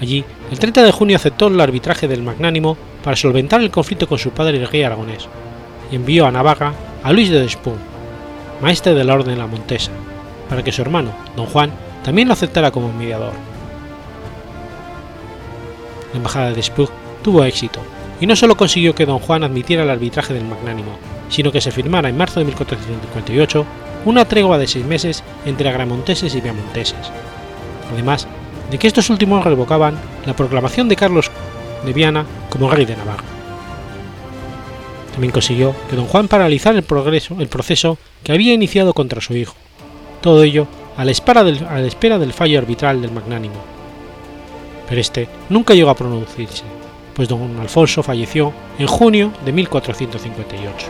Allí, 0.00 0.24
el 0.50 0.58
30 0.58 0.82
de 0.82 0.90
junio 0.90 1.16
aceptó 1.16 1.46
el 1.46 1.60
arbitraje 1.60 2.08
del 2.08 2.24
Magnánimo 2.24 2.76
para 3.04 3.16
solventar 3.16 3.60
el 3.60 3.70
conflicto 3.70 4.08
con 4.08 4.18
su 4.18 4.30
padre 4.30 4.58
el 4.58 4.68
rey 4.68 4.82
aragonés, 4.82 5.28
y 5.92 5.96
envió 5.96 6.26
a 6.26 6.32
Navarra 6.32 6.74
a 7.04 7.12
Luis 7.12 7.30
de 7.30 7.40
Despun, 7.40 7.93
maestre 8.60 8.94
de 8.94 9.04
la 9.04 9.14
Orden 9.14 9.34
de 9.34 9.40
la 9.40 9.46
Montesa, 9.46 9.90
para 10.48 10.62
que 10.62 10.72
su 10.72 10.82
hermano, 10.82 11.10
don 11.36 11.46
Juan, 11.46 11.70
también 12.04 12.28
lo 12.28 12.34
aceptara 12.34 12.70
como 12.70 12.92
mediador. 12.92 13.32
La 16.12 16.18
embajada 16.18 16.50
de 16.50 16.56
Despug 16.56 16.90
tuvo 17.22 17.44
éxito, 17.44 17.80
y 18.20 18.26
no 18.26 18.36
solo 18.36 18.56
consiguió 18.56 18.94
que 18.94 19.06
don 19.06 19.18
Juan 19.18 19.44
admitiera 19.44 19.82
el 19.82 19.90
arbitraje 19.90 20.34
del 20.34 20.44
Magnánimo, 20.44 20.98
sino 21.28 21.50
que 21.50 21.60
se 21.60 21.72
firmara 21.72 22.08
en 22.08 22.16
marzo 22.16 22.40
de 22.40 22.46
1458 22.46 23.64
una 24.04 24.24
tregua 24.26 24.58
de 24.58 24.66
seis 24.66 24.84
meses 24.84 25.24
entre 25.46 25.68
agramonteses 25.68 26.34
y 26.34 26.40
viamonteses. 26.40 27.10
Además 27.92 28.26
de 28.70 28.78
que 28.78 28.86
estos 28.86 29.10
últimos 29.10 29.44
revocaban 29.44 29.98
la 30.26 30.36
proclamación 30.36 30.88
de 30.88 30.96
Carlos 30.96 31.30
de 31.84 31.92
Viana 31.92 32.24
como 32.50 32.70
rey 32.70 32.84
de 32.84 32.96
Navarra. 32.96 33.33
También 35.14 35.30
consiguió 35.30 35.76
que 35.88 35.94
don 35.94 36.06
Juan 36.06 36.26
paralizara 36.26 36.76
el, 36.76 36.82
progreso, 36.82 37.36
el 37.38 37.46
proceso 37.46 37.98
que 38.24 38.32
había 38.32 38.52
iniciado 38.52 38.92
contra 38.94 39.20
su 39.20 39.36
hijo, 39.36 39.54
todo 40.20 40.42
ello 40.42 40.66
a 40.96 41.04
la, 41.04 41.12
espera 41.12 41.44
del, 41.44 42.32
fallo 42.32 42.58
arbitral 42.58 43.00
del 43.00 43.12
magnánimo. 43.12 43.54
Pero 44.88 45.00
este 45.00 45.28
nunca 45.48 45.72
llegó 45.72 45.90
a 45.90 45.94
pronunciarse, 45.94 46.64
pues 47.14 47.28
don 47.28 47.60
Alfonso 47.60 48.02
falleció 48.02 48.52
en 48.76 48.88
junio 48.88 49.32
de 49.44 49.52
1458. 49.52 50.86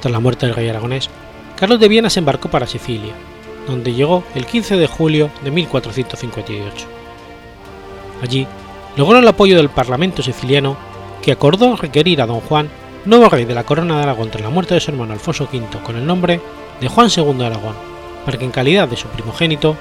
Tras 0.00 0.12
la 0.12 0.18
muerte 0.18 0.46
del 0.46 0.56
rey 0.56 0.68
aragonés, 0.68 1.08
Carlos 1.56 1.78
de 1.78 1.86
Viena 1.86 2.10
se 2.10 2.18
embarcó 2.18 2.50
para 2.50 2.66
Sicilia, 2.66 3.12
donde 3.68 3.94
llegó 3.94 4.24
el 4.34 4.46
15 4.46 4.76
de 4.76 4.88
julio 4.88 5.30
de 5.44 5.52
1458. 5.52 6.86
Allí 8.20 8.48
logró 8.96 9.18
el 9.18 9.28
apoyo 9.28 9.56
del 9.56 9.68
Parlamento 9.68 10.22
siciliano, 10.22 10.76
que 11.22 11.32
acordó 11.32 11.76
requerir 11.76 12.22
a 12.22 12.26
don 12.26 12.40
Juan 12.40 12.68
nuevo 13.04 13.28
rey 13.28 13.44
de 13.44 13.54
la 13.54 13.64
corona 13.64 13.96
de 13.96 14.02
Aragón 14.02 14.30
tras 14.30 14.42
la 14.42 14.50
muerte 14.50 14.74
de 14.74 14.80
su 14.80 14.90
hermano 14.90 15.12
Alfonso 15.12 15.48
V 15.50 15.82
con 15.82 15.96
el 15.96 16.06
nombre 16.06 16.40
de 16.80 16.88
Juan 16.88 17.08
II 17.14 17.34
de 17.34 17.46
Aragón, 17.46 17.74
para 18.24 18.38
que 18.38 18.44
en 18.44 18.50
calidad 18.50 18.88
de 18.88 18.96
su 18.96 19.08
primogénito 19.08 19.76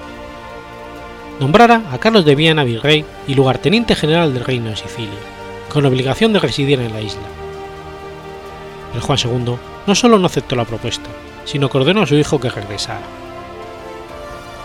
nombrara 1.40 1.84
a 1.92 1.98
Carlos 1.98 2.26
de 2.26 2.36
Viana 2.36 2.64
virrey 2.64 3.06
y 3.28 3.34
lugarteniente 3.34 3.96
general 3.96 4.34
del 4.34 4.46
reino 4.46 4.70
de 4.70 4.78
Sicilia, 4.78 5.20
con 5.72 5.86
obligación 5.86 6.34
de 6.34 6.40
residir 6.40 6.80
en 6.80 6.94
la 6.94 7.02
isla. 7.02 7.22
El 8.94 9.02
Juan 9.02 9.20
II 9.24 9.56
no 9.86 9.96
solo 9.96 10.18
no 10.18 10.26
aceptó 10.26 10.56
la 10.56 10.66
propuesta, 10.66 11.10
sino 11.46 11.70
que 11.70 11.78
ordenó 11.78 12.02
a 12.02 12.08
su 12.08 12.16
hijo 12.16 12.40
que 12.40 12.50
regresara. 12.50 13.02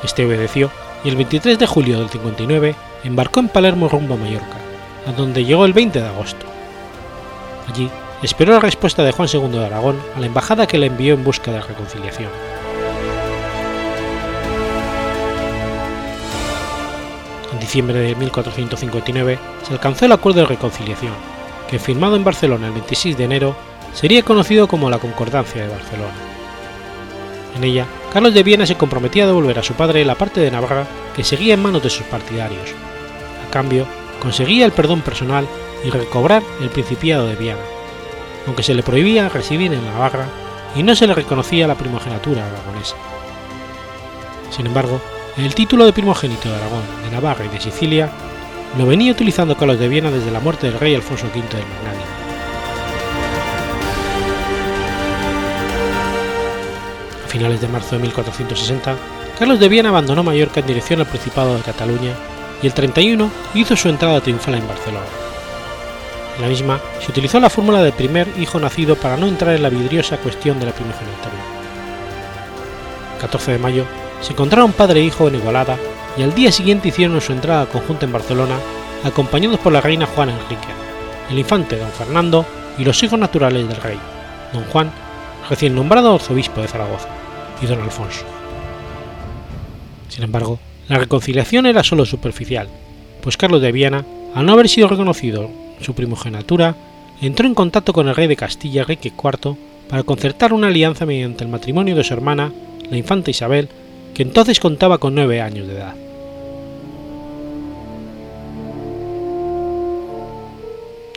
Este 0.02 0.24
obedeció 0.24 0.70
y 1.04 1.08
el 1.08 1.16
23 1.16 1.58
de 1.58 1.66
julio 1.66 1.98
del 1.98 2.08
59 2.08 2.74
embarcó 3.04 3.40
en 3.40 3.48
Palermo 3.48 3.88
rumbo 3.88 4.14
a 4.14 4.16
Mallorca, 4.16 4.56
a 5.06 5.12
donde 5.12 5.44
llegó 5.44 5.64
el 5.64 5.72
20 5.72 6.00
de 6.00 6.08
agosto. 6.08 6.46
Allí 7.68 7.90
esperó 8.22 8.52
la 8.52 8.60
respuesta 8.60 9.02
de 9.04 9.12
Juan 9.12 9.28
II 9.32 9.48
de 9.48 9.66
Aragón 9.66 10.00
a 10.16 10.20
la 10.20 10.26
embajada 10.26 10.66
que 10.66 10.78
le 10.78 10.86
envió 10.86 11.14
en 11.14 11.24
busca 11.24 11.52
de 11.52 11.60
reconciliación. 11.60 12.30
En 17.52 17.60
diciembre 17.60 17.98
de 17.98 18.14
1459 18.14 19.38
se 19.66 19.72
alcanzó 19.72 20.06
el 20.06 20.12
acuerdo 20.12 20.40
de 20.40 20.46
reconciliación, 20.46 21.12
que 21.70 21.78
firmado 21.78 22.16
en 22.16 22.24
Barcelona 22.24 22.66
el 22.66 22.72
26 22.72 23.16
de 23.16 23.24
enero 23.24 23.56
sería 23.92 24.22
conocido 24.22 24.66
como 24.66 24.90
la 24.90 24.98
Concordancia 24.98 25.62
de 25.62 25.68
Barcelona. 25.68 26.14
En 27.56 27.62
ella, 27.62 27.86
Carlos 28.12 28.34
de 28.34 28.42
Viena 28.42 28.66
se 28.66 28.76
comprometía 28.76 29.24
a 29.24 29.26
devolver 29.28 29.58
a 29.58 29.62
su 29.62 29.74
padre 29.74 30.04
la 30.04 30.16
parte 30.16 30.40
de 30.40 30.50
Navarra 30.50 30.86
que 31.14 31.22
seguía 31.22 31.54
en 31.54 31.62
manos 31.62 31.82
de 31.82 31.90
sus 31.90 32.04
partidarios. 32.06 32.74
Cambio, 33.54 33.86
conseguía 34.20 34.66
el 34.66 34.72
perdón 34.72 35.00
personal 35.02 35.46
y 35.84 35.90
recobrar 35.90 36.42
el 36.60 36.70
Principiado 36.70 37.28
de 37.28 37.36
Viana, 37.36 37.60
aunque 38.48 38.64
se 38.64 38.74
le 38.74 38.82
prohibía 38.82 39.28
residir 39.28 39.72
en 39.72 39.84
Navarra 39.84 40.26
y 40.74 40.82
no 40.82 40.96
se 40.96 41.06
le 41.06 41.14
reconocía 41.14 41.68
la 41.68 41.76
primogenitura 41.76 42.44
aragonesa. 42.44 42.96
Sin 44.50 44.66
embargo, 44.66 45.00
el 45.36 45.54
título 45.54 45.86
de 45.86 45.92
primogénito 45.92 46.48
de 46.48 46.56
Aragón, 46.56 46.82
de 47.04 47.12
Navarra 47.12 47.44
y 47.44 47.48
de 47.48 47.60
Sicilia 47.60 48.10
lo 48.76 48.86
venía 48.86 49.12
utilizando 49.12 49.56
Carlos 49.56 49.78
de 49.78 49.86
Viena 49.86 50.10
desde 50.10 50.32
la 50.32 50.40
muerte 50.40 50.66
del 50.66 50.80
rey 50.80 50.96
Alfonso 50.96 51.26
V 51.28 51.34
del 51.34 51.44
Magnánimo. 51.44 52.04
A 57.24 57.28
finales 57.28 57.60
de 57.60 57.68
marzo 57.68 57.94
de 57.94 58.02
1460, 58.02 58.96
Carlos 59.38 59.60
de 59.60 59.68
Viena 59.68 59.90
abandonó 59.90 60.24
Mallorca 60.24 60.58
en 60.58 60.66
dirección 60.66 60.98
al 60.98 61.06
Principado 61.06 61.54
de 61.54 61.62
Cataluña 61.62 62.14
y 62.64 62.66
el 62.66 62.72
31 62.72 63.30
hizo 63.52 63.76
su 63.76 63.90
entrada 63.90 64.22
triunfal 64.22 64.54
en 64.54 64.66
Barcelona. 64.66 65.04
En 66.36 66.42
la 66.42 66.48
misma 66.48 66.80
se 67.04 67.10
utilizó 67.10 67.38
la 67.38 67.50
fórmula 67.50 67.82
del 67.82 67.92
primer 67.92 68.26
hijo 68.38 68.58
nacido 68.58 68.96
para 68.96 69.18
no 69.18 69.26
entrar 69.26 69.54
en 69.54 69.62
la 69.62 69.68
vidriosa 69.68 70.16
cuestión 70.16 70.58
de 70.58 70.64
la 70.64 70.72
primogenitura. 70.72 71.34
El 73.16 73.20
14 73.20 73.52
de 73.52 73.58
mayo 73.58 73.84
se 74.22 74.32
encontraron 74.32 74.72
padre 74.72 75.00
e 75.00 75.04
hijo 75.04 75.28
en 75.28 75.34
Igualada 75.34 75.76
y 76.16 76.22
al 76.22 76.34
día 76.34 76.50
siguiente 76.50 76.88
hicieron 76.88 77.20
su 77.20 77.32
entrada 77.32 77.66
conjunta 77.66 78.06
en 78.06 78.12
Barcelona 78.12 78.56
acompañados 79.04 79.60
por 79.60 79.74
la 79.74 79.82
reina 79.82 80.06
Juana 80.06 80.32
Enrique, 80.32 80.68
el 81.28 81.38
infante 81.38 81.76
don 81.76 81.90
Fernando 81.90 82.46
y 82.78 82.84
los 82.84 83.02
hijos 83.02 83.18
naturales 83.18 83.68
del 83.68 83.76
rey, 83.76 83.98
don 84.54 84.64
Juan, 84.64 84.90
recién 85.50 85.74
nombrado 85.74 86.14
arzobispo 86.14 86.62
de 86.62 86.68
Zaragoza, 86.68 87.08
y 87.60 87.66
don 87.66 87.82
Alfonso. 87.82 88.24
Sin 90.08 90.24
embargo, 90.24 90.58
la 90.88 90.98
reconciliación 90.98 91.66
era 91.66 91.82
solo 91.82 92.04
superficial, 92.04 92.68
pues 93.22 93.36
Carlos 93.36 93.62
de 93.62 93.72
Viana, 93.72 94.04
al 94.34 94.44
no 94.44 94.52
haber 94.52 94.68
sido 94.68 94.88
reconocido 94.88 95.50
su 95.80 95.94
primogenitura, 95.94 96.76
entró 97.20 97.46
en 97.46 97.54
contacto 97.54 97.92
con 97.92 98.08
el 98.08 98.14
rey 98.14 98.26
de 98.26 98.36
Castilla, 98.36 98.82
Enrique 98.82 99.12
IV, 99.16 99.56
para 99.88 100.02
concertar 100.02 100.52
una 100.52 100.68
alianza 100.68 101.06
mediante 101.06 101.44
el 101.44 101.50
matrimonio 101.50 101.94
de 101.94 102.04
su 102.04 102.12
hermana, 102.12 102.52
la 102.90 102.96
infanta 102.96 103.30
Isabel, 103.30 103.68
que 104.12 104.22
entonces 104.22 104.60
contaba 104.60 104.98
con 104.98 105.14
nueve 105.14 105.40
años 105.40 105.66
de 105.66 105.74
edad. 105.74 105.94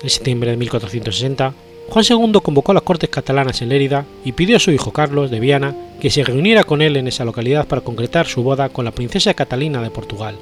En 0.02 0.10
septiembre 0.10 0.52
de 0.52 0.58
1460, 0.58 1.54
Juan 1.90 2.06
II 2.08 2.40
convocó 2.44 2.72
a 2.72 2.76
las 2.76 2.84
Cortes 2.84 3.10
catalanas 3.10 3.62
en 3.62 3.70
Lérida 3.70 4.06
y 4.26 4.34
pidió 4.34 4.58
a 4.58 4.60
su 4.60 4.72
hijo 4.72 4.92
Carlos 4.92 5.32
de 5.32 5.40
Viana 5.40 5.74
que 6.02 6.10
se 6.10 6.24
reuniera 6.24 6.64
con 6.64 6.82
él 6.82 6.98
en 6.98 7.08
esa 7.08 7.26
localidad 7.26 7.68
para 7.68 7.82
concretar 7.82 8.28
su 8.28 8.44
boda 8.44 8.70
con 8.70 8.86
la 8.86 8.92
princesa 8.92 9.34
Catalina 9.34 9.82
de 9.82 9.90
Portugal 9.90 10.36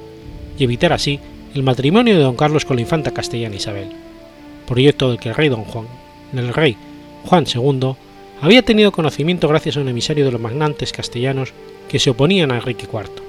y 0.58 0.64
evitar 0.64 0.92
así 0.92 1.20
el 1.54 1.62
matrimonio 1.62 2.16
de 2.16 2.22
don 2.22 2.36
Carlos 2.36 2.64
con 2.64 2.76
la 2.76 2.82
infanta 2.82 3.12
castellana 3.12 3.56
Isabel, 3.56 3.90
proyecto 4.66 5.08
del 5.08 5.18
que 5.18 5.30
el 5.30 5.34
rey 5.34 5.48
don 5.48 5.64
Juan, 5.64 5.86
el 6.34 6.52
rey 6.52 6.76
Juan 7.24 7.44
II, 7.46 7.94
había 8.42 8.62
tenido 8.62 8.92
conocimiento 8.92 9.48
gracias 9.48 9.76
a 9.76 9.80
un 9.80 9.88
emisario 9.88 10.24
de 10.24 10.32
los 10.32 10.40
magnantes 10.40 10.92
castellanos 10.92 11.52
que 11.88 11.98
se 11.98 12.10
oponían 12.10 12.50
a 12.50 12.56
Enrique 12.56 12.86
IV. 12.92 13.22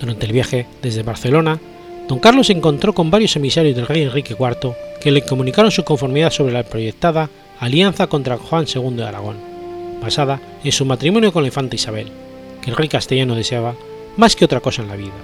Durante 0.00 0.26
el 0.26 0.32
viaje 0.32 0.66
desde 0.82 1.02
Barcelona, 1.02 1.58
don 2.08 2.18
Carlos 2.18 2.46
se 2.46 2.52
encontró 2.52 2.92
con 2.92 3.10
varios 3.10 3.34
emisarios 3.36 3.74
del 3.76 3.86
rey 3.86 4.02
Enrique 4.02 4.36
IV 4.38 4.74
que 5.00 5.10
le 5.10 5.22
comunicaron 5.22 5.70
su 5.70 5.84
conformidad 5.84 6.30
sobre 6.30 6.52
la 6.52 6.62
proyectada 6.62 7.30
alianza 7.58 8.06
contra 8.06 8.38
Juan 8.38 8.66
II 8.72 8.96
de 8.96 9.04
Aragón, 9.04 9.36
basada 10.00 10.40
en 10.62 10.72
su 10.72 10.84
matrimonio 10.84 11.32
con 11.32 11.42
la 11.42 11.48
infanta 11.48 11.76
Isabel, 11.76 12.08
que 12.62 12.70
el 12.70 12.76
rey 12.76 12.88
castellano 12.88 13.34
deseaba 13.34 13.74
más 14.16 14.36
que 14.36 14.44
otra 14.44 14.60
cosa 14.60 14.82
en 14.82 14.88
la 14.88 14.96
vida, 14.96 15.14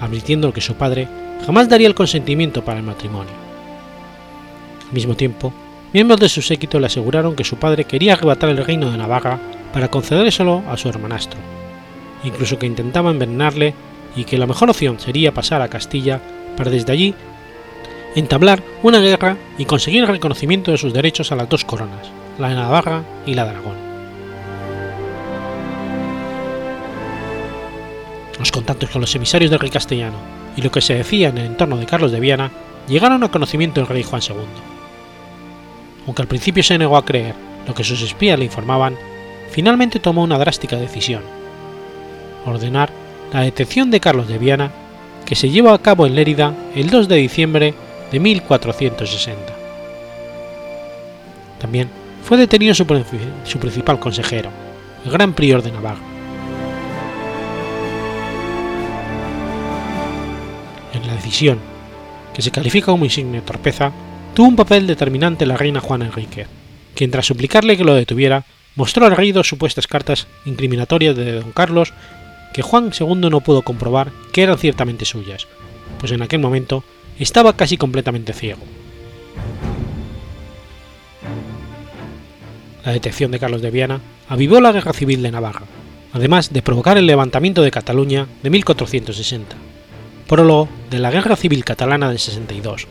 advirtiendo 0.00 0.52
que 0.52 0.60
su 0.60 0.74
padre 0.74 1.08
jamás 1.46 1.68
daría 1.68 1.86
el 1.86 1.94
consentimiento 1.94 2.64
para 2.64 2.78
el 2.78 2.84
matrimonio. 2.84 3.32
Al 4.86 4.92
mismo 4.92 5.14
tiempo, 5.14 5.52
miembros 5.92 6.20
de 6.20 6.28
su 6.28 6.42
séquito 6.42 6.80
le 6.80 6.86
aseguraron 6.86 7.36
que 7.36 7.44
su 7.44 7.56
padre 7.56 7.84
quería 7.84 8.14
arrebatar 8.14 8.50
el 8.50 8.64
reino 8.64 8.90
de 8.90 8.98
Navarra 8.98 9.38
para 9.72 9.88
concedérselo 9.88 10.62
a 10.68 10.76
su 10.76 10.88
hermanastro, 10.88 11.38
incluso 12.24 12.58
que 12.58 12.66
intentaba 12.66 13.10
envenenarle 13.10 13.74
y 14.16 14.24
que 14.24 14.38
la 14.38 14.46
mejor 14.46 14.70
opción 14.70 14.98
sería 14.98 15.32
pasar 15.32 15.62
a 15.62 15.68
Castilla 15.68 16.20
para 16.56 16.70
desde 16.70 16.92
allí 16.92 17.14
entablar 18.14 18.62
una 18.82 19.00
guerra 19.00 19.36
y 19.58 19.64
conseguir 19.64 20.02
el 20.02 20.08
reconocimiento 20.08 20.70
de 20.70 20.78
sus 20.78 20.92
derechos 20.92 21.30
a 21.30 21.36
las 21.36 21.48
dos 21.48 21.64
coronas, 21.64 22.10
la 22.38 22.48
de 22.48 22.54
Navarra 22.54 23.02
y 23.26 23.34
la 23.34 23.44
de 23.44 23.50
Aragón. 23.50 23.76
Los 28.38 28.52
contactos 28.52 28.90
con 28.90 29.00
los 29.00 29.14
emisarios 29.14 29.50
del 29.50 29.60
rey 29.60 29.70
castellano 29.70 30.16
y 30.56 30.62
lo 30.62 30.70
que 30.70 30.80
se 30.80 30.94
decía 30.94 31.28
en 31.28 31.38
el 31.38 31.46
entorno 31.46 31.76
de 31.76 31.86
Carlos 31.86 32.12
de 32.12 32.20
Viana 32.20 32.50
llegaron 32.88 33.22
a 33.22 33.30
conocimiento 33.30 33.80
del 33.80 33.88
rey 33.88 34.02
Juan 34.02 34.22
II. 34.22 34.36
Aunque 36.06 36.22
al 36.22 36.28
principio 36.28 36.62
se 36.62 36.78
negó 36.78 36.96
a 36.96 37.04
creer 37.04 37.34
lo 37.66 37.74
que 37.74 37.84
sus 37.84 38.00
espías 38.02 38.38
le 38.38 38.46
informaban, 38.46 38.96
finalmente 39.50 40.00
tomó 40.00 40.22
una 40.22 40.38
drástica 40.38 40.76
decisión, 40.76 41.22
ordenar 42.46 42.90
la 43.32 43.42
detención 43.42 43.90
de 43.90 44.00
Carlos 44.00 44.28
de 44.28 44.38
Viana, 44.38 44.70
que 45.26 45.34
se 45.34 45.50
llevó 45.50 45.70
a 45.70 45.82
cabo 45.82 46.06
en 46.06 46.14
Lérida 46.14 46.54
el 46.74 46.90
2 46.90 47.08
de 47.08 47.16
diciembre 47.16 47.74
de 48.10 48.20
1460. 48.20 49.54
También 51.60 51.88
fue 52.22 52.36
detenido 52.36 52.74
su, 52.74 52.86
principal 52.86 53.98
consejero, 53.98 54.50
el 55.04 55.10
gran 55.10 55.32
prior 55.34 55.62
de 55.62 55.72
Navarra. 55.72 56.00
En 60.94 61.06
la 61.06 61.14
decisión, 61.14 61.58
que 62.32 62.42
se 62.42 62.50
califica 62.50 62.86
como 62.86 63.04
insigne 63.04 63.40
torpeza, 63.42 63.92
tuvo 64.34 64.48
un 64.48 64.56
papel 64.56 64.86
determinante 64.86 65.46
la 65.46 65.56
reina 65.56 65.80
Juana 65.80 66.06
Enrique, 66.06 66.46
quien 66.94 67.10
tras 67.10 67.26
suplicarle 67.26 67.76
que 67.76 67.84
lo 67.84 67.94
detuviera, 67.94 68.44
mostró 68.76 69.06
al 69.06 69.16
rey 69.16 69.32
dos 69.32 69.48
supuestas 69.48 69.86
cartas 69.86 70.26
incriminatorias 70.44 71.16
de 71.16 71.40
don 71.40 71.52
Carlos 71.52 71.92
que 72.52 72.62
Juan 72.62 72.90
II 72.98 73.30
no 73.30 73.40
pudo 73.40 73.62
comprobar 73.62 74.10
que 74.32 74.42
eran 74.42 74.58
ciertamente 74.58 75.04
suyas, 75.04 75.46
pues 75.98 76.12
en 76.12 76.22
aquel 76.22 76.40
momento 76.40 76.84
estaba 77.18 77.56
casi 77.56 77.76
completamente 77.76 78.32
ciego. 78.32 78.60
La 82.84 82.92
detección 82.92 83.30
de 83.30 83.38
Carlos 83.38 83.60
de 83.60 83.70
Viana 83.70 84.00
avivó 84.28 84.60
la 84.60 84.72
guerra 84.72 84.92
civil 84.92 85.22
de 85.22 85.30
Navarra, 85.30 85.66
además 86.12 86.52
de 86.52 86.62
provocar 86.62 86.96
el 86.96 87.06
levantamiento 87.06 87.62
de 87.62 87.70
Cataluña 87.70 88.26
de 88.42 88.50
1460, 88.50 89.56
prólogo 90.26 90.68
de 90.90 90.98
la 90.98 91.10
Guerra 91.10 91.36
Civil 91.36 91.64
Catalana 91.64 92.10
de 92.10 92.18
62, 92.18 92.86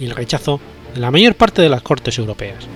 y 0.00 0.04
el 0.04 0.10
rechazo 0.10 0.60
de 0.94 1.00
la 1.00 1.10
mayor 1.10 1.34
parte 1.34 1.62
de 1.62 1.68
las 1.68 1.82
cortes 1.82 2.18
europeas. 2.18 2.66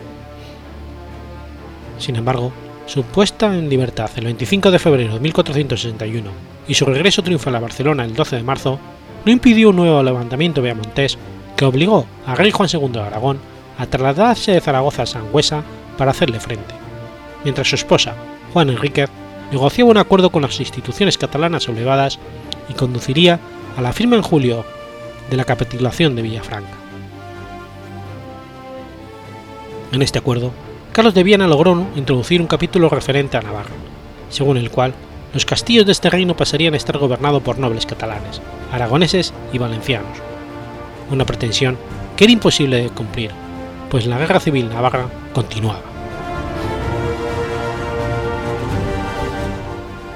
Sin 1.99 2.17
embargo, 2.17 2.53
su 2.87 3.03
puesta 3.03 3.53
en 3.53 3.69
libertad 3.69 4.11
el 4.17 4.25
25 4.25 4.71
de 4.71 4.79
febrero 4.79 5.15
de 5.15 5.21
1461 5.21 6.31
y 6.69 6.75
su 6.75 6.85
regreso 6.85 7.23
triunfal 7.23 7.57
a 7.57 7.61
Barcelona 7.61 8.05
el 8.05 8.15
12 8.15 8.37
de 8.37 8.43
marzo 8.43 8.79
no 9.25 9.33
impidió 9.33 9.71
un 9.71 9.77
nuevo 9.77 10.03
levantamiento 10.03 10.63
beamontés 10.63 11.19
que 11.57 11.65
obligó 11.65 12.07
a 12.27 12.37
rey 12.37 12.53
Juan 12.53 12.69
II 12.73 12.89
de 12.89 13.01
Aragón 13.01 13.39
a 13.77 13.87
trasladarse 13.87 14.53
de 14.53 14.61
Zaragoza 14.61 15.03
a 15.03 15.07
Sangüesa 15.07 15.65
para 15.99 16.13
hacerle 16.13 16.41
frente, 16.41 16.75
mientras 17.43 17.69
su 17.69 17.75
esposa, 17.75 18.15
Juan 18.53 18.71
Enríquez, 18.71 19.11
negociaba 19.51 19.91
un 19.91 19.99
acuerdo 19.99 20.31
con 20.31 20.43
las 20.43 20.61
instituciones 20.61 21.19
catalanas 21.19 21.65
sublevadas 21.65 22.19
y 22.69 22.75
conduciría 22.75 23.41
a 23.77 23.83
la 23.83 23.93
firma 23.93 24.17
en 24.17 24.23
julio 24.23 24.65
de 25.31 25.37
la 25.37 25.45
capitulación 25.45 26.15
de 26.15 26.23
Villafranca. 26.23 26.71
En 29.93 30.03
este 30.03 30.19
acuerdo, 30.19 30.53
Carlos 30.97 31.13
de 31.13 31.25
Viana 31.25 31.47
logró 31.47 31.87
introducir 31.95 32.41
un 32.41 32.47
capítulo 32.47 32.89
referente 32.89 33.37
a 33.37 33.43
Navarra, 33.43 33.75
según 34.31 34.57
el 34.57 34.71
cual 34.71 34.95
los 35.35 35.45
castillos 35.45 35.85
de 35.85 35.93
este 35.93 36.09
reino 36.09 36.35
pasarían 36.35 36.73
a 36.73 36.79
estar 36.79 36.97
gobernados 36.97 37.43
por 37.43 37.59
nobles 37.59 37.85
catalanes, 37.85 38.41
aragoneses 38.73 39.35
y 39.53 39.59
valencianos, 39.59 40.17
una 41.11 41.27
pretensión 41.27 41.77
que 42.17 42.25
era 42.25 42.33
imposible 42.33 42.83
de 42.83 42.89
cumplir, 42.89 43.31
pues 43.91 44.07
la 44.07 44.17
guerra 44.17 44.41
civil 44.41 44.71
navarra 44.71 45.07
continuaba. 45.35 45.83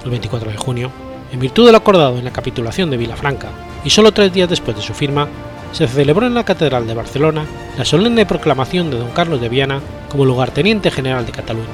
El 0.02 0.10
24 0.10 0.50
de 0.50 0.56
junio, 0.56 0.90
en 1.30 1.40
virtud 1.40 1.66
de 1.66 1.72
lo 1.72 1.76
acordado 1.76 2.16
en 2.16 2.24
la 2.24 2.32
capitulación 2.32 2.90
de 2.90 2.96
Vilafranca 2.96 3.50
y 3.84 3.90
solo 3.90 4.12
tres 4.12 4.32
días 4.32 4.48
después 4.48 4.74
de 4.74 4.82
su 4.82 4.94
firma, 4.94 5.28
se 5.72 5.86
celebró 5.86 6.26
en 6.26 6.34
la 6.34 6.44
Catedral 6.44 6.86
de 6.86 6.94
Barcelona 6.94 7.46
la 7.78 7.84
solemne 7.84 8.26
proclamación 8.26 8.90
de 8.90 8.98
don 8.98 9.10
Carlos 9.10 9.40
de 9.40 9.48
Viana 9.48 9.80
como 10.08 10.24
lugarteniente 10.24 10.90
general 10.90 11.26
de 11.26 11.32
Cataluña, 11.32 11.68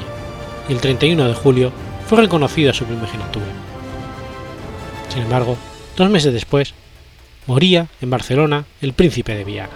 y 0.68 0.72
el 0.72 0.80
31 0.80 1.28
de 1.28 1.34
julio 1.34 1.72
fue 2.06 2.20
reconocida 2.20 2.72
su 2.72 2.84
primogenitura. 2.84 3.46
Sin 5.08 5.22
embargo, 5.22 5.56
dos 5.96 6.10
meses 6.10 6.32
después, 6.32 6.74
moría 7.46 7.86
en 8.00 8.10
Barcelona 8.10 8.64
el 8.82 8.92
príncipe 8.92 9.34
de 9.34 9.44
Viana. 9.44 9.70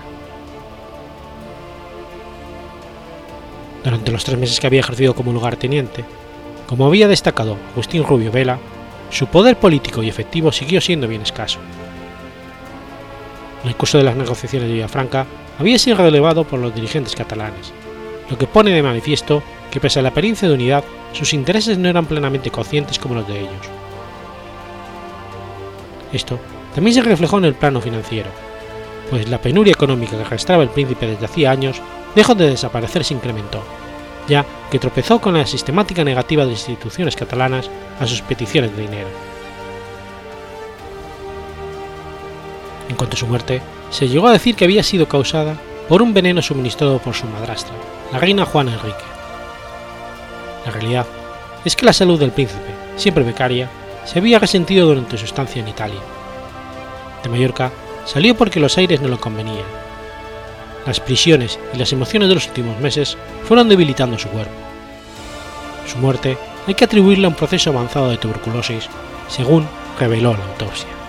Durante 3.83 4.13
los 4.13 4.25
tres 4.25 4.39
meses 4.39 4.61
que 4.61 4.67
había 4.67 4.81
ejercido 4.81 5.15
como 5.15 5.33
lugarteniente, 5.33 6.05
como 6.67 6.87
había 6.87 7.09
destacado 7.09 7.57
Agustín 7.73 8.05
Rubio 8.05 8.31
Vela, 8.31 8.59
su 9.11 9.27
poder 9.27 9.57
político 9.57 10.03
y 10.03 10.09
efectivo 10.09 10.53
siguió 10.53 10.81
siendo 10.81 11.09
bien 11.09 11.23
escaso. 11.23 11.59
En 13.63 13.69
el 13.69 13.77
curso 13.77 13.99
de 13.99 14.05
las 14.05 14.17
negociaciones 14.17 14.69
de 14.69 14.75
Villafranca 14.75 15.27
había 15.59 15.79
sido 15.79 15.97
relevado 15.97 16.45
por 16.45 16.59
los 16.59 16.75
dirigentes 16.75 17.15
catalanes, 17.15 17.73
lo 18.31 18.39
que 18.39 18.47
pone 18.47 18.71
de 18.71 18.83
manifiesto 18.83 19.43
que 19.71 19.81
pese 19.81 19.99
a 19.99 20.03
la 20.03 20.09
apariencia 20.09 20.49
de 20.49 20.55
unidad, 20.55 20.85
sus 21.13 21.35
intereses 21.35 21.79
no 21.79 21.89
eran 21.89 22.07
plenamente 22.07 22.51
conscientes 22.51 22.99
como 22.99 23.15
los 23.15 23.29
de 23.29 23.41
ellos. 23.41 23.69
Esto 26.13 26.39
también 26.75 26.95
se 26.95 27.03
reflejó 27.03 27.39
en 27.39 27.45
el 27.45 27.55
plano 27.55 27.81
financiero, 27.81 28.31
pues 29.11 29.29
la 29.29 29.41
penuria 29.41 29.73
económica 29.73 30.17
que 30.17 30.23
arrastraba 30.23 30.63
el 30.63 30.71
príncipe 30.71 31.07
desde 31.07 31.27
hacía 31.27 31.51
años 31.51 31.81
dejó 32.15 32.35
de 32.35 32.49
desaparecer 32.49 33.05
se 33.05 33.15
incrementó, 33.15 33.63
ya 34.29 34.47
que 34.71 34.79
tropezó 34.79 35.21
con 35.21 35.35
la 35.35 35.47
sistemática 35.47 36.05
negativa 36.05 36.45
de 36.45 36.53
instituciones 36.53 37.17
catalanas 37.17 37.71
a 37.99 38.07
sus 38.07 38.23
peticiones 38.23 38.75
de 38.75 38.83
dinero. 38.83 39.30
En 42.91 42.97
cuanto 42.97 43.15
a 43.15 43.21
su 43.21 43.29
muerte, 43.29 43.63
se 43.91 44.09
llegó 44.09 44.27
a 44.27 44.33
decir 44.33 44.57
que 44.57 44.65
había 44.65 44.83
sido 44.83 45.07
causada 45.07 45.57
por 45.89 46.03
un 46.03 46.13
veneno 46.13 46.43
suministrado 46.43 46.99
por 46.99 47.15
su 47.15 47.25
madrastra, 47.29 47.73
la 48.11 48.19
reina 48.19 48.45
Juana 48.45 48.73
Enrique. 48.73 49.05
La 50.67 50.73
realidad 50.73 51.07
es 51.65 51.77
que 51.77 51.87
la 51.87 51.93
salud 51.93 52.19
del 52.19 52.33
príncipe, 52.33 52.75
siempre 52.97 53.23
becaria, 53.23 53.71
se 54.05 54.19
había 54.19 54.41
resentido 54.41 54.89
durante 54.89 55.17
su 55.19 55.25
estancia 55.25 55.63
en 55.63 55.69
Italia. 55.69 56.01
De 57.23 57.29
Mallorca 57.29 57.71
salió 58.07 58.35
porque 58.35 58.59
los 58.59 58.77
aires 58.77 59.01
no 59.01 59.07
lo 59.07 59.21
convenían. 59.21 59.67
Las 60.85 60.99
prisiones 60.99 61.61
y 61.73 61.79
las 61.79 61.93
emociones 61.93 62.29
de 62.29 62.35
los 62.35 62.49
últimos 62.49 62.81
meses 62.81 63.17
fueron 63.45 63.69
debilitando 63.69 64.19
su 64.19 64.29
cuerpo. 64.31 64.51
Su 65.87 65.97
muerte 65.99 66.37
hay 66.67 66.75
que 66.75 66.87
atribuirle 66.87 67.27
a 67.27 67.29
un 67.29 67.37
proceso 67.37 67.71
avanzado 67.71 68.11
de 68.11 68.17
tuberculosis, 68.17 68.89
según 69.29 69.69
reveló 69.97 70.33
la 70.33 70.45
autopsia. 70.45 71.00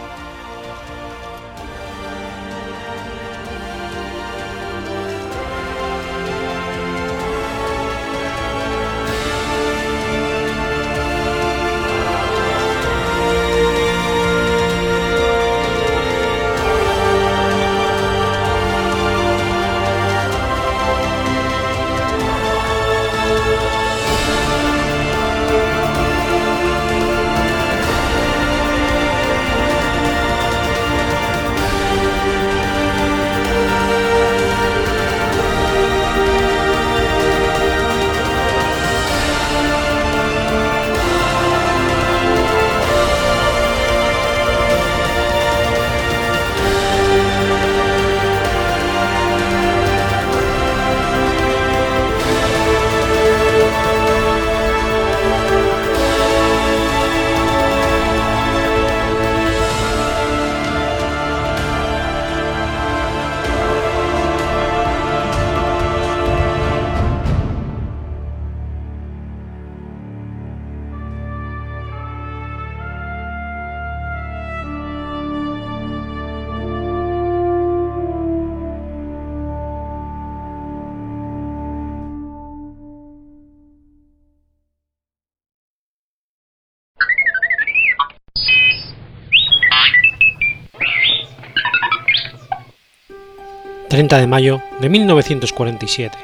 30 94.12 94.20
de 94.20 94.28
mayo 94.28 94.62
de 94.82 94.90
1947. 94.90 96.20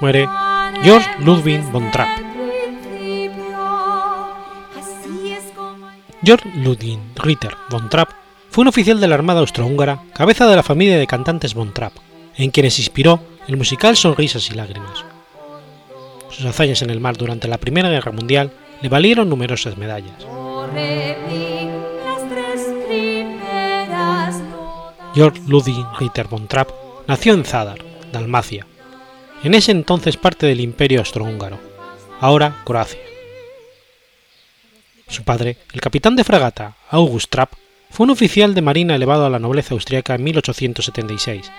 Muere 0.00 0.28
George 0.82 1.08
Ludwig 1.20 1.62
von 1.72 1.90
Trapp. 1.90 2.10
George 6.22 6.50
Ludwig 6.56 6.98
Ritter 7.16 7.56
von 7.70 7.88
Trapp 7.88 8.10
fue 8.50 8.60
un 8.60 8.68
oficial 8.68 9.00
de 9.00 9.08
la 9.08 9.14
Armada 9.14 9.40
Austrohúngara, 9.40 10.02
cabeza 10.12 10.46
de 10.46 10.54
la 10.54 10.62
familia 10.62 10.98
de 10.98 11.06
cantantes 11.06 11.54
von 11.54 11.72
Trapp, 11.72 11.94
en 12.36 12.50
quienes 12.50 12.78
inspiró 12.78 13.20
el 13.48 13.56
musical 13.56 13.96
Sonrisas 13.96 14.50
y 14.50 14.54
Lágrimas. 14.54 15.02
Sus 16.28 16.44
hazañas 16.44 16.82
en 16.82 16.90
el 16.90 17.00
mar 17.00 17.16
durante 17.16 17.48
la 17.48 17.56
Primera 17.56 17.88
Guerra 17.88 18.12
Mundial 18.12 18.52
le 18.82 18.90
valieron 18.90 19.30
numerosas 19.30 19.78
medallas. 19.78 20.26
George 25.14 25.40
Ludwig 25.46 25.86
Ritter 25.98 26.28
von 26.28 26.46
Trapp 26.46 26.89
Nació 27.06 27.34
en 27.34 27.44
Zadar, 27.44 27.78
Dalmacia, 28.12 28.66
en 29.42 29.54
ese 29.54 29.72
entonces 29.72 30.16
parte 30.16 30.46
del 30.46 30.60
Imperio 30.60 31.00
Austrohúngaro, 31.00 31.58
ahora 32.20 32.62
Croacia. 32.64 33.00
Su 35.08 35.24
padre, 35.24 35.56
el 35.72 35.80
capitán 35.80 36.14
de 36.14 36.24
fragata 36.24 36.76
August 36.90 37.30
Trapp, 37.30 37.54
fue 37.90 38.04
un 38.04 38.10
oficial 38.10 38.54
de 38.54 38.62
marina 38.62 38.94
elevado 38.94 39.26
a 39.26 39.30
la 39.30 39.40
nobleza 39.40 39.74
austriaca 39.74 40.14
en 40.14 40.22
1876, 40.22 41.50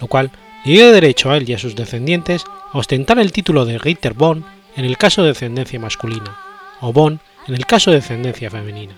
lo 0.00 0.08
cual 0.08 0.32
le 0.64 0.72
dio 0.72 0.90
derecho 0.90 1.30
a 1.30 1.36
él 1.36 1.48
y 1.48 1.54
a 1.54 1.58
sus 1.58 1.76
descendientes 1.76 2.44
a 2.72 2.78
ostentar 2.78 3.18
el 3.20 3.30
título 3.30 3.64
de 3.64 3.78
Ritter 3.78 4.14
von 4.14 4.44
en 4.74 4.84
el 4.84 4.98
caso 4.98 5.22
de 5.22 5.28
descendencia 5.28 5.78
masculina, 5.78 6.36
o 6.80 6.92
von 6.92 7.20
en 7.46 7.54
el 7.54 7.64
caso 7.66 7.90
de 7.90 7.98
descendencia 7.98 8.50
femenina. 8.50 8.94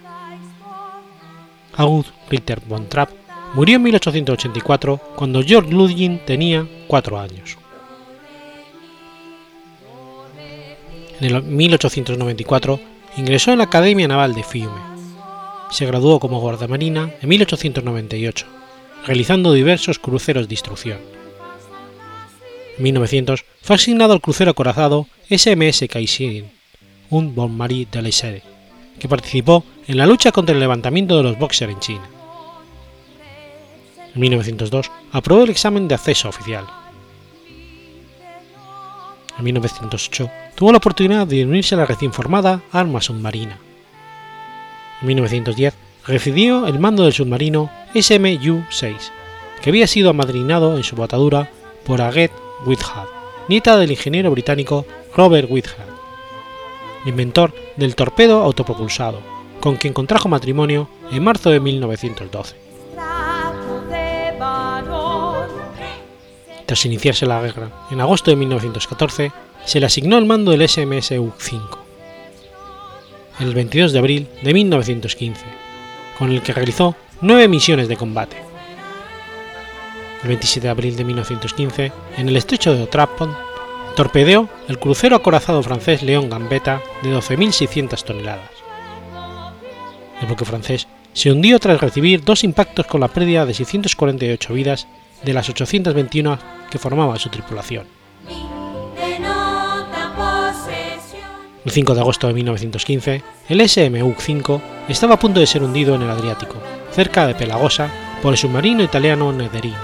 August 1.77 2.11
Ritter 2.31 2.61
von 2.67 2.89
Trapp 2.89 3.11
Murió 3.55 3.77
en 3.77 3.83
1884 3.83 5.01
cuando 5.17 5.43
George 5.43 5.73
Ludwig 5.73 6.25
tenía 6.25 6.67
cuatro 6.87 7.19
años. 7.19 7.57
En 11.21 11.35
el 11.35 11.43
1894 11.43 12.81
ingresó 13.17 13.53
en 13.53 13.59
la 13.59 13.65
Academia 13.65 14.07
Naval 14.07 14.35
de 14.35 14.45
Fiume. 14.45 14.81
Se 15.71 15.87
graduó 15.87 16.21
como 16.21 16.41
guardamarina 16.41 17.13
en 17.21 17.29
1898, 17.29 18.47
realizando 19.07 19.53
diversos 19.53 19.99
cruceros 19.99 20.47
de 20.47 20.55
instrucción. 20.55 20.99
En 22.77 22.85
1900 22.85 23.45
fue 23.63 23.77
asignado 23.77 24.13
al 24.13 24.21
crucero 24.21 24.53
acorazado 24.53 25.09
SMS 25.29 25.85
Kaiserin, 25.91 26.51
un 27.11 27.35
Bon 27.35 27.55
Marie 27.55 27.89
de 27.91 28.03
la 28.03 28.11
que 28.99 29.09
participó 29.09 29.65
en 29.87 29.97
la 29.97 30.07
lucha 30.07 30.33
contra 30.33 30.55
el 30.55 30.61
levantamiento 30.61 31.17
de 31.17 31.23
los 31.25 31.39
Boxers 31.39 31.73
en 31.73 31.81
China. 31.81 32.18
En 34.19 34.23
1902 34.23 34.91
aprobó 35.13 35.45
el 35.45 35.51
examen 35.51 35.87
de 35.87 35.95
acceso 35.95 36.29
oficial. 36.29 36.67
En 39.39 39.45
1908 39.45 40.29
tuvo 40.57 40.73
la 40.73 40.79
oportunidad 40.79 41.25
de 41.25 41.45
unirse 41.45 41.77
a 41.77 41.79
la 41.79 41.87
recién 41.87 42.13
formada 42.13 42.61
Arma 42.73 43.01
Submarina. 43.01 43.61
En 45.01 45.07
1910 45.07 45.73
recibió 46.05 46.67
el 46.67 46.81
mando 46.81 47.05
del 47.05 47.13
submarino 47.13 47.71
SMU-6, 47.95 48.97
que 49.63 49.71
había 49.71 49.87
sido 49.87 50.11
amadrinado 50.11 50.77
en 50.77 50.83
su 50.83 50.97
botadura 50.97 51.49
por 51.87 52.03
Agathe 52.03 52.35
Whitehead, 52.67 53.07
nieta 53.49 53.77
del 53.77 53.93
ingeniero 53.93 54.33
británico 54.33 54.85
Robert 55.15 55.49
Whitehead, 55.49 55.87
inventor 57.07 57.55
del 57.77 57.95
torpedo 57.95 58.43
autopropulsado, 58.43 59.21
con 59.61 59.77
quien 59.77 59.95
contrajo 59.95 60.29
matrimonio 60.29 60.89
en 61.13 61.23
marzo 61.23 61.51
de 61.51 61.61
1912. 61.61 62.68
Tras 66.69 66.85
iniciarse 66.85 67.25
la 67.25 67.41
guerra, 67.41 67.71
en 67.91 67.99
agosto 68.03 68.31
de 68.31 68.37
1914, 68.37 69.33
se 69.65 69.81
le 69.81 69.87
asignó 69.87 70.19
el 70.19 70.27
mando 70.27 70.51
del 70.51 70.61
SMSU-5. 70.61 71.79
El 73.41 73.55
22 73.55 73.95
de 73.95 73.99
abril 73.99 74.29
de 74.43 74.53
1915, 74.53 75.47
con 76.19 76.31
el 76.31 76.43
que 76.43 76.53
realizó 76.53 76.95
nueve 77.23 77.49
misiones 77.49 77.89
de 77.89 77.97
combate. 77.97 78.37
El 80.23 80.29
27 80.29 80.67
de 80.67 80.71
abril 80.71 80.95
de 80.95 81.05
1915, 81.05 81.93
en 82.19 82.29
el 82.29 82.37
estrecho 82.37 82.75
de 82.75 82.83
Otrapon, 82.83 83.35
torpedeó 83.97 84.51
el 84.69 84.79
crucero 84.79 85.17
acorazado 85.17 85.63
francés 85.63 86.03
León 86.03 86.29
Gambetta 86.29 86.83
de 87.03 87.17
12.600 87.17 88.05
toneladas. 88.05 88.51
El 90.21 90.29
buque 90.29 90.45
francés 90.45 90.87
se 91.15 91.33
hundió 91.33 91.59
tras 91.61 91.81
recibir 91.81 92.23
dos 92.25 92.45
impactos 92.45 92.85
con 92.85 93.01
la 93.01 93.09
pérdida 93.09 93.47
de 93.47 93.55
648 93.55 94.53
vidas 94.53 94.87
de 95.23 95.33
las 95.33 95.49
821 95.49 96.39
que 96.71 96.79
formaban 96.79 97.19
su 97.19 97.29
tripulación. 97.29 97.87
El 101.65 101.71
5 101.73 101.95
de 101.95 102.01
agosto 102.01 102.27
de 102.27 102.35
1915, 102.35 103.23
el 103.49 103.61
SMU-5 103.61 104.61
estaba 104.89 105.15
a 105.15 105.19
punto 105.19 105.41
de 105.41 105.47
ser 105.47 105.63
hundido 105.63 105.95
en 105.95 106.03
el 106.03 106.11
Adriático, 106.11 106.57
cerca 106.93 107.27
de 107.27 107.35
Pelagosa, 107.35 107.91
por 108.23 108.33
el 108.33 108.39
submarino 108.39 108.83
italiano 108.83 109.33
Nederin, 109.33 109.75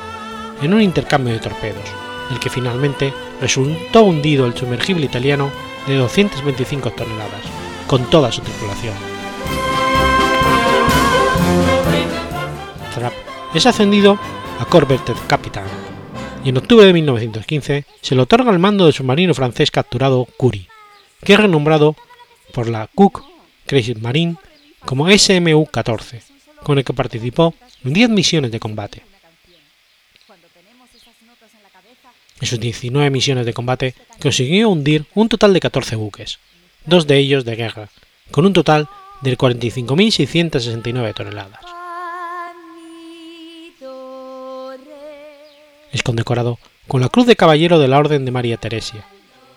en 0.62 0.72
un 0.72 0.80
intercambio 0.80 1.34
de 1.34 1.40
torpedos, 1.40 1.84
del 2.30 2.40
que 2.40 2.50
finalmente 2.50 3.12
resultó 3.40 4.02
hundido 4.02 4.46
el 4.46 4.56
sumergible 4.56 5.06
italiano 5.06 5.50
de 5.86 5.96
225 5.96 6.90
toneladas, 6.92 7.42
con 7.86 8.04
toda 8.08 8.32
su 8.32 8.40
tripulación. 8.40 8.94
Es 13.54 13.66
ascendido 13.66 14.18
a 14.58 14.64
Corvette 14.66 15.12
Captain 15.26 15.64
y 16.44 16.50
en 16.50 16.58
octubre 16.58 16.86
de 16.86 16.92
1915 16.92 17.86
se 18.00 18.14
le 18.14 18.22
otorga 18.22 18.52
el 18.52 18.58
mando 18.58 18.84
del 18.84 18.92
submarino 18.92 19.34
francés 19.34 19.70
capturado 19.70 20.26
Curie, 20.36 20.68
que 21.22 21.32
es 21.32 21.40
renombrado 21.40 21.96
por 22.52 22.68
la 22.68 22.88
Cook 22.94 23.24
Marine 24.00 24.36
como 24.84 25.08
SMU-14, 25.08 26.20
con 26.62 26.78
el 26.78 26.84
que 26.84 26.92
participó 26.92 27.54
en 27.82 27.94
10 27.94 28.10
misiones 28.10 28.52
de 28.52 28.60
combate. 28.60 29.02
En 32.40 32.46
sus 32.46 32.60
19 32.60 33.08
misiones 33.10 33.46
de 33.46 33.54
combate 33.54 33.94
consiguió 34.20 34.68
hundir 34.68 35.06
un 35.14 35.28
total 35.30 35.54
de 35.54 35.60
14 35.60 35.96
buques, 35.96 36.38
dos 36.84 37.06
de 37.06 37.16
ellos 37.16 37.46
de 37.46 37.56
guerra, 37.56 37.88
con 38.30 38.44
un 38.44 38.52
total 38.52 38.88
de 39.22 39.38
45.669 39.38 41.14
toneladas. 41.14 41.83
Es 45.94 46.02
condecorado 46.02 46.58
con 46.88 47.00
la 47.00 47.08
Cruz 47.08 47.24
de 47.24 47.36
Caballero 47.36 47.78
de 47.78 47.86
la 47.86 47.98
Orden 47.98 48.24
de 48.24 48.32
María 48.32 48.56
Teresia, 48.56 49.06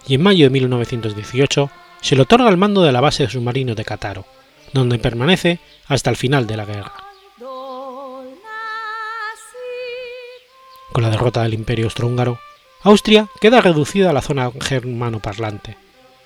y 0.08 0.14
en 0.14 0.22
mayo 0.22 0.46
de 0.46 0.52
1918 0.52 1.72
se 2.00 2.16
le 2.16 2.22
otorga 2.22 2.48
el 2.48 2.58
mando 2.58 2.84
de 2.84 2.92
la 2.92 3.02
base 3.02 3.24
de 3.24 3.30
submarinos 3.30 3.76
de 3.76 3.84
Cataro, 3.84 4.24
donde 4.72 5.00
permanece 5.00 5.60
hasta 5.88 6.12
el 6.12 6.16
final 6.16 6.46
de 6.46 6.56
la 6.56 6.66
guerra. 6.66 6.94
Con 10.94 11.04
la 11.04 11.10
derrota 11.10 11.42
del 11.42 11.56
Imperio 11.56 11.86
Austrohúngaro, 11.86 12.40
Austria 12.84 13.28
queda 13.42 13.60
reducida 13.60 14.12
a 14.12 14.14
la 14.14 14.22
zona 14.22 14.52
germano-parlante, 14.62 15.76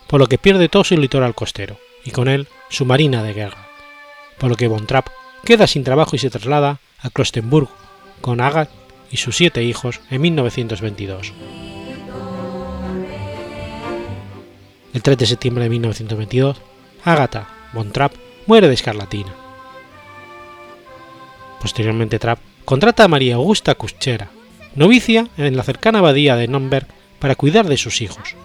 por 0.07 0.19
lo 0.19 0.27
que 0.27 0.37
pierde 0.37 0.67
todo 0.67 0.83
su 0.83 0.97
litoral 0.97 1.33
costero, 1.35 1.77
y 2.03 2.11
con 2.11 2.27
él 2.27 2.49
su 2.69 2.85
marina 2.85 3.23
de 3.23 3.33
guerra, 3.33 3.69
por 4.37 4.49
lo 4.49 4.57
que 4.57 4.67
von 4.67 4.85
queda 5.45 5.67
sin 5.67 5.85
trabajo 5.85 6.17
y 6.17 6.19
se 6.19 6.29
traslada 6.29 6.79
a 7.01 7.09
Klostenburg 7.09 7.69
con 8.19 8.41
Agat 8.41 8.80
y 9.11 9.17
sus 9.17 9.35
siete 9.35 9.63
hijos 9.63 9.99
en 10.09 10.21
1922. 10.21 11.33
El 14.93 15.01
3 15.01 15.17
de 15.17 15.25
septiembre 15.25 15.63
de 15.63 15.69
1922, 15.69 16.57
Agatha 17.03 17.47
von 17.73 17.91
Trapp 17.91 18.13
muere 18.45 18.67
de 18.67 18.73
escarlatina. 18.73 19.33
Posteriormente 21.61 22.19
Trapp 22.19 22.39
contrata 22.65 23.03
a 23.03 23.07
María 23.07 23.35
Augusta 23.35 23.75
Kuschera, 23.75 24.29
novicia 24.75 25.27
en 25.37 25.55
la 25.55 25.63
cercana 25.63 25.99
abadía 25.99 26.35
de 26.35 26.47
Nürnberg 26.47 26.87
para 27.19 27.35
cuidar 27.35 27.67
de 27.67 27.77
sus 27.77 28.01
hijos. 28.01 28.35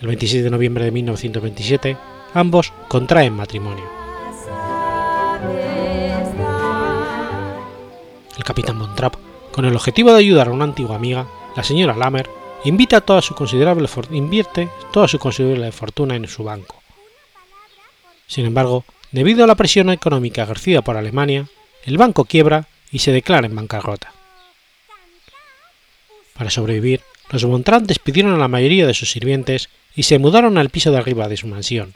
El 0.00 0.08
26 0.08 0.44
de 0.44 0.50
noviembre 0.50 0.84
de 0.84 0.90
1927, 0.90 1.96
ambos 2.34 2.72
contraen 2.88 3.34
matrimonio. 3.34 3.99
El 8.40 8.44
capitán 8.44 8.78
Von 8.78 8.94
Trapp, 8.94 9.16
con 9.52 9.66
el 9.66 9.76
objetivo 9.76 10.12
de 10.12 10.18
ayudar 10.18 10.48
a 10.48 10.52
una 10.52 10.64
antigua 10.64 10.96
amiga, 10.96 11.26
la 11.54 11.62
señora 11.62 11.94
Lammer, 11.94 12.28
invita 12.64 12.96
invierte 14.10 14.68
toda 14.92 15.08
su 15.08 15.18
considerable 15.18 15.72
fortuna 15.72 16.16
en 16.16 16.26
su 16.26 16.42
banco. 16.42 16.82
Sin 18.26 18.46
embargo, 18.46 18.84
debido 19.12 19.44
a 19.44 19.46
la 19.46 19.56
presión 19.56 19.90
económica 19.90 20.42
ejercida 20.42 20.80
por 20.80 20.96
Alemania, 20.96 21.48
el 21.84 21.98
banco 21.98 22.24
quiebra 22.24 22.66
y 22.90 23.00
se 23.00 23.12
declara 23.12 23.46
en 23.46 23.54
bancarrota. 23.54 24.12
Para 26.32 26.48
sobrevivir, 26.48 27.02
los 27.30 27.62
Trapp 27.62 27.82
despidieron 27.82 28.32
a 28.32 28.38
la 28.38 28.48
mayoría 28.48 28.86
de 28.86 28.94
sus 28.94 29.10
sirvientes 29.10 29.68
y 29.94 30.04
se 30.04 30.18
mudaron 30.18 30.56
al 30.56 30.70
piso 30.70 30.90
de 30.90 30.96
arriba 30.96 31.28
de 31.28 31.36
su 31.36 31.46
mansión, 31.46 31.94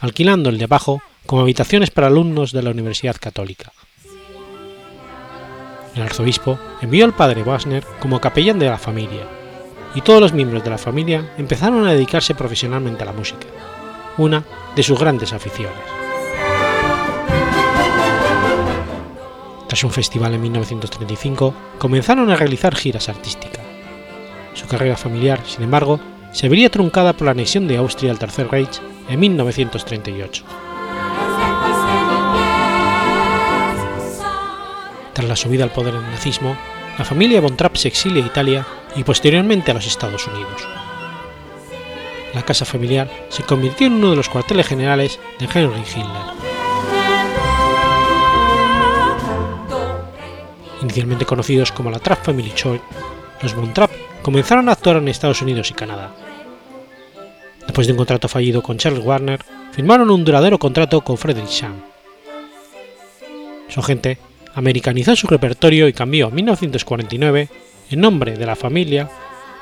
alquilando 0.00 0.50
el 0.50 0.58
de 0.58 0.64
abajo 0.64 1.02
como 1.24 1.42
habitaciones 1.42 1.90
para 1.90 2.08
alumnos 2.08 2.50
de 2.50 2.62
la 2.62 2.70
Universidad 2.70 3.16
Católica 3.20 3.72
el 5.94 6.02
arzobispo 6.02 6.58
envió 6.80 7.04
al 7.04 7.14
padre 7.14 7.42
Wagner 7.42 7.84
como 8.00 8.20
capellán 8.20 8.58
de 8.58 8.66
la 8.66 8.78
familia, 8.78 9.26
y 9.94 10.00
todos 10.00 10.20
los 10.20 10.32
miembros 10.32 10.64
de 10.64 10.70
la 10.70 10.78
familia 10.78 11.32
empezaron 11.38 11.86
a 11.86 11.92
dedicarse 11.92 12.34
profesionalmente 12.34 13.02
a 13.02 13.06
la 13.06 13.12
música, 13.12 13.46
una 14.18 14.44
de 14.74 14.82
sus 14.82 14.98
grandes 14.98 15.32
aficiones. 15.32 15.78
Tras 19.68 19.84
un 19.84 19.90
festival 19.90 20.34
en 20.34 20.42
1935, 20.42 21.54
comenzaron 21.78 22.30
a 22.30 22.36
realizar 22.36 22.74
giras 22.74 23.08
artísticas. 23.08 23.64
Su 24.54 24.66
carrera 24.66 24.96
familiar, 24.96 25.40
sin 25.46 25.64
embargo, 25.64 26.00
se 26.32 26.48
vería 26.48 26.70
truncada 26.70 27.12
por 27.12 27.26
la 27.26 27.32
anexión 27.32 27.66
de 27.66 27.76
Austria 27.76 28.10
al 28.10 28.18
Tercer 28.18 28.48
Reich 28.50 28.80
en 29.08 29.20
1938. 29.20 30.44
Tras 35.14 35.28
la 35.28 35.36
subida 35.36 35.62
al 35.62 35.70
poder 35.70 35.94
del 35.94 36.02
nazismo, 36.02 36.56
la 36.98 37.04
familia 37.04 37.40
von 37.40 37.56
Trapp 37.56 37.76
se 37.76 37.88
exilia 37.88 38.22
a 38.22 38.26
Italia 38.26 38.66
y 38.96 39.04
posteriormente 39.04 39.70
a 39.70 39.74
los 39.74 39.86
Estados 39.86 40.26
Unidos. 40.26 40.66
La 42.34 42.42
casa 42.42 42.64
familiar 42.64 43.08
se 43.28 43.44
convirtió 43.44 43.86
en 43.86 43.94
uno 43.94 44.10
de 44.10 44.16
los 44.16 44.28
cuarteles 44.28 44.66
generales 44.66 45.20
de 45.38 45.46
Henry 45.46 45.82
Hitler. 45.82 46.34
Inicialmente 50.82 51.24
conocidos 51.24 51.70
como 51.70 51.92
la 51.92 52.00
Trapp 52.00 52.24
Family 52.24 52.52
Choice, 52.52 52.82
los 53.40 53.54
von 53.54 53.72
Trapp 53.72 53.92
comenzaron 54.22 54.68
a 54.68 54.72
actuar 54.72 54.96
en 54.96 55.06
Estados 55.06 55.42
Unidos 55.42 55.70
y 55.70 55.74
Canadá. 55.74 56.12
Después 57.60 57.86
de 57.86 57.92
un 57.92 57.98
contrato 57.98 58.26
fallido 58.26 58.62
con 58.62 58.78
Charles 58.78 59.04
Warner, 59.04 59.44
firmaron 59.70 60.10
un 60.10 60.24
duradero 60.24 60.58
contrato 60.58 61.02
con 61.02 61.16
Frederick 61.16 61.48
Sham. 61.48 61.74
Su 63.68 63.80
agente 63.80 64.18
americanizó 64.54 65.16
su 65.16 65.26
repertorio 65.26 65.88
y 65.88 65.92
cambió 65.92 66.28
en 66.28 66.34
1949 66.34 67.48
el 67.90 68.00
nombre 68.00 68.36
de 68.36 68.46
la 68.46 68.56
familia 68.56 69.10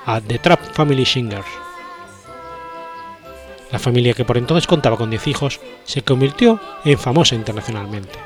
a 0.07 0.21
The 0.21 0.39
Trap 0.39 0.61
Family 0.73 1.05
Singers. 1.05 1.47
La 3.71 3.79
familia, 3.79 4.13
que 4.13 4.25
por 4.25 4.37
entonces 4.37 4.67
contaba 4.67 4.99
con 4.99 5.09
10 5.11 5.27
hijos, 5.29 5.61
se 5.85 6.03
convirtió 6.03 6.61
en 6.85 6.99
famosa 6.99 7.35
internacionalmente. 7.35 8.19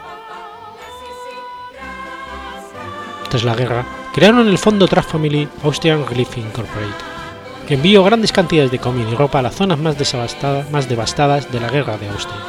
Tras 3.29 3.45
la 3.45 3.55
guerra, 3.55 3.87
crearon 4.12 4.49
el 4.49 4.59
fondo 4.59 4.89
Trap 4.89 5.05
Family 5.05 5.49
Austrian 5.62 6.05
Relief 6.07 6.37
Incorporated, 6.37 6.95
que 7.69 7.75
envió 7.75 8.03
grandes 8.03 8.33
cantidades 8.33 8.73
de 8.73 8.81
comida 8.81 9.09
y 9.09 9.14
ropa 9.14 9.39
a 9.39 9.43
las 9.43 9.55
zonas 9.55 9.79
más, 9.79 9.97
más 10.73 10.89
devastadas 10.89 11.51
de 11.53 11.61
la 11.61 11.71
guerra 11.71 11.97
de 11.97 12.09
Austria. 12.09 12.41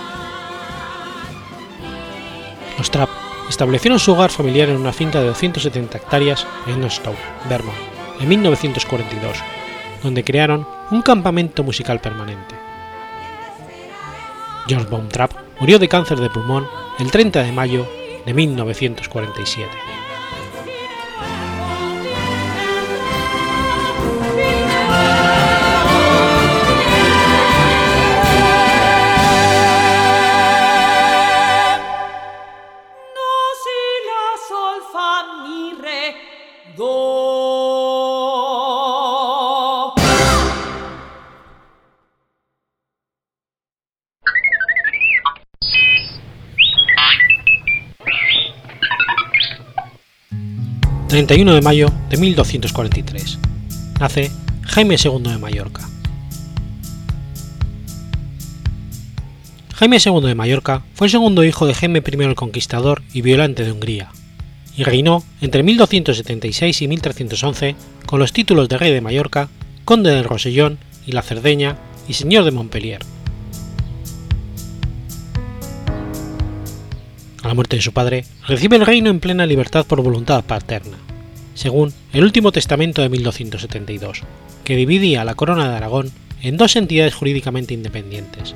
Los 2.78 2.90
Trapp 2.90 3.27
establecieron 3.50 4.00
su 4.00 4.14
hogar 4.14 4.30
familiar 4.30 4.70
en 4.70 4.78
una 4.78 4.94
finca 4.94 5.20
de 5.20 5.28
270 5.28 5.98
hectáreas 5.98 6.46
en 6.68 6.82
Nostow, 6.82 7.16
Vermont, 7.50 7.78
en 8.20 8.28
1942, 8.28 9.38
donde 10.04 10.24
crearon 10.24 10.68
un 10.92 11.02
campamento 11.02 11.64
musical 11.64 12.00
permanente. 12.00 12.56
George 14.68 14.88
Trapp 15.10 15.32
murió 15.60 15.80
de 15.80 15.88
cáncer 15.88 16.20
de 16.20 16.30
pulmón 16.30 16.68
el 17.00 17.10
30 17.10 17.44
de 17.44 17.52
mayo 17.52 17.88
de 18.26 18.34
1947. 18.34 19.87
31 51.08 51.54
de 51.54 51.62
mayo 51.62 51.88
de 52.10 52.18
1243. 52.18 53.40
Nace 53.98 54.30
Jaime 54.64 54.98
II 55.02 55.24
de 55.24 55.38
Mallorca. 55.38 55.88
Jaime 59.74 60.00
II 60.06 60.22
de 60.22 60.36
Mallorca 60.36 60.84
fue 60.96 61.08
el 61.08 61.12
segundo 61.12 61.46
hijo 61.46 61.66
de 61.66 61.76
Jaime 61.76 62.04
I 62.06 62.24
el 62.24 62.36
Conquistador 62.36 63.04
y 63.14 63.22
Violante 63.22 63.64
de 63.64 63.72
Hungría, 63.72 64.10
y 64.76 64.84
reinó 64.84 65.24
entre 65.40 65.64
1276 65.64 66.82
y 66.82 66.88
1311 66.90 67.76
con 68.06 68.20
los 68.20 68.34
títulos 68.34 68.68
de 68.68 68.78
Rey 68.78 68.92
de 68.92 69.00
Mallorca, 69.00 69.48
Conde 69.86 70.12
del 70.12 70.26
Rosellón 70.26 70.78
y 71.06 71.14
la 71.14 71.22
Cerdeña 71.22 71.78
y 72.10 72.16
Señor 72.16 72.44
de 72.44 72.52
Montpellier. 72.52 73.00
A 77.48 77.52
la 77.52 77.54
muerte 77.54 77.78
de 77.78 77.82
su 77.82 77.94
padre, 77.94 78.26
recibe 78.46 78.76
el 78.76 78.86
reino 78.86 79.10
en 79.10 79.22
plena 79.22 79.46
libertad 79.46 79.86
por 79.86 80.02
voluntad 80.02 80.44
paterna 80.44 80.98
según 81.54 81.94
el 82.12 82.26
último 82.26 82.52
testamento 82.52 83.02
de 83.02 83.08
1272, 83.08 84.24
que 84.66 84.76
dividía 84.76 85.24
la 85.24 85.36
corona 85.36 85.70
de 85.70 85.78
Aragón 85.78 86.12
en 86.42 86.58
dos 86.58 86.76
entidades 86.76 87.16
jurídicamente 87.16 87.74
independientes, 87.74 88.54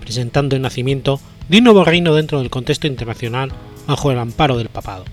presentando 0.00 0.56
el 0.56 0.62
nacimiento 0.62 1.20
de 1.50 1.58
un 1.58 1.64
nuevo 1.64 1.84
reino 1.84 2.14
dentro 2.14 2.38
del 2.40 2.48
contexto 2.48 2.86
internacional 2.86 3.52
bajo 3.86 4.10
el 4.10 4.18
amparo 4.18 4.56
del 4.56 4.70
papado. 4.70 5.04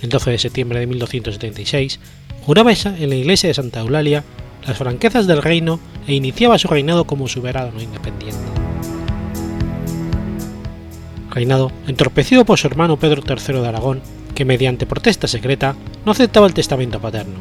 El 0.00 0.10
12 0.10 0.30
de 0.30 0.38
septiembre 0.38 0.78
de 0.78 0.86
1276, 0.86 1.98
juraba 2.42 2.72
en 2.72 3.08
la 3.10 3.16
iglesia 3.16 3.48
de 3.48 3.54
Santa 3.54 3.80
Eulalia 3.80 4.22
las 4.64 4.78
franquezas 4.78 5.26
del 5.26 5.42
reino 5.42 5.80
e 6.06 6.14
iniciaba 6.14 6.56
su 6.56 6.68
reinado 6.68 7.04
como 7.04 7.26
soberano 7.26 7.82
independiente. 7.82 8.63
Reinado 11.34 11.72
entorpecido 11.88 12.44
por 12.44 12.58
su 12.58 12.68
hermano 12.68 12.96
Pedro 12.96 13.22
III 13.26 13.60
de 13.60 13.68
Aragón 13.68 14.00
que 14.34 14.44
mediante 14.44 14.86
protesta 14.86 15.26
secreta 15.26 15.74
no 16.04 16.12
aceptaba 16.12 16.46
el 16.46 16.54
testamento 16.54 17.00
paterno. 17.00 17.38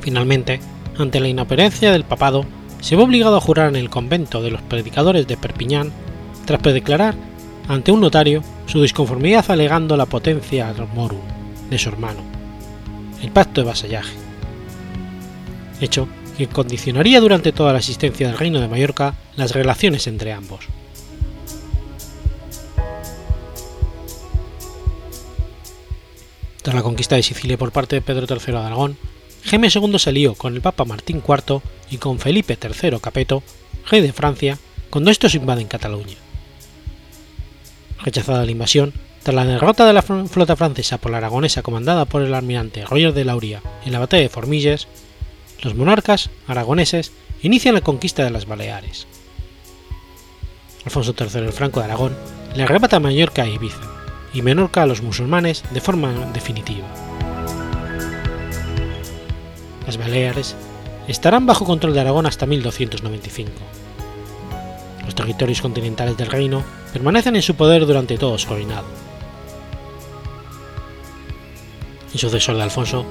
Finalmente, 0.00 0.60
ante 0.98 1.20
la 1.20 1.28
inoperancia 1.28 1.92
del 1.92 2.04
papado, 2.04 2.44
se 2.80 2.96
vio 2.96 3.04
obligado 3.04 3.36
a 3.36 3.40
jurar 3.40 3.68
en 3.68 3.76
el 3.76 3.90
convento 3.90 4.42
de 4.42 4.50
los 4.50 4.62
predicadores 4.62 5.26
de 5.26 5.36
Perpiñán 5.36 5.92
tras 6.44 6.60
predeclarar 6.60 7.14
ante 7.68 7.92
un 7.92 8.00
notario 8.00 8.42
su 8.66 8.80
disconformidad 8.80 9.50
alegando 9.50 9.96
la 9.96 10.06
potencia 10.06 10.72
morum 10.94 11.20
de 11.68 11.78
su 11.78 11.88
hermano, 11.88 12.20
el 13.22 13.30
pacto 13.30 13.60
de 13.60 13.66
vasallaje, 13.66 14.14
hecho 15.80 16.08
que 16.38 16.46
condicionaría 16.46 17.20
durante 17.20 17.52
toda 17.52 17.72
la 17.72 17.78
existencia 17.78 18.28
del 18.28 18.38
reino 18.38 18.60
de 18.60 18.68
Mallorca 18.68 19.14
las 19.36 19.52
relaciones 19.52 20.06
entre 20.06 20.32
ambos. 20.32 20.60
Tras 26.66 26.74
la 26.74 26.82
conquista 26.82 27.14
de 27.14 27.22
Sicilia 27.22 27.56
por 27.56 27.70
parte 27.70 27.94
de 27.94 28.02
Pedro 28.02 28.26
III 28.28 28.52
de 28.52 28.58
Aragón, 28.58 28.96
Jaime 29.44 29.68
II 29.72 30.00
se 30.00 30.10
alió 30.10 30.34
con 30.34 30.52
el 30.52 30.60
Papa 30.60 30.84
Martín 30.84 31.22
IV 31.24 31.62
y 31.92 31.98
con 31.98 32.18
Felipe 32.18 32.58
III 32.60 32.98
Capeto, 33.00 33.44
rey 33.88 34.00
de 34.00 34.12
Francia, 34.12 34.58
cuando 34.90 35.12
estos 35.12 35.36
invaden 35.36 35.68
Cataluña. 35.68 36.16
Rechazada 38.02 38.44
la 38.44 38.50
invasión, 38.50 38.92
tras 39.22 39.36
la 39.36 39.44
derrota 39.44 39.86
de 39.86 39.92
la 39.92 40.02
flota 40.02 40.56
francesa 40.56 40.98
por 40.98 41.12
la 41.12 41.18
aragonesa 41.18 41.62
comandada 41.62 42.04
por 42.04 42.22
el 42.22 42.34
almirante 42.34 42.84
Roger 42.84 43.12
de 43.12 43.24
Lauria 43.24 43.62
en 43.84 43.92
la 43.92 44.00
batalla 44.00 44.24
de 44.24 44.28
Formilles, 44.28 44.88
los 45.62 45.76
monarcas 45.76 46.30
aragoneses 46.48 47.12
inician 47.42 47.76
la 47.76 47.80
conquista 47.80 48.24
de 48.24 48.30
las 48.30 48.46
Baleares. 48.46 49.06
Alfonso 50.84 51.14
III 51.16 51.44
el 51.44 51.52
Franco 51.52 51.78
de 51.78 51.86
Aragón 51.86 52.16
le 52.56 52.64
arrebata 52.64 52.98
Mallorca 52.98 53.44
e 53.44 53.52
Ibiza, 53.52 53.95
y 54.32 54.42
Menorca 54.42 54.82
a 54.82 54.86
los 54.86 55.02
musulmanes 55.02 55.62
de 55.72 55.80
forma 55.80 56.12
definitiva. 56.32 56.86
Las 59.86 59.96
Baleares 59.96 60.56
estarán 61.08 61.46
bajo 61.46 61.64
control 61.64 61.94
de 61.94 62.00
Aragón 62.00 62.26
hasta 62.26 62.46
1295. 62.46 63.52
Los 65.04 65.14
territorios 65.14 65.60
continentales 65.60 66.16
del 66.16 66.26
reino 66.26 66.64
permanecen 66.92 67.36
en 67.36 67.42
su 67.42 67.54
poder 67.54 67.86
durante 67.86 68.18
todo 68.18 68.36
su 68.38 68.52
reinado. 68.52 68.86
En 72.12 72.18
sucesor 72.18 72.56
de 72.56 72.62
Alfonso, 72.62 73.06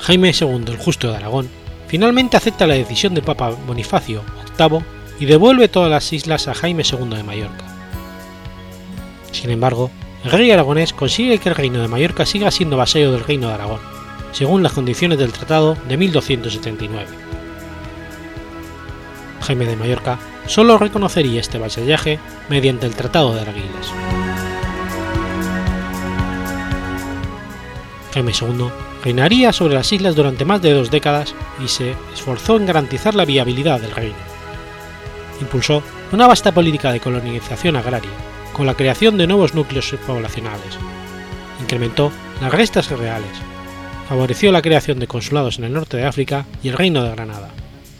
Jaime 0.00 0.32
II 0.38 0.64
el 0.66 0.78
Justo 0.78 1.10
de 1.10 1.16
Aragón 1.16 1.48
finalmente 1.86 2.36
acepta 2.36 2.66
la 2.66 2.74
decisión 2.74 3.14
del 3.14 3.24
Papa 3.24 3.50
Bonifacio 3.50 4.22
VIII 4.58 4.80
y 5.20 5.26
devuelve 5.26 5.68
todas 5.68 5.90
las 5.90 6.12
islas 6.12 6.48
a 6.48 6.54
Jaime 6.54 6.82
II 6.82 7.16
de 7.16 7.22
Mallorca. 7.22 7.73
Sin 9.34 9.50
embargo, 9.50 9.90
el 10.24 10.30
rey 10.30 10.50
aragonés 10.52 10.92
consigue 10.92 11.38
que 11.38 11.48
el 11.48 11.56
reino 11.56 11.80
de 11.82 11.88
Mallorca 11.88 12.24
siga 12.24 12.50
siendo 12.52 12.76
vasallo 12.76 13.12
del 13.12 13.24
reino 13.24 13.48
de 13.48 13.54
Aragón, 13.54 13.80
según 14.32 14.62
las 14.62 14.72
condiciones 14.72 15.18
del 15.18 15.32
tratado 15.32 15.76
de 15.88 15.96
1279. 15.96 17.06
Jaime 19.40 19.66
de 19.66 19.76
Mallorca 19.76 20.18
solo 20.46 20.78
reconocería 20.78 21.40
este 21.40 21.58
vasallaje 21.58 22.20
mediante 22.48 22.86
el 22.86 22.94
Tratado 22.94 23.34
de 23.34 23.40
Arguiles. 23.40 23.92
Jaime 28.14 28.32
II 28.40 28.68
reinaría 29.02 29.52
sobre 29.52 29.74
las 29.74 29.92
islas 29.92 30.14
durante 30.14 30.44
más 30.44 30.62
de 30.62 30.72
dos 30.72 30.92
décadas 30.92 31.34
y 31.62 31.66
se 31.66 31.96
esforzó 32.14 32.56
en 32.56 32.66
garantizar 32.66 33.16
la 33.16 33.24
viabilidad 33.24 33.80
del 33.80 33.90
reino. 33.90 34.16
Impulsó 35.40 35.82
una 36.12 36.28
vasta 36.28 36.52
política 36.52 36.92
de 36.92 37.00
colonización 37.00 37.76
agraria, 37.76 38.10
con 38.54 38.66
la 38.66 38.74
creación 38.74 39.18
de 39.18 39.26
nuevos 39.26 39.54
núcleos 39.54 39.94
poblacionales, 40.06 40.78
incrementó 41.60 42.10
las 42.40 42.52
restas 42.52 42.88
reales, 42.88 43.32
favoreció 44.08 44.52
la 44.52 44.62
creación 44.62 45.00
de 45.00 45.08
consulados 45.08 45.58
en 45.58 45.64
el 45.64 45.72
norte 45.72 45.96
de 45.96 46.06
África 46.06 46.46
y 46.62 46.68
el 46.68 46.76
Reino 46.76 47.02
de 47.02 47.10
Granada, 47.10 47.50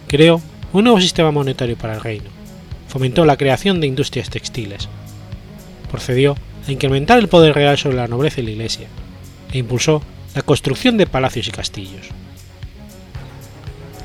creó 0.06 0.40
un 0.72 0.84
nuevo 0.84 1.00
sistema 1.00 1.32
monetario 1.32 1.76
para 1.76 1.94
el 1.94 2.00
reino, 2.00 2.30
fomentó 2.88 3.24
la 3.24 3.36
creación 3.36 3.80
de 3.80 3.88
industrias 3.88 4.30
textiles, 4.30 4.88
procedió 5.90 6.36
a 6.66 6.72
incrementar 6.72 7.18
el 7.18 7.28
poder 7.28 7.54
real 7.54 7.76
sobre 7.76 7.96
la 7.96 8.08
nobleza 8.08 8.40
y 8.40 8.44
la 8.44 8.52
iglesia, 8.52 8.86
e 9.52 9.58
impulsó 9.58 10.02
la 10.34 10.42
construcción 10.42 10.96
de 10.96 11.06
palacios 11.06 11.48
y 11.48 11.50
castillos. 11.50 12.08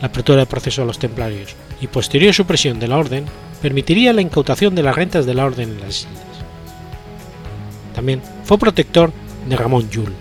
La 0.02 0.08
apertura 0.08 0.40
del 0.40 0.48
proceso 0.48 0.82
a 0.82 0.86
los 0.86 0.98
templarios 0.98 1.56
y 1.80 1.88
posterior 1.88 2.34
supresión 2.34 2.80
de 2.80 2.88
la 2.88 2.98
orden 2.98 3.26
permitiría 3.62 4.14
la 4.14 4.22
incautación 4.22 4.74
de 4.74 4.84
las 4.84 4.96
rentas 4.96 5.26
de 5.26 5.34
la 5.34 5.46
orden 5.46 5.70
en 5.70 5.82
las 5.82 6.00
islas. 6.02 6.29
También 8.00 8.22
fue 8.46 8.58
protector 8.58 9.12
de 9.50 9.58
Ramón 9.58 9.90
Llull. 9.90 10.14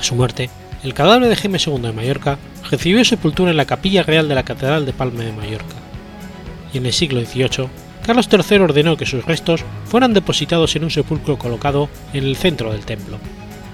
A 0.00 0.02
su 0.02 0.14
muerte, 0.14 0.48
el 0.82 0.94
cadáver 0.94 1.28
de 1.28 1.36
Jaime 1.36 1.58
II 1.58 1.78
de 1.82 1.92
Mallorca 1.92 2.38
recibió 2.70 3.04
sepultura 3.04 3.50
en 3.50 3.58
la 3.58 3.66
capilla 3.66 4.02
real 4.02 4.28
de 4.28 4.34
la 4.34 4.44
Catedral 4.44 4.86
de 4.86 4.94
Palma 4.94 5.24
de 5.24 5.32
Mallorca, 5.32 5.76
y 6.72 6.78
en 6.78 6.86
el 6.86 6.94
siglo 6.94 7.20
XVIII, 7.20 7.68
Carlos 8.06 8.30
III 8.32 8.60
ordenó 8.60 8.96
que 8.96 9.04
sus 9.04 9.26
restos 9.26 9.62
fueran 9.84 10.14
depositados 10.14 10.74
en 10.76 10.84
un 10.84 10.90
sepulcro 10.90 11.36
colocado 11.36 11.90
en 12.14 12.24
el 12.24 12.36
centro 12.36 12.72
del 12.72 12.86
templo, 12.86 13.18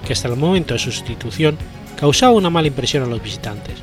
que 0.05 0.11
hasta 0.11 0.27
el 0.27 0.35
momento 0.35 0.73
de 0.73 0.81
su 0.81 0.91
sustitución 0.91 1.57
causaba 1.95 2.33
una 2.33 2.49
mala 2.49 2.67
impresión 2.67 3.03
a 3.03 3.07
los 3.07 3.23
visitantes, 3.23 3.75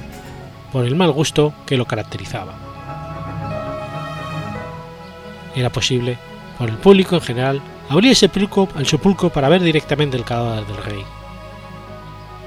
por 0.70 0.84
el 0.84 0.96
mal 0.96 1.12
gusto 1.12 1.54
que 1.64 1.78
lo 1.78 1.86
caracterizaba 1.86 2.67
era 5.58 5.70
posible, 5.70 6.18
por 6.58 6.68
el 6.68 6.76
público 6.76 7.14
en 7.16 7.20
general, 7.20 7.62
abrir 7.88 8.10
el 8.10 8.16
sepulcro, 8.16 9.30
para 9.30 9.48
ver 9.48 9.62
directamente 9.62 10.16
el 10.16 10.24
cadáver 10.24 10.66
del 10.66 10.84
rey. 10.84 11.04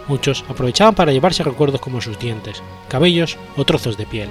Muchos 0.08 0.44
aprovechaban 0.50 0.96
para 0.96 1.12
llevarse 1.12 1.44
recuerdos 1.44 1.80
como 1.80 2.02
sus 2.02 2.20
dientes, 2.20 2.62
cabellos 2.90 3.38
o 3.56 3.66
trozos 3.66 3.98
de 3.98 4.06
piel. 4.06 4.30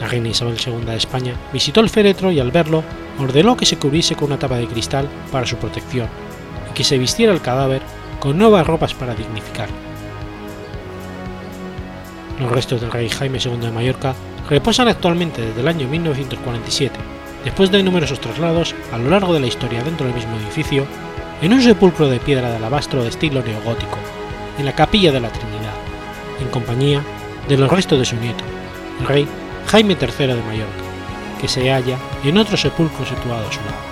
La 0.00 0.08
reina 0.08 0.28
Isabel 0.28 0.58
II 0.58 0.84
de 0.84 0.96
España 0.96 1.34
visitó 1.52 1.80
el 1.80 1.88
féretro 1.88 2.32
y 2.32 2.40
al 2.40 2.50
verlo 2.50 2.82
ordenó 3.18 3.56
que 3.56 3.66
se 3.66 3.78
cubriese 3.78 4.16
con 4.16 4.26
una 4.26 4.38
tapa 4.38 4.56
de 4.56 4.66
cristal 4.66 5.08
para 5.30 5.46
su 5.46 5.56
protección 5.56 6.08
y 6.68 6.74
que 6.74 6.84
se 6.84 6.98
vistiera 6.98 7.32
el 7.32 7.40
cadáver 7.40 7.82
con 8.18 8.36
nuevas 8.36 8.66
ropas 8.66 8.94
para 8.94 9.14
dignificarlo. 9.14 9.76
Los 12.40 12.50
restos 12.50 12.80
del 12.80 12.90
rey 12.90 13.08
Jaime 13.08 13.38
II 13.38 13.58
de 13.58 13.70
Mallorca 13.70 14.14
reposan 14.52 14.86
actualmente 14.86 15.40
desde 15.40 15.62
el 15.62 15.68
año 15.68 15.88
1947, 15.88 16.94
después 17.42 17.70
de 17.70 17.82
numerosos 17.82 18.20
traslados 18.20 18.74
a 18.92 18.98
lo 18.98 19.08
largo 19.08 19.32
de 19.32 19.40
la 19.40 19.46
historia 19.46 19.82
dentro 19.82 20.06
del 20.06 20.14
mismo 20.14 20.36
edificio, 20.36 20.84
en 21.40 21.54
un 21.54 21.62
sepulcro 21.62 22.06
de 22.10 22.20
piedra 22.20 22.50
de 22.50 22.56
alabastro 22.56 23.02
de 23.02 23.08
estilo 23.08 23.42
neogótico, 23.42 23.96
en 24.58 24.66
la 24.66 24.74
capilla 24.74 25.10
de 25.10 25.20
la 25.20 25.30
Trinidad, 25.30 25.72
en 26.38 26.48
compañía 26.48 27.02
de 27.48 27.56
los 27.56 27.70
restos 27.70 27.98
de 27.98 28.04
su 28.04 28.16
nieto, 28.16 28.44
el 29.00 29.06
rey 29.06 29.26
Jaime 29.68 29.96
III 29.98 30.26
de 30.26 30.42
Mallorca, 30.42 30.84
que 31.40 31.48
se 31.48 31.70
halla 31.70 31.96
en 32.22 32.36
otro 32.36 32.58
sepulcro 32.58 33.06
situado 33.06 33.48
a 33.48 33.52
su 33.52 33.60
lado. 33.60 33.91